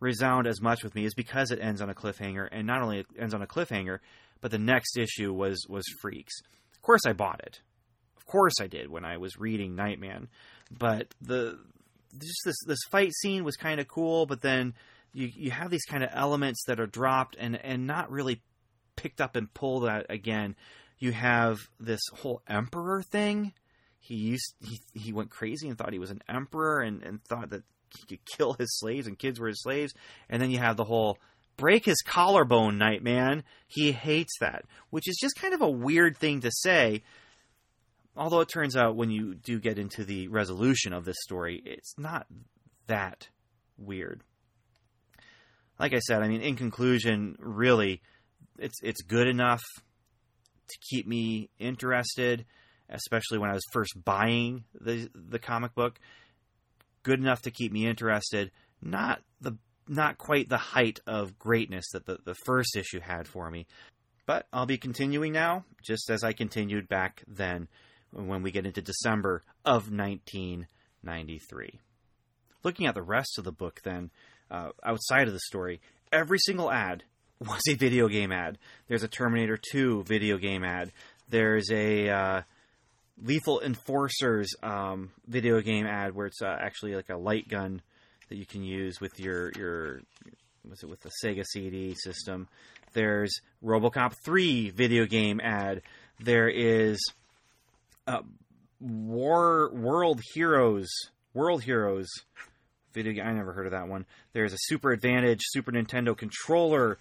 resound 0.00 0.46
as 0.46 0.60
much 0.60 0.82
with 0.82 0.94
me 0.94 1.04
is 1.04 1.14
because 1.14 1.50
it 1.50 1.60
ends 1.60 1.80
on 1.80 1.90
a 1.90 1.94
cliffhanger, 1.94 2.48
and 2.50 2.66
not 2.66 2.82
only 2.82 3.00
it 3.00 3.06
ends 3.18 3.34
on 3.34 3.42
a 3.42 3.46
cliffhanger, 3.46 3.98
but 4.40 4.50
the 4.50 4.58
next 4.58 4.96
issue 4.96 5.32
was 5.32 5.66
was 5.68 5.84
Freex. 6.02 6.28
Of 6.72 6.82
course, 6.82 7.02
I 7.06 7.12
bought 7.12 7.40
it. 7.40 7.60
Of 8.16 8.26
course, 8.26 8.54
I 8.60 8.66
did 8.66 8.90
when 8.90 9.04
I 9.04 9.16
was 9.16 9.38
reading 9.38 9.74
Nightman. 9.74 10.28
But 10.70 11.14
the 11.20 11.58
just 12.16 12.42
this 12.44 12.56
this 12.66 12.78
fight 12.90 13.12
scene 13.14 13.44
was 13.44 13.56
kind 13.56 13.80
of 13.80 13.88
cool, 13.88 14.26
but 14.26 14.42
then 14.42 14.74
you 15.12 15.30
you 15.34 15.50
have 15.50 15.70
these 15.70 15.84
kind 15.84 16.04
of 16.04 16.10
elements 16.12 16.64
that 16.66 16.80
are 16.80 16.86
dropped 16.86 17.36
and 17.38 17.56
and 17.56 17.86
not 17.86 18.10
really 18.10 18.42
picked 18.96 19.20
up 19.20 19.36
and 19.36 19.52
pulled 19.52 19.86
out 19.86 20.06
again. 20.08 20.56
You 20.98 21.12
have 21.12 21.58
this 21.78 22.00
whole 22.12 22.42
emperor 22.48 23.02
thing 23.02 23.52
he 24.08 24.14
used 24.14 24.54
he 24.60 24.80
he 24.94 25.12
went 25.12 25.30
crazy 25.30 25.68
and 25.68 25.76
thought 25.76 25.92
he 25.92 25.98
was 25.98 26.10
an 26.10 26.22
emperor 26.28 26.80
and, 26.80 27.02
and 27.02 27.22
thought 27.24 27.50
that 27.50 27.62
could 28.08 28.18
kill 28.24 28.54
his 28.54 28.78
slaves 28.78 29.06
and 29.06 29.18
kids 29.18 29.40
were 29.40 29.48
his 29.48 29.62
slaves. 29.62 29.92
And 30.28 30.40
then 30.40 30.50
you 30.50 30.58
have 30.58 30.76
the 30.76 30.84
whole 30.84 31.18
break 31.56 31.84
his 31.84 32.00
collarbone 32.02 32.78
night, 32.78 33.02
man. 33.02 33.44
He 33.66 33.92
hates 33.92 34.34
that, 34.40 34.64
which 34.90 35.08
is 35.08 35.18
just 35.20 35.36
kind 35.36 35.54
of 35.54 35.62
a 35.62 35.68
weird 35.68 36.16
thing 36.16 36.40
to 36.40 36.50
say. 36.50 37.02
Although 38.16 38.40
it 38.40 38.48
turns 38.52 38.76
out 38.76 38.96
when 38.96 39.10
you 39.10 39.34
do 39.34 39.60
get 39.60 39.78
into 39.78 40.04
the 40.04 40.28
resolution 40.28 40.92
of 40.92 41.04
this 41.04 41.16
story, 41.22 41.62
it's 41.64 41.96
not 41.96 42.26
that 42.86 43.28
weird. 43.76 44.22
Like 45.78 45.94
I 45.94 46.00
said, 46.00 46.22
I 46.22 46.28
mean, 46.28 46.40
in 46.40 46.56
conclusion, 46.56 47.36
really, 47.38 48.02
it's 48.58 48.80
it's 48.82 49.02
good 49.02 49.28
enough 49.28 49.62
to 50.68 50.78
keep 50.90 51.06
me 51.06 51.50
interested 51.60 52.44
especially 52.90 53.38
when 53.38 53.50
I 53.50 53.54
was 53.54 53.64
first 53.72 53.92
buying 54.02 54.64
the 54.80 55.08
the 55.14 55.38
comic 55.38 55.74
book, 55.74 55.98
good 57.08 57.20
enough 57.20 57.40
to 57.40 57.50
keep 57.50 57.72
me 57.72 57.86
interested. 57.86 58.50
Not 58.82 59.22
the 59.40 59.56
not 59.88 60.18
quite 60.18 60.50
the 60.50 60.58
height 60.58 61.00
of 61.06 61.38
greatness 61.38 61.86
that 61.94 62.04
the, 62.04 62.18
the 62.22 62.34
first 62.44 62.76
issue 62.76 63.00
had 63.00 63.26
for 63.26 63.50
me. 63.50 63.66
But 64.26 64.46
I'll 64.52 64.66
be 64.66 64.76
continuing 64.76 65.32
now, 65.32 65.64
just 65.82 66.10
as 66.10 66.22
I 66.22 66.34
continued 66.34 66.86
back 66.86 67.22
then 67.26 67.66
when 68.12 68.42
we 68.42 68.50
get 68.50 68.66
into 68.66 68.82
December 68.82 69.42
of 69.64 69.90
1993. 69.90 71.80
Looking 72.62 72.86
at 72.86 72.94
the 72.94 73.02
rest 73.02 73.38
of 73.38 73.44
the 73.44 73.52
book, 73.52 73.80
then, 73.84 74.10
uh, 74.50 74.68
outside 74.84 75.28
of 75.28 75.32
the 75.32 75.40
story, 75.46 75.80
every 76.12 76.38
single 76.38 76.70
ad 76.70 77.04
was 77.40 77.62
a 77.70 77.74
video 77.74 78.08
game 78.08 78.32
ad. 78.32 78.58
There's 78.86 79.02
a 79.02 79.08
Terminator 79.08 79.58
2 79.72 80.02
video 80.02 80.36
game 80.36 80.62
ad. 80.62 80.92
There's 81.30 81.70
a. 81.70 82.10
Uh, 82.10 82.42
Lethal 83.22 83.60
Enforcers 83.60 84.54
um, 84.62 85.10
video 85.26 85.60
game 85.60 85.86
ad 85.86 86.14
where 86.14 86.26
it's 86.26 86.42
uh, 86.42 86.56
actually 86.60 86.94
like 86.94 87.08
a 87.10 87.16
light 87.16 87.48
gun 87.48 87.82
that 88.28 88.36
you 88.36 88.46
can 88.46 88.62
use 88.62 89.00
with 89.00 89.18
your 89.18 89.52
your 89.56 90.00
was 90.68 90.82
it 90.82 90.88
with 90.88 91.00
the 91.00 91.10
Sega 91.24 91.44
CD 91.46 91.94
system. 91.94 92.48
There's 92.92 93.40
RoboCop 93.64 94.14
3 94.24 94.70
video 94.70 95.06
game 95.06 95.40
ad. 95.40 95.82
There 96.20 96.48
is 96.48 97.00
uh, 98.06 98.22
War 98.80 99.70
World 99.72 100.20
Heroes 100.34 100.88
World 101.34 101.62
Heroes 101.62 102.08
video 102.92 103.12
game. 103.12 103.26
I 103.26 103.32
never 103.32 103.52
heard 103.52 103.66
of 103.66 103.72
that 103.72 103.88
one. 103.88 104.06
There's 104.32 104.52
a 104.52 104.58
Super 104.60 104.92
Advantage 104.92 105.40
Super 105.42 105.72
Nintendo 105.72 106.16
controller 106.16 106.98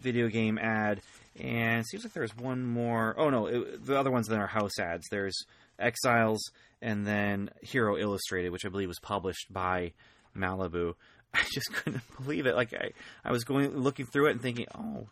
video 0.00 0.28
game 0.28 0.58
ad, 0.58 1.00
and 1.38 1.80
it 1.80 1.86
seems 1.86 2.04
like 2.04 2.12
there's 2.12 2.36
one 2.36 2.64
more. 2.64 3.14
Oh 3.18 3.30
no, 3.30 3.46
it, 3.46 3.84
the 3.84 3.98
other 3.98 4.10
ones 4.10 4.28
that 4.28 4.38
are 4.38 4.46
house 4.46 4.78
ads. 4.78 5.06
There's 5.10 5.36
Exiles 5.78 6.40
and 6.80 7.06
then 7.06 7.50
Hero 7.62 7.96
Illustrated, 7.96 8.52
which 8.52 8.64
I 8.64 8.68
believe 8.68 8.88
was 8.88 9.00
published 9.00 9.52
by 9.52 9.92
Malibu. 10.36 10.94
I 11.34 11.42
just 11.52 11.72
couldn't 11.72 12.02
believe 12.16 12.46
it. 12.46 12.54
Like 12.54 12.72
I, 12.74 12.90
I 13.24 13.32
was 13.32 13.44
going 13.44 13.76
looking 13.76 14.06
through 14.06 14.28
it 14.28 14.32
and 14.32 14.42
thinking, 14.42 14.66
oh, 14.76 15.08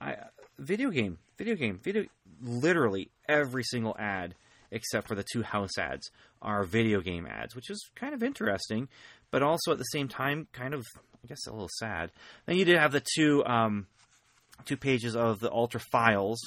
I 0.00 0.16
video 0.58 0.90
game, 0.90 1.18
video 1.36 1.56
game, 1.56 1.80
video. 1.82 2.04
Literally 2.40 3.10
every 3.28 3.64
single 3.64 3.96
ad 3.98 4.36
except 4.70 5.08
for 5.08 5.14
the 5.14 5.24
two 5.32 5.42
house 5.42 5.76
ads 5.78 6.10
are 6.40 6.62
video 6.62 7.00
game 7.00 7.26
ads, 7.26 7.56
which 7.56 7.70
is 7.70 7.84
kind 7.96 8.14
of 8.14 8.22
interesting, 8.22 8.86
but 9.30 9.42
also 9.42 9.72
at 9.72 9.78
the 9.78 9.84
same 9.84 10.06
time 10.06 10.46
kind 10.52 10.74
of 10.74 10.84
I 11.24 11.26
guess 11.26 11.46
a 11.48 11.52
little 11.52 11.70
sad. 11.78 12.12
Then 12.46 12.56
you 12.56 12.64
did 12.64 12.78
have 12.78 12.92
the 12.92 13.02
two 13.16 13.44
um, 13.44 13.86
two 14.64 14.76
pages 14.76 15.16
of 15.16 15.40
the 15.40 15.50
Ultra 15.50 15.80
Files, 15.80 16.40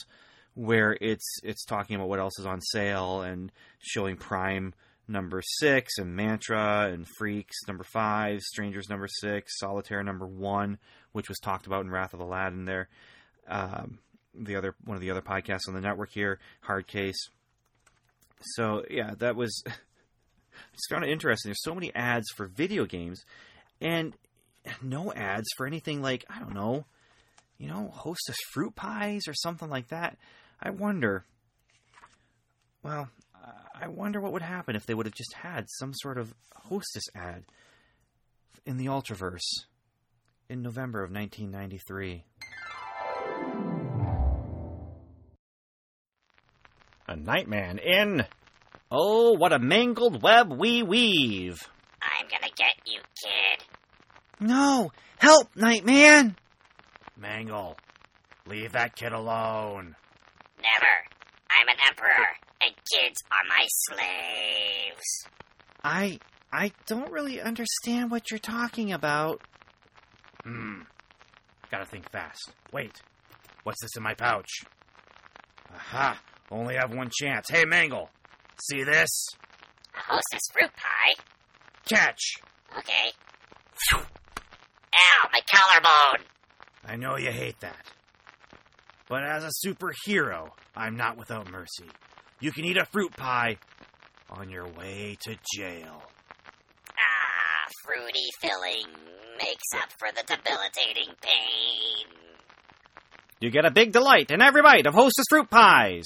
where 0.53 0.97
it's 0.99 1.39
it's 1.43 1.65
talking 1.65 1.95
about 1.95 2.09
what 2.09 2.19
else 2.19 2.37
is 2.39 2.45
on 2.45 2.61
sale 2.61 3.21
and 3.21 3.51
showing 3.79 4.17
Prime 4.17 4.73
number 5.07 5.41
six 5.43 5.97
and 5.97 6.15
Mantra 6.15 6.89
and 6.91 7.05
Freex 7.19 7.49
number 7.67 7.83
five, 7.83 8.41
Strangers 8.41 8.89
number 8.89 9.07
six, 9.07 9.57
Solitaire 9.59 10.03
number 10.03 10.27
one, 10.27 10.77
which 11.11 11.29
was 11.29 11.39
talked 11.39 11.67
about 11.67 11.83
in 11.83 11.91
Wrath 11.91 12.13
of 12.13 12.19
Aladdin. 12.19 12.65
There, 12.65 12.87
um, 13.47 13.99
the 14.33 14.55
other 14.55 14.75
one 14.85 14.95
of 14.95 15.01
the 15.01 15.11
other 15.11 15.21
podcasts 15.21 15.67
on 15.67 15.73
the 15.73 15.81
network 15.81 16.11
here, 16.11 16.39
Hard 16.61 16.87
Case. 16.87 17.29
So 18.55 18.83
yeah, 18.89 19.13
that 19.19 19.35
was. 19.35 19.63
just 20.73 20.89
found 20.89 21.03
it 21.03 21.09
interesting. 21.09 21.49
There's 21.49 21.63
so 21.63 21.73
many 21.73 21.93
ads 21.95 22.27
for 22.35 22.45
video 22.45 22.85
games, 22.85 23.23
and 23.79 24.13
no 24.81 25.13
ads 25.13 25.47
for 25.55 25.65
anything 25.65 26.01
like 26.01 26.25
I 26.29 26.39
don't 26.39 26.53
know, 26.53 26.85
you 27.61 27.67
know, 27.67 27.91
Hostess 27.93 28.37
fruit 28.53 28.75
pies 28.75 29.27
or 29.27 29.35
something 29.35 29.69
like 29.69 29.89
that. 29.89 30.17
I 30.59 30.71
wonder. 30.71 31.23
Well, 32.81 33.07
I 33.79 33.87
wonder 33.87 34.19
what 34.19 34.33
would 34.33 34.41
happen 34.41 34.75
if 34.75 34.87
they 34.87 34.95
would 34.95 35.05
have 35.05 35.13
just 35.13 35.33
had 35.33 35.67
some 35.69 35.93
sort 35.93 36.17
of 36.17 36.33
Hostess 36.55 37.03
ad 37.13 37.43
in 38.65 38.77
the 38.77 38.87
Ultraverse 38.87 39.65
in 40.49 40.63
November 40.63 41.03
of 41.03 41.11
1993. 41.11 42.23
A 47.07 47.15
Nightman 47.15 47.77
in. 47.77 48.25
Oh, 48.89 49.33
what 49.33 49.53
a 49.53 49.59
mangled 49.59 50.23
web 50.23 50.51
we 50.51 50.81
weave! 50.81 51.59
I'm 52.01 52.25
gonna 52.27 52.51
get 52.55 52.73
you, 52.87 53.01
kid. 53.23 53.65
No! 54.39 54.91
Help, 55.19 55.55
Nightman! 55.55 56.35
Mangle, 57.21 57.77
leave 58.47 58.71
that 58.71 58.95
kid 58.95 59.13
alone. 59.13 59.95
Never. 60.57 60.93
I'm 61.51 61.67
an 61.67 61.75
emperor, 61.87 62.27
and 62.61 62.73
kids 62.91 63.21
are 63.31 63.47
my 63.47 63.67
slaves. 63.69 65.27
I 65.83 66.19
I 66.51 66.71
don't 66.87 67.11
really 67.11 67.39
understand 67.39 68.09
what 68.09 68.31
you're 68.31 68.39
talking 68.39 68.91
about. 68.91 69.41
Hmm. 70.43 70.81
Gotta 71.69 71.85
think 71.85 72.09
fast. 72.11 72.53
Wait. 72.73 73.01
What's 73.63 73.81
this 73.81 73.95
in 73.95 74.01
my 74.01 74.15
pouch? 74.15 74.49
Aha! 75.75 76.19
Only 76.49 76.75
have 76.75 76.91
one 76.93 77.11
chance. 77.13 77.47
Hey, 77.49 77.63
Mangle! 77.65 78.09
See 78.69 78.83
this? 78.83 79.27
A 79.95 79.99
hostess 80.13 80.41
fruit 80.51 80.71
pie? 80.75 81.23
Catch! 81.87 82.37
Okay. 82.77 83.11
Ow, 83.93 85.27
my 85.31 85.39
collarbone! 85.53 86.25
I 86.85 86.95
know 86.95 87.17
you 87.17 87.31
hate 87.31 87.59
that. 87.61 87.85
But 89.07 89.23
as 89.23 89.43
a 89.43 89.67
superhero, 89.67 90.49
I'm 90.75 90.95
not 90.95 91.17
without 91.17 91.51
mercy. 91.51 91.89
You 92.39 92.51
can 92.51 92.65
eat 92.65 92.77
a 92.77 92.85
fruit 92.85 93.15
pie 93.15 93.57
on 94.29 94.49
your 94.49 94.67
way 94.67 95.17
to 95.21 95.35
jail. 95.53 96.01
Ah, 96.89 97.67
fruity 97.85 98.29
filling 98.41 98.87
makes 99.37 99.67
up 99.75 99.91
for 99.99 100.09
the 100.11 100.23
debilitating 100.23 101.13
pain. 101.21 102.07
You 103.39 103.49
get 103.49 103.65
a 103.65 103.71
big 103.71 103.91
delight 103.91 104.31
in 104.31 104.41
every 104.41 104.61
bite 104.61 104.85
of 104.85 104.93
Hostess 104.93 105.25
fruit 105.29 105.49
pies. 105.49 106.05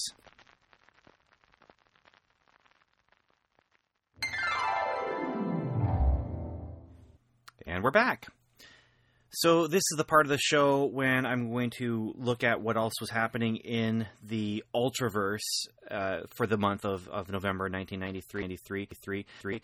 And 7.68 7.84
we're 7.84 7.92
back. 7.92 8.28
So 9.38 9.68
this 9.68 9.84
is 9.92 9.98
the 9.98 10.06
part 10.06 10.26
of 10.26 10.30
the 10.30 10.38
show 10.38 10.86
when 10.86 11.26
I'm 11.26 11.52
going 11.52 11.70
to 11.72 12.14
look 12.16 12.46
at 12.46 12.62
what 12.62 12.78
else 12.78 12.94
was 13.02 13.10
happening 13.10 13.58
in 13.58 14.08
the 14.24 14.64
Ultraverse 14.74 15.68
uh, 15.92 16.20
for 16.38 16.48
the 16.48 16.58
month 16.58 16.86
of, 16.86 17.10
of 17.10 17.30
November 17.30 17.66
1993, 17.66 18.42
93, 18.44 18.88
3, 19.04 19.26
3. 19.42 19.62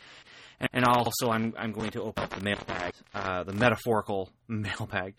And 0.73 0.83
also 0.83 1.29
I'm, 1.31 1.53
I'm 1.57 1.71
going 1.71 1.91
to 1.91 2.01
open 2.01 2.21
up 2.21 2.31
the 2.31 2.41
mailbag, 2.41 2.93
uh, 3.15 3.43
the 3.43 3.53
metaphorical 3.53 4.29
mailbag. 4.49 5.15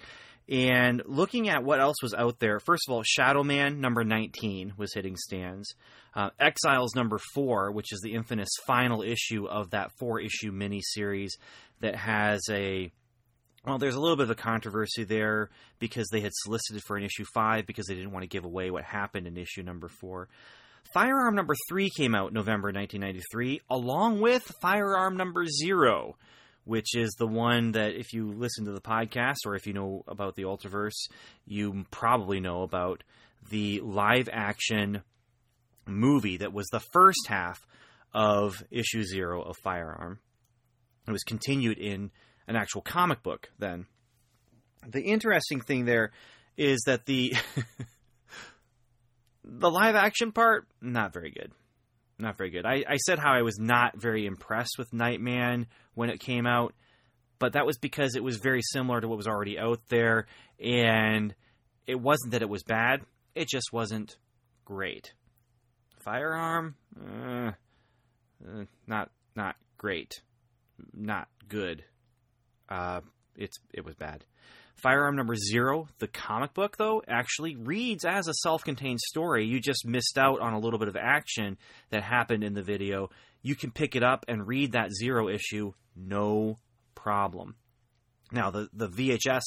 And 0.51 1.01
looking 1.07 1.49
at 1.49 1.65
what 1.65 1.81
else 1.81 1.97
was 2.03 2.13
out 2.13 2.39
there, 2.39 2.61
first 2.61 2.83
of 2.87 2.93
all, 2.93 3.03
Shadow 3.07 3.43
Man 3.43 3.81
number 3.81 4.05
19 4.05 4.75
was 4.77 4.93
hitting 4.93 5.17
stands. 5.17 5.75
Uh, 6.15 6.29
Exiles 6.39 6.95
number 6.95 7.19
4, 7.35 7.73
which 7.73 7.91
is 7.91 8.01
the 8.03 8.13
infamous 8.13 8.51
final 8.67 9.01
issue 9.01 9.47
of 9.47 9.71
that 9.71 9.93
four 9.99 10.21
issue 10.21 10.53
miniseries 10.53 11.31
that 11.81 11.97
has 11.97 12.43
a 12.51 12.93
well, 13.65 13.79
there's 13.79 13.95
a 13.95 14.01
little 14.01 14.17
bit 14.17 14.25
of 14.25 14.31
a 14.31 14.35
controversy 14.35 15.05
there 15.05 15.51
because 15.79 16.09
they 16.11 16.21
had 16.21 16.33
solicited 16.35 16.83
for 16.83 16.97
an 16.97 17.05
issue 17.05 17.25
five 17.33 17.67
because 17.67 17.87
they 17.87 17.95
didn't 17.95 18.13
want 18.13 18.25
to 18.25 18.29
give 18.29 18.45
away 18.45 18.71
what 18.71 18.85
happened 18.85 19.27
in 19.27 19.37
issue 19.37 19.63
number 19.63 19.89
four. 19.89 20.29
Firearm 20.93 21.37
number 21.37 21.55
three 21.69 21.89
came 21.97 22.15
out 22.15 22.33
November 22.33 22.69
1993, 22.69 23.61
along 23.71 24.21
with 24.21 24.43
Firearm 24.61 25.17
number 25.17 25.47
zero, 25.47 26.17
which 26.65 26.97
is 26.97 27.15
the 27.19 27.27
one 27.27 27.73
that 27.73 27.95
if 27.95 28.13
you 28.13 28.33
listen 28.33 28.65
to 28.65 28.73
the 28.73 28.81
podcast 28.81 29.47
or 29.47 29.55
if 29.55 29.67
you 29.67 29.73
know 29.73 30.03
about 30.09 30.35
the 30.35 30.43
Ultraverse, 30.43 31.09
you 31.47 31.85
probably 31.91 32.41
know 32.41 32.63
about 32.63 33.05
the 33.49 33.81
live 33.81 34.29
action 34.33 35.03
movie 35.87 36.37
that 36.39 36.53
was 36.53 36.67
the 36.69 36.83
first 36.93 37.27
half 37.29 37.61
of 38.13 38.63
issue 38.71 39.03
zero 39.03 39.41
of 39.43 39.57
Firearm. 39.63 40.19
It 41.07 41.13
was 41.13 41.23
continued 41.23 41.79
in 41.79 42.11
an 42.47 42.57
actual 42.57 42.83
comic 42.83 43.23
book 43.23 43.51
then. 43.59 43.87
The 44.87 45.03
interesting 45.03 45.61
thing 45.61 45.85
there 45.85 46.13
is 46.57 46.83
that 46.87 47.07
the 47.07 47.35
the 49.45 49.71
live 49.71 49.95
action 49.95 50.33
part 50.33 50.67
not 50.81 51.13
very 51.13 51.31
good. 51.31 51.53
Not 52.19 52.37
very 52.39 52.51
good. 52.51 52.67
I, 52.67 52.85
I 52.89 52.97
said 52.97 53.19
how 53.19 53.33
I 53.33 53.43
was 53.43 53.59
not 53.59 53.97
very 53.97 54.27
impressed 54.27 54.77
with 54.79 54.93
Nightman 54.93 55.67
when 55.95 56.11
it 56.11 56.21
came 56.21 56.47
out, 56.47 56.75
but 57.39 57.55
that 57.55 57.67
was 57.67 57.79
because 57.79 58.15
it 58.15 58.23
was 58.23 58.37
very 58.37 58.63
similar 58.63 59.01
to 59.01 59.09
what 59.09 59.17
was 59.17 59.27
already 59.27 59.59
out 59.59 59.81
there, 59.89 60.27
and 60.61 61.35
it 61.87 62.01
wasn't 62.01 62.33
that 62.33 62.43
it 62.43 62.49
was 62.49 62.63
bad. 62.63 63.01
It 63.35 63.49
just 63.49 63.73
wasn't 63.73 64.17
great. 64.65 65.15
Firearm, 66.05 66.77
uh, 67.01 67.53
uh, 68.47 68.65
not 68.87 69.11
not 69.35 69.57
great, 69.79 70.21
not 70.95 71.29
good. 71.49 71.85
Uh, 72.73 73.01
it's 73.37 73.59
it 73.75 73.85
was 73.85 73.95
bad. 73.95 74.25
Firearm 74.77 75.15
number 75.15 75.37
zero, 75.37 75.89
the 75.99 76.09
comic 76.09 76.55
book 76.55 76.77
though, 76.79 77.03
actually 77.07 77.55
reads 77.55 78.05
as 78.05 78.27
a 78.27 78.35
self-contained 78.35 79.01
story. 79.01 79.47
You 79.47 79.61
just 79.61 79.87
missed 79.87 80.17
out 80.19 80.41
on 80.41 80.55
a 80.55 80.59
little 80.59 80.79
bit 80.79 80.89
of 80.89 80.97
action 80.97 81.59
that 81.91 82.03
happened 82.03 82.43
in 82.43 82.55
the 82.55 82.63
video. 82.63 83.11
You 83.43 83.55
can 83.55 83.71
pick 83.71 83.95
it 83.95 84.03
up 84.03 84.25
and 84.29 84.47
read 84.47 84.73
that 84.73 84.95
zero 84.95 85.29
issue, 85.29 85.73
no 85.95 86.57
problem. 86.95 87.57
Now 88.33 88.51
the 88.51 88.69
the 88.73 88.89
VHS 88.89 89.43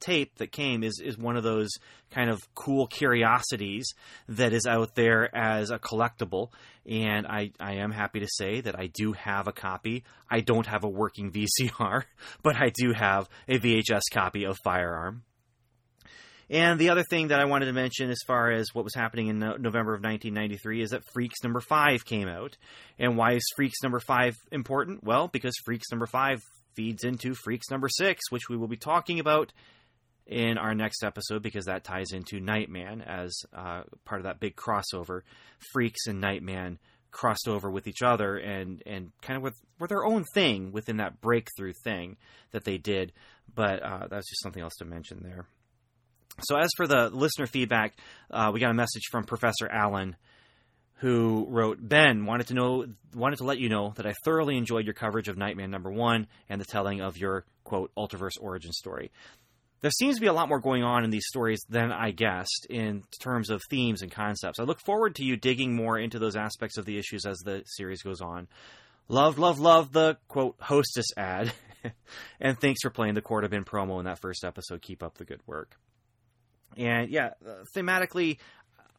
tape 0.00 0.36
that 0.36 0.52
came 0.52 0.82
is, 0.82 1.00
is 1.04 1.18
one 1.18 1.36
of 1.36 1.42
those 1.42 1.70
kind 2.10 2.30
of 2.30 2.40
cool 2.54 2.86
curiosities 2.86 3.92
that 4.28 4.52
is 4.52 4.66
out 4.66 4.94
there 4.94 5.34
as 5.36 5.70
a 5.70 5.78
collectible. 5.78 6.50
And 6.88 7.26
I, 7.26 7.52
I 7.60 7.74
am 7.74 7.90
happy 7.90 8.20
to 8.20 8.28
say 8.30 8.60
that 8.60 8.78
I 8.78 8.86
do 8.86 9.12
have 9.12 9.46
a 9.46 9.52
copy. 9.52 10.04
I 10.30 10.40
don't 10.40 10.66
have 10.66 10.84
a 10.84 10.88
working 10.88 11.30
VCR, 11.60 12.04
but 12.42 12.56
I 12.56 12.72
do 12.74 12.92
have 12.92 13.28
a 13.48 13.58
VHS 13.58 14.02
copy 14.12 14.44
of 14.44 14.56
Firearm. 14.64 15.22
And 16.50 16.78
the 16.78 16.88
other 16.88 17.02
thing 17.02 17.28
that 17.28 17.40
I 17.40 17.44
wanted 17.44 17.66
to 17.66 17.74
mention 17.74 18.10
as 18.10 18.20
far 18.26 18.50
as 18.50 18.68
what 18.72 18.84
was 18.84 18.94
happening 18.94 19.26
in 19.26 19.38
November 19.38 19.94
of 19.94 20.02
1993 20.02 20.82
is 20.82 20.90
that 20.90 21.02
Freex 21.14 21.32
number 21.42 21.60
5 21.60 22.06
came 22.06 22.26
out. 22.26 22.56
And 22.98 23.18
why 23.18 23.32
is 23.32 23.42
Freex 23.58 23.72
number 23.82 24.00
5 24.00 24.34
important? 24.50 25.04
Well, 25.04 25.28
because 25.28 25.54
Freex 25.68 25.82
number 25.90 26.06
5 26.06 26.40
feeds 26.74 27.04
into 27.04 27.34
Freex 27.34 27.70
number 27.70 27.88
6, 27.88 28.30
which 28.30 28.48
we 28.48 28.56
will 28.56 28.68
be 28.68 28.76
talking 28.76 29.20
about 29.20 29.52
in 30.28 30.58
our 30.58 30.74
next 30.74 31.02
episode 31.02 31.42
because 31.42 31.64
that 31.64 31.84
ties 31.84 32.12
into 32.12 32.38
Nightman 32.38 33.00
as 33.00 33.34
uh, 33.54 33.82
part 34.04 34.20
of 34.20 34.24
that 34.24 34.38
big 34.38 34.54
crossover. 34.54 35.22
Freex 35.74 35.94
and 36.06 36.20
Nightman 36.20 36.78
crossed 37.10 37.48
over 37.48 37.70
with 37.70 37.86
each 37.86 38.02
other 38.02 38.36
and 38.36 38.82
and 38.84 39.10
kind 39.22 39.38
of 39.38 39.42
with 39.42 39.54
were 39.78 39.88
their 39.88 40.04
own 40.04 40.24
thing 40.34 40.70
within 40.72 40.98
that 40.98 41.20
Break-Thru 41.22 41.72
thing 41.82 42.18
that 42.52 42.64
they 42.64 42.76
did. 42.76 43.12
But 43.52 43.82
uh, 43.82 44.06
that's 44.08 44.28
just 44.28 44.42
something 44.42 44.62
else 44.62 44.76
to 44.76 44.84
mention 44.84 45.22
there. 45.22 45.46
So 46.42 46.56
as 46.56 46.70
for 46.76 46.86
the 46.86 47.08
listener 47.08 47.46
feedback, 47.46 47.96
uh, 48.30 48.50
we 48.52 48.60
got 48.60 48.70
a 48.70 48.74
message 48.74 49.04
from 49.10 49.24
Professor 49.24 49.68
Allen 49.68 50.14
who 50.96 51.46
wrote 51.48 51.78
Ben 51.80 52.26
wanted 52.26 52.48
to 52.48 52.54
know 52.54 52.86
wanted 53.14 53.36
to 53.36 53.44
let 53.44 53.58
you 53.58 53.70
know 53.70 53.94
that 53.96 54.06
I 54.06 54.12
thoroughly 54.24 54.58
enjoyed 54.58 54.84
your 54.84 54.94
coverage 54.94 55.28
of 55.28 55.38
Nightman 55.38 55.70
number 55.70 55.90
one 55.90 56.26
and 56.50 56.60
the 56.60 56.66
telling 56.66 57.00
of 57.00 57.16
your 57.16 57.46
quote 57.64 57.90
Ultraverse 57.96 58.38
origin 58.40 58.72
story 58.72 59.10
there 59.80 59.90
seems 59.90 60.16
to 60.16 60.20
be 60.20 60.26
a 60.26 60.32
lot 60.32 60.48
more 60.48 60.60
going 60.60 60.82
on 60.82 61.04
in 61.04 61.10
these 61.10 61.26
stories 61.26 61.60
than 61.68 61.92
I 61.92 62.10
guessed 62.10 62.66
in 62.68 63.04
terms 63.20 63.50
of 63.50 63.62
themes 63.70 64.02
and 64.02 64.10
concepts. 64.10 64.58
I 64.58 64.64
look 64.64 64.80
forward 64.80 65.14
to 65.16 65.24
you 65.24 65.36
digging 65.36 65.74
more 65.74 65.98
into 65.98 66.18
those 66.18 66.36
aspects 66.36 66.78
of 66.78 66.84
the 66.84 66.98
issues 66.98 67.24
as 67.24 67.38
the 67.38 67.62
series 67.64 68.02
goes 68.02 68.20
on. 68.20 68.48
Love, 69.08 69.38
love, 69.38 69.58
love 69.58 69.92
the 69.92 70.18
quote 70.26 70.56
hostess 70.60 71.06
ad. 71.16 71.52
and 72.40 72.58
thanks 72.60 72.80
for 72.82 72.90
playing 72.90 73.14
the 73.14 73.48
Bin 73.48 73.64
promo 73.64 73.98
in 73.98 74.04
that 74.04 74.20
first 74.20 74.44
episode. 74.44 74.82
Keep 74.82 75.02
up 75.02 75.16
the 75.16 75.24
good 75.24 75.40
work. 75.46 75.76
And 76.76 77.08
yeah, 77.08 77.30
thematically, 77.74 78.38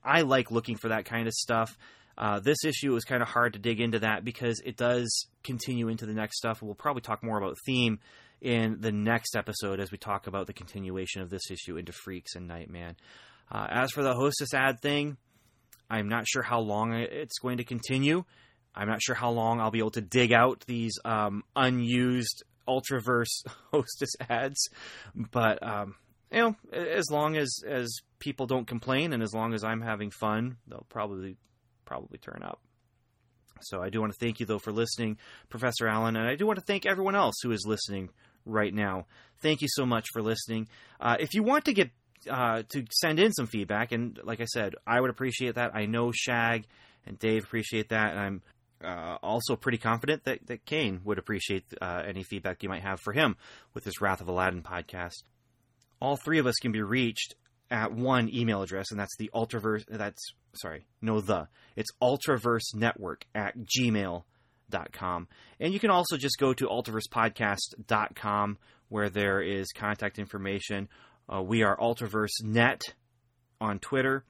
I 0.03 0.21
like 0.21 0.49
looking 0.49 0.77
for 0.77 0.89
that 0.89 1.05
kind 1.05 1.27
of 1.27 1.33
stuff. 1.33 1.77
Uh, 2.17 2.39
this 2.39 2.65
issue 2.65 2.91
was 2.91 3.05
kind 3.05 3.21
of 3.21 3.29
hard 3.29 3.53
to 3.53 3.59
dig 3.59 3.79
into 3.79 3.99
that 3.99 4.25
because 4.25 4.61
it 4.65 4.75
does 4.75 5.27
continue 5.43 5.87
into 5.87 6.05
the 6.05 6.13
next 6.13 6.37
stuff. 6.37 6.61
We'll 6.61 6.75
probably 6.75 7.01
talk 7.01 7.23
more 7.23 7.37
about 7.37 7.55
theme 7.65 7.99
in 8.41 8.77
the 8.79 8.91
next 8.91 9.35
episode 9.35 9.79
as 9.79 9.91
we 9.91 9.97
talk 9.97 10.27
about 10.27 10.47
the 10.47 10.53
continuation 10.53 11.21
of 11.21 11.29
this 11.29 11.51
issue 11.51 11.77
into 11.77 11.91
Freex 11.91 12.35
and 12.35 12.47
Nightman. 12.47 12.95
Uh, 13.51 13.67
as 13.69 13.91
for 13.91 14.03
the 14.03 14.13
hostess 14.13 14.53
ad 14.53 14.79
thing, 14.81 15.17
I'm 15.89 16.07
not 16.07 16.27
sure 16.27 16.43
how 16.43 16.59
long 16.59 16.93
it's 16.93 17.39
going 17.39 17.57
to 17.57 17.63
continue. 17.63 18.23
I'm 18.75 18.87
not 18.87 19.01
sure 19.01 19.15
how 19.15 19.31
long 19.31 19.59
I'll 19.59 19.71
be 19.71 19.79
able 19.79 19.91
to 19.91 20.01
dig 20.01 20.31
out 20.31 20.63
these 20.67 20.93
um, 21.03 21.43
unused 21.55 22.43
Ultraverse 22.67 23.43
hostess 23.71 24.11
ads, 24.29 24.69
but 25.15 25.65
um, 25.65 25.95
you 26.31 26.39
know, 26.39 26.55
as 26.71 27.09
long 27.09 27.35
as 27.35 27.63
as 27.67 27.91
people 28.19 28.45
don't 28.45 28.67
complain 28.67 29.13
and 29.13 29.23
as 29.23 29.33
long 29.33 29.53
as 29.53 29.63
I'm 29.63 29.81
having 29.81 30.11
fun, 30.11 30.57
they'll 30.67 30.85
probably 30.89 31.37
probably 31.85 32.19
turn 32.19 32.41
up. 32.43 32.61
So 33.61 33.81
I 33.81 33.89
do 33.89 33.99
want 33.99 34.13
to 34.13 34.19
thank 34.19 34.39
you 34.39 34.45
though 34.45 34.59
for 34.59 34.71
listening, 34.71 35.17
Professor 35.49 35.87
Allen, 35.87 36.15
and 36.15 36.27
I 36.27 36.35
do 36.35 36.45
want 36.45 36.59
to 36.59 36.65
thank 36.65 36.85
everyone 36.85 37.15
else 37.15 37.35
who 37.41 37.51
is 37.51 37.65
listening 37.65 38.09
right 38.45 38.73
now. 38.73 39.05
Thank 39.41 39.61
you 39.61 39.67
so 39.69 39.85
much 39.85 40.07
for 40.11 40.21
listening. 40.21 40.67
Uh, 40.99 41.17
if 41.19 41.33
you 41.33 41.43
want 41.43 41.65
to 41.65 41.73
get 41.73 41.91
uh, 42.29 42.63
to 42.69 42.85
send 42.91 43.19
in 43.19 43.31
some 43.31 43.47
feedback, 43.47 43.91
and 43.91 44.19
like 44.23 44.41
I 44.41 44.45
said, 44.45 44.75
I 44.85 44.99
would 44.99 45.09
appreciate 45.09 45.55
that. 45.55 45.75
I 45.75 45.85
know 45.85 46.11
Shag 46.11 46.65
and 47.05 47.17
Dave 47.17 47.43
appreciate 47.43 47.89
that, 47.89 48.11
and 48.11 48.19
I'm 48.19 48.41
uh, 48.83 49.17
also 49.21 49.55
pretty 49.55 49.77
confident 49.77 50.23
that, 50.25 50.45
that 50.47 50.65
Kane 50.65 51.01
would 51.03 51.17
appreciate 51.17 51.65
uh, 51.81 52.03
any 52.05 52.23
feedback 52.23 52.63
you 52.63 52.69
might 52.69 52.83
have 52.83 52.99
for 52.99 53.13
him 53.13 53.35
with 53.73 53.83
this 53.83 54.01
Wrath 54.01 54.21
of 54.21 54.27
Aladdin 54.27 54.63
podcast. 54.63 55.23
All 56.01 56.17
three 56.17 56.39
of 56.39 56.47
us 56.47 56.55
can 56.55 56.71
be 56.71 56.81
reached 56.81 57.35
at 57.71 57.91
one 57.93 58.33
email 58.33 58.61
address, 58.61 58.91
and 58.91 58.99
that's 58.99 59.15
the 59.17 59.29
Ultraverse. 59.33 59.85
That's 59.89 60.33
sorry, 60.53 60.85
no 61.01 61.21
the. 61.21 61.47
It's 61.75 61.91
Ultraverse 62.01 62.73
Network 62.73 63.25
at 63.35 63.55
gmail 63.57 64.23
ultraversepodcast.com. 64.69 65.27
And 65.59 65.73
you 65.73 65.79
can 65.79 65.89
also 65.89 66.17
just 66.17 66.37
go 66.37 66.53
to 66.53 66.65
ultraversepodcast.com 66.65 68.57
where 68.89 69.09
there 69.09 69.41
is 69.41 69.67
contact 69.75 70.19
information. 70.19 70.89
Uh, 71.31 71.41
we 71.41 71.63
are 71.63 71.77
Ultraverse 71.77 72.43
Net 72.43 72.81
on 73.61 73.79
Twitter. 73.79 74.23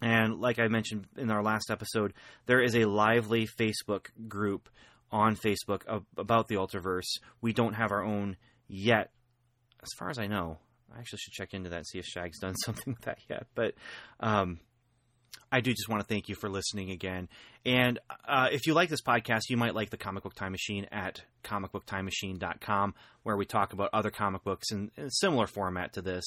And 0.00 0.40
like 0.40 0.58
I 0.58 0.68
mentioned 0.68 1.06
in 1.16 1.30
our 1.30 1.42
last 1.42 1.70
episode, 1.70 2.14
there 2.46 2.62
is 2.62 2.74
a 2.74 2.86
lively 2.86 3.46
Facebook 3.46 4.06
group 4.28 4.68
on 5.10 5.36
Facebook 5.36 5.82
about 6.16 6.48
the 6.48 6.56
Ultraverse. 6.56 7.18
We 7.40 7.52
don't 7.52 7.74
have 7.74 7.92
our 7.92 8.02
own 8.02 8.36
yet, 8.66 9.10
as 9.82 9.90
far 9.98 10.10
as 10.10 10.18
I 10.18 10.26
know. 10.26 10.58
I 10.94 10.98
actually 10.98 11.18
should 11.18 11.34
check 11.34 11.54
into 11.54 11.70
that 11.70 11.76
and 11.76 11.86
see 11.86 11.98
if 11.98 12.06
Shag's 12.06 12.38
done 12.38 12.54
something 12.64 12.94
with 12.94 13.02
that 13.02 13.18
yet. 13.28 13.46
But 13.54 13.74
um, 14.20 14.58
I 15.50 15.60
do 15.60 15.72
just 15.72 15.88
want 15.88 16.00
to 16.00 16.06
thank 16.06 16.28
you 16.28 16.34
for 16.34 16.48
listening 16.48 16.90
again. 16.90 17.28
And 17.66 17.98
uh, 18.26 18.48
if 18.50 18.66
you 18.66 18.74
like 18.74 18.88
this 18.88 19.02
podcast, 19.02 19.42
you 19.50 19.56
might 19.56 19.74
like 19.74 19.90
the 19.90 19.98
Comic 19.98 20.22
Book 20.22 20.34
Time 20.34 20.52
Machine 20.52 20.86
at 20.90 21.22
comicbooktimemachine.com, 21.44 22.94
where 23.22 23.36
we 23.36 23.44
talk 23.44 23.72
about 23.72 23.90
other 23.92 24.10
comic 24.10 24.44
books 24.44 24.72
in, 24.72 24.90
in 24.96 25.04
a 25.04 25.10
similar 25.10 25.46
format 25.46 25.92
to 25.92 26.02
this. 26.02 26.24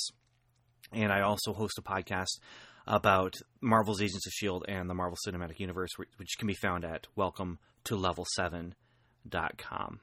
And 0.91 1.11
I 1.11 1.21
also 1.21 1.53
host 1.53 1.79
a 1.79 1.81
podcast 1.81 2.39
about 2.87 3.33
Marvel's 3.61 4.01
Agents 4.01 4.27
of 4.27 4.31
S.H.I.E.L.D. 4.31 4.71
and 4.71 4.89
the 4.89 4.93
Marvel 4.93 5.17
Cinematic 5.27 5.59
Universe, 5.59 5.91
which 5.97 6.37
can 6.37 6.47
be 6.47 6.53
found 6.53 6.85
at 6.85 7.07
welcome 7.15 7.57
to 7.85 7.95
level7.com. 7.95 9.99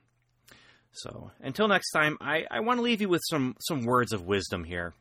So 0.92 1.30
until 1.40 1.68
next 1.68 1.92
time, 1.92 2.18
I, 2.20 2.44
I 2.50 2.60
want 2.60 2.78
to 2.78 2.82
leave 2.82 3.00
you 3.00 3.08
with 3.08 3.22
some, 3.30 3.54
some 3.60 3.84
words 3.84 4.12
of 4.12 4.26
wisdom 4.26 4.64
here. 4.64 4.94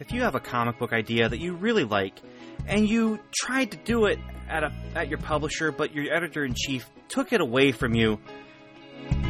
If 0.00 0.12
you 0.12 0.22
have 0.22 0.34
a 0.34 0.40
comic 0.40 0.78
book 0.78 0.92
idea 0.92 1.28
that 1.28 1.38
you 1.38 1.54
really 1.54 1.84
like, 1.84 2.20
and 2.66 2.88
you 2.88 3.20
tried 3.34 3.70
to 3.72 3.76
do 3.76 4.06
it 4.06 4.18
at 4.48 4.64
a 4.64 4.72
at 4.94 5.08
your 5.08 5.18
publisher, 5.18 5.70
but 5.72 5.94
your 5.94 6.12
editor 6.12 6.44
in 6.44 6.54
chief 6.54 6.88
took 7.08 7.32
it 7.32 7.40
away 7.40 7.72
from 7.72 7.94
you, 7.94 8.18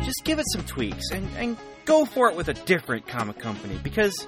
just 0.03 0.25
give 0.25 0.39
it 0.39 0.47
some 0.53 0.65
tweaks 0.65 1.11
and, 1.13 1.29
and 1.37 1.57
go 1.85 2.05
for 2.05 2.31
it 2.31 2.37
with 2.37 2.49
a 2.49 2.55
different 2.55 3.07
comic 3.07 3.39
company 3.39 3.79
because 3.83 4.27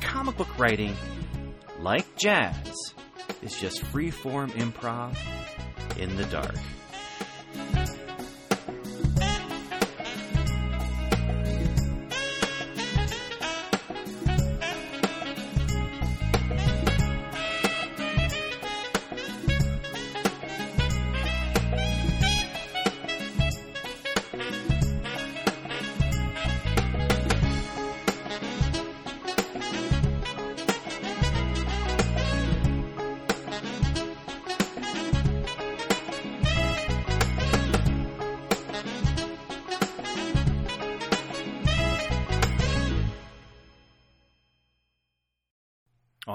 comic 0.00 0.36
book 0.36 0.58
writing, 0.58 0.94
like 1.80 2.16
jazz, 2.16 2.94
is 3.42 3.58
just 3.58 3.82
freeform 3.82 4.50
improv 4.52 5.16
in 5.98 6.16
the 6.16 6.24
dark. 6.26 6.54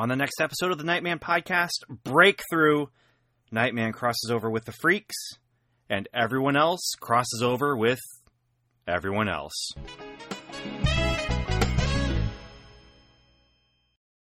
On 0.06 0.10
the 0.10 0.16
next 0.16 0.40
episode 0.40 0.70
of 0.70 0.78
the 0.78 0.84
Nightman 0.84 1.18
podcast, 1.18 1.82
Break-Thru, 1.90 2.92
Nightman 3.52 3.92
crosses 3.92 4.30
over 4.30 4.52
with 4.52 4.66
the 4.66 4.72
Freex, 4.72 5.10
and 5.90 6.08
everyone 6.14 6.56
else 6.56 6.92
crosses 7.00 7.42
over 7.42 7.76
with 7.76 7.98
everyone 8.88 9.28
else. 9.28 9.72